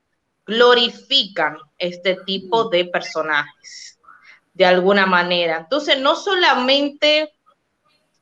[0.46, 4.00] glorifican este tipo de personajes,
[4.54, 5.58] de alguna manera.
[5.58, 7.34] Entonces, no solamente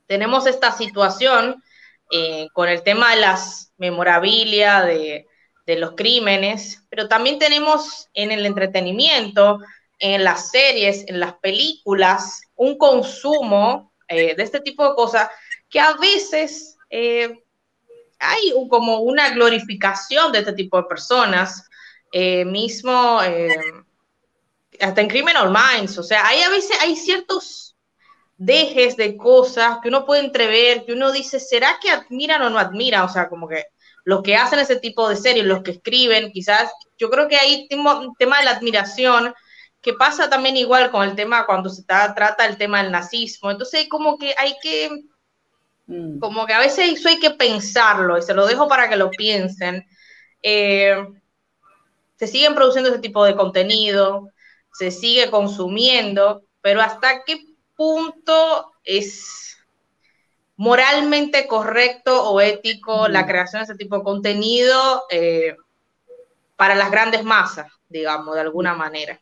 [0.07, 1.63] tenemos esta situación,
[2.11, 5.27] eh, con el tema de las memorabilia, de,
[5.68, 9.60] los crímenes, pero también tenemos en el entretenimiento,
[9.98, 15.27] en las series, en las películas, un consumo eh, de este tipo de cosas
[15.68, 17.44] que a veces eh,
[18.19, 21.68] hay como una glorificación de este tipo de personas,
[22.45, 23.19] mismo
[24.80, 27.64] hasta en Criminal Minds, o sea, hay a veces hay ciertos
[28.37, 32.59] dejes de cosas que uno puede entrever, que uno dice, ¿será que admiran o no
[32.59, 33.03] admiran?
[33.03, 33.65] O sea, como que
[34.03, 37.67] los que hacen ese tipo de series, los que escriben, quizás, yo creo que ahí
[37.69, 39.33] tengo un tema de la admiración,
[39.81, 43.51] que pasa también igual con el tema cuando se trata el tema del nazismo.
[43.51, 44.89] Entonces, como que hay que,
[45.87, 46.19] mm.
[46.19, 49.09] como que a veces eso hay que pensarlo, y se lo dejo para que lo
[49.11, 49.87] piensen.
[50.41, 50.95] Eh,
[52.17, 54.29] se siguen produciendo ese tipo de contenido,
[54.73, 59.57] se sigue consumiendo, pero hasta qué punto es
[60.57, 65.56] moralmente correcto o ético la creación de ese tipo de contenido eh,
[66.56, 69.19] para las grandes masas, digamos, de alguna manera.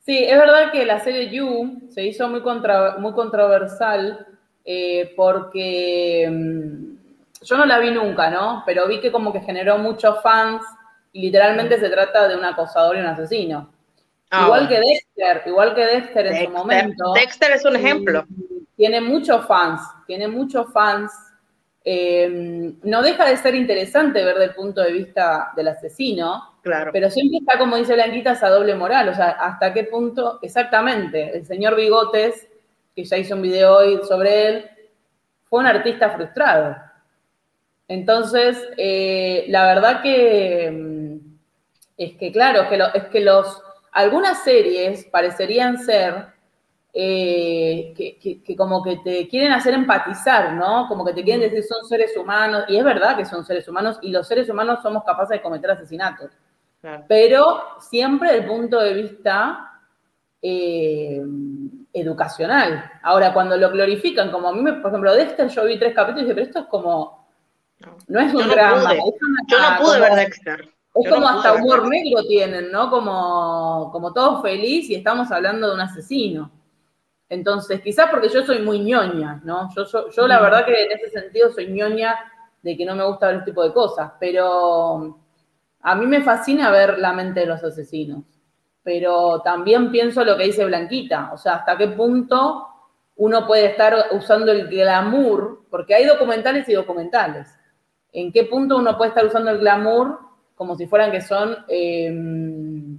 [0.00, 2.42] Sí, es verdad que la serie You se hizo muy,
[2.98, 4.26] muy controversial
[4.64, 8.62] eh, porque mm, yo no la vi nunca, ¿no?
[8.66, 10.62] Pero vi que como que generó muchos fans
[11.12, 13.70] y literalmente se trata de un acosador y un asesino.
[14.30, 17.12] Ah, igual que Dexter, igual que Dexter en su momento.
[17.14, 18.24] Dexter es un ejemplo.
[18.76, 21.12] Tiene muchos fans, tiene muchos fans.
[21.82, 26.90] Em, no deja de ser interesante ver del punto de vista del asesino, claro.
[26.92, 31.36] pero siempre está, como dice Blanquita, esa doble moral, o sea, hasta qué punto, exactamente,
[31.36, 32.46] el señor Bigotes,
[32.94, 34.70] que ya hizo un video hoy sobre él,
[35.44, 36.76] fue un artista frustrado.
[37.88, 41.20] Entonces, eh, la verdad que em,
[41.96, 43.62] es que, claro, que es que los
[43.92, 46.26] algunas series parecerían ser
[46.92, 50.88] eh, que, como que te quieren hacer empatizar, ¿no?
[50.88, 53.98] Como que te quieren decir son seres humanos, y es verdad que son seres humanos,
[54.02, 56.30] y los seres humanos somos capaces de cometer asesinatos.
[57.06, 59.70] Pero siempre el punto de vista
[60.40, 61.22] eh,
[61.92, 62.90] educacional.
[63.02, 65.94] Ahora, cuando lo glorifican, como a mí, me, por ejemplo, de este yo vi tres
[65.94, 67.28] capítulos y dije, pero esto es como,
[68.08, 68.94] no, es un drama.
[68.94, 70.70] yo no pude ver Dexter.
[70.94, 72.90] Es como hasta humor negro tienen, ¿no?
[72.90, 76.50] Como, como todo feliz y estamos hablando de un asesino.
[77.28, 79.68] Entonces, quizás porque yo soy muy ñoña, ¿no?
[79.74, 82.18] Yo, yo, la verdad que en ese sentido soy ñoña
[82.60, 85.16] de que no me gusta ver este tipo de cosas, pero
[85.80, 88.24] a mí me fascina ver la mente de los asesinos.
[88.82, 92.66] Pero también pienso lo que dice Blanquita, o sea, hasta qué punto
[93.16, 97.48] uno puede estar usando el glamour, porque hay documentales y documentales.
[98.12, 100.18] ¿En qué punto uno puede estar usando el glamour
[100.60, 102.98] como si fueran que son em,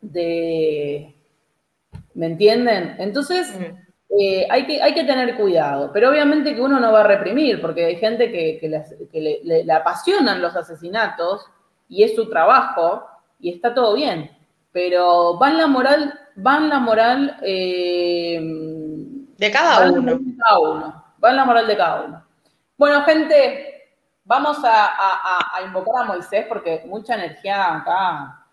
[0.00, 1.14] de
[2.14, 2.96] ¿Me entienden?
[2.98, 3.56] Entonces,
[4.18, 7.60] eh, hay, que, hay que tener cuidado, pero obviamente que uno no va a reprimir,
[7.60, 11.46] porque hay gente que, le, apasionan los asesinatos
[11.88, 13.06] y es su trabajo
[13.38, 14.32] y está todo bien,
[14.72, 18.40] pero van la moral, van la moral eh,
[19.36, 20.16] de cada uno.
[20.16, 21.04] De cada uno.
[21.22, 22.24] Va la moral de cada uno.
[22.76, 23.67] Bueno, gente,
[24.28, 28.44] vamos a, invocar a Moisés porque mucha energía acá.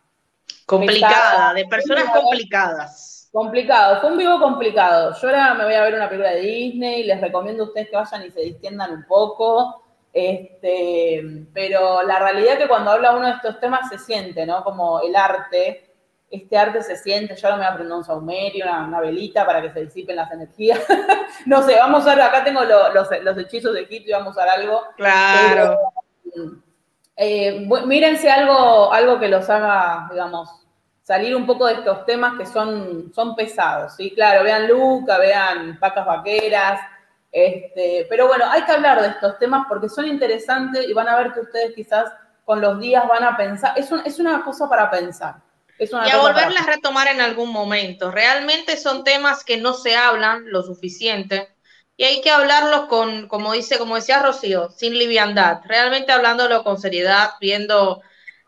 [0.65, 3.29] Complicada, de personas complicadas.
[3.31, 5.13] Complicado, fue un vivo complicado.
[5.21, 7.97] Yo ahora me voy a ver una película de Disney, les recomiendo a ustedes que
[7.97, 9.83] vayan y se distiendan un poco.
[10.13, 11.21] Este,
[11.53, 14.63] pero la realidad es que cuando habla uno de estos temas se siente, ¿no?
[14.63, 15.84] Como el arte,
[16.29, 19.61] este arte se siente, yo ahora me voy a prender un saumerio, una, velita para
[19.61, 20.79] que se disipen las energías.
[21.45, 24.49] no sé, vamos a ver, acá tengo los, hechizos de Egipto y vamos a usar
[24.49, 24.83] algo.
[24.97, 25.79] Claro.
[27.15, 30.65] Eh, mírense algo, algo que los haga, digamos,
[31.01, 34.11] salir un poco de estos temas que son, son pesados, ¿sí?
[34.11, 36.81] Claro, vean Luca, vean Pacas Vaqueras,
[37.31, 41.17] este, pero bueno, hay que hablar de estos temas porque son interesantes y van a
[41.17, 42.11] ver que ustedes quizás
[42.43, 45.44] con los días van a pensar, es, es una cosa para pensar.
[45.77, 48.11] Es una y a volverlas a retomar en algún momento.
[48.11, 51.49] Realmente son temas que no se hablan lo suficiente.
[51.97, 56.79] Y hay que hablarlos con, como dice, como decía Rocío, sin liviandad, realmente hablándolo con
[56.79, 58.01] seriedad, viendo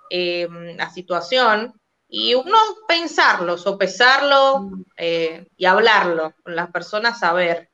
[0.09, 1.73] eh, la situación
[2.09, 7.69] y uno pensarlo, sopesarlo eh, y hablarlo con las personas, saber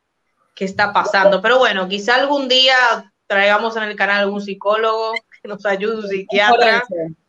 [0.56, 1.42] qué está pasando.
[1.42, 6.08] Pero bueno, quizá algún día traigamos en el canal algún psicólogo que nos ayude, un
[6.08, 6.84] psiquiatra,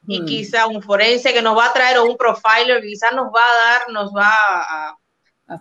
[0.07, 0.25] y mm.
[0.25, 3.41] quizá un forense que nos va a traer o un profiler que quizá nos va
[3.41, 4.99] a dar, nos va a,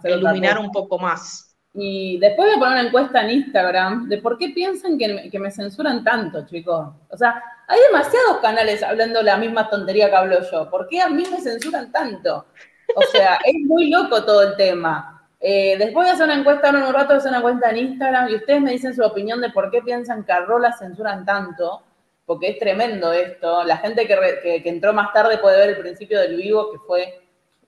[0.05, 1.55] iluminar un poco más.
[1.75, 5.39] Y después de poner una encuesta en Instagram de por qué piensan que me, que
[5.39, 6.89] me censuran tanto, chicos.
[7.09, 10.69] O sea, hay demasiados canales hablando la misma tontería que hablo yo.
[10.69, 12.45] ¿Por qué a mí me censuran tanto?
[12.95, 15.13] O sea, es muy loco todo el tema.
[15.39, 17.69] Eh, después voy a hacer una encuesta, en un rato voy a hacer una encuesta
[17.69, 20.71] en Instagram y ustedes me dicen su opinión de por qué piensan que a Rola
[20.71, 21.83] censuran tanto,
[22.25, 23.63] porque es tremendo esto.
[23.63, 27.21] La gente que, entró más tarde puede ver el principio del vivo, que fue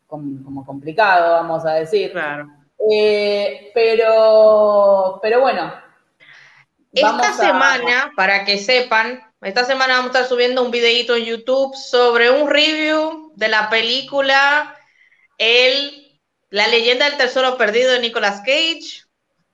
[0.08, 2.12] como, complicado, vamos a decir.
[2.12, 2.48] Claro.
[2.90, 5.74] Eh, pero, pero bueno.
[6.94, 11.76] Esta semana, para que sepan, esta semana vamos a estar subiendo un videito en YouTube
[11.76, 14.76] sobre un review de la película
[15.38, 16.20] El,
[16.50, 19.04] La leyenda del tesoro perdido de Nicolas Cage.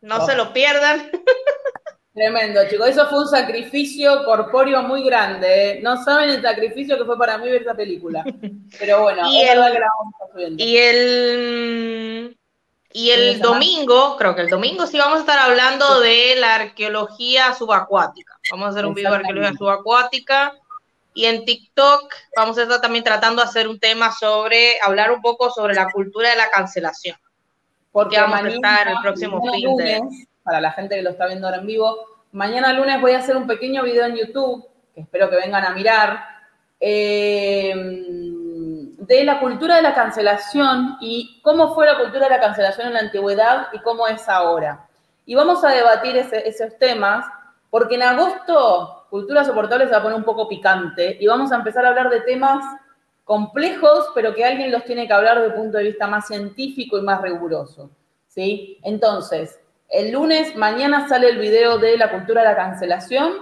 [0.02, 1.10] No se lo pierdan.
[2.14, 2.90] Tremendo, chicos.
[2.90, 5.72] Eso fue un sacrificio corpóreo muy grande.
[5.72, 5.80] ¿eh?
[5.82, 8.24] No saben el sacrificio que fue para mí ver esa película.
[8.80, 10.64] Pero bueno, y el, que la vamos a subiendo.
[10.64, 12.38] Y el
[12.94, 17.54] y el domingo, creo que el domingo sí vamos a estar hablando de la arqueología
[17.54, 18.38] subacuática.
[18.52, 20.54] Vamos a hacer un video de arqueología subacuática.
[21.14, 25.22] Y en TikTok vamos a estar también tratando de hacer un tema sobre, hablar un
[25.22, 27.18] poco sobre la cultura de la cancelación.
[27.92, 30.02] Porque vamos a estar el próximo fin de...
[30.44, 31.98] Para la gente que lo está viendo ahora en vivo,
[32.32, 35.74] mañana lunes voy a hacer un pequeño video en YouTube, que espero que vengan a
[35.74, 36.20] mirar.
[36.80, 37.74] Eh,
[39.02, 42.94] de la cultura de la cancelación y cómo fue la cultura de la cancelación en
[42.94, 44.88] la antigüedad y cómo es ahora.
[45.26, 47.26] Y vamos a debatir esos temas
[47.70, 51.56] porque en agosto Cultura Soportable se va a poner un poco picante y vamos a
[51.56, 52.64] empezar a hablar de temas
[53.24, 56.98] complejos, pero que alguien los tiene que hablar desde el punto de vista más científico
[56.98, 57.90] y más riguroso.
[58.28, 58.80] ¿sí?
[58.84, 59.60] Entonces,
[59.92, 63.34] el lunes, mañana sale el video de la cultura de la cancelación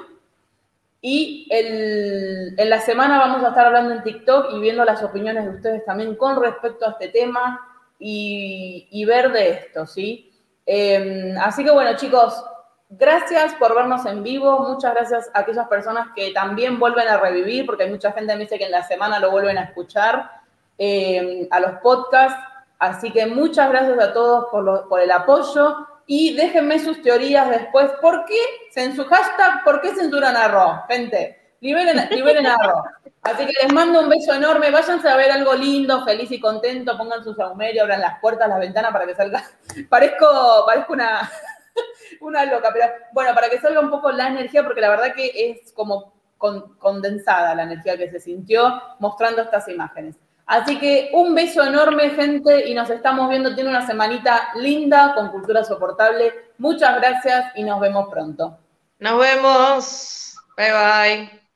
[0.99, 5.51] y en la semana vamos a estar hablando en TikTok y viendo las opiniones de
[5.51, 7.61] ustedes también con respecto a este tema
[7.99, 10.33] y, ver de esto, ¿sí?
[10.65, 12.43] Em, así que bueno, chicos,
[12.89, 14.59] gracias por vernos en vivo.
[14.59, 18.39] Muchas gracias a aquellas personas que también vuelven a revivir, porque hay mucha gente que
[18.39, 20.31] dice que en la semana lo vuelven a escuchar,
[20.79, 22.39] em, a los podcasts.
[22.79, 27.91] Así que muchas gracias a todos por el apoyo y déjenme sus teorías después.
[28.01, 28.35] ¿Por qué,
[28.75, 30.83] en su hashtag, por qué censuran a Ro?
[30.89, 32.81] Gente, liberen, liberen a Ro.
[33.21, 34.71] Así que les mando un beso enorme.
[34.71, 36.97] Váyanse a ver algo lindo, feliz y contento.
[36.97, 39.43] Pongan su saumerio, abran las puertas, las ventanas para que salga.
[39.89, 41.29] Parezco, parezco una,
[42.21, 45.31] una loca, pero bueno, para que salga un poco la energía, porque la verdad que
[45.35, 50.15] es como condensada la energía que se sintió mostrando estas imágenes.
[50.49, 53.53] Así que un beso enorme, gente, y nos estamos viendo.
[53.53, 56.33] Tiene una semanita linda con cultura soportable.
[56.57, 58.57] Muchas gracias y nos vemos pronto.
[58.97, 60.35] Nos vemos.
[60.57, 61.48] Bye bye.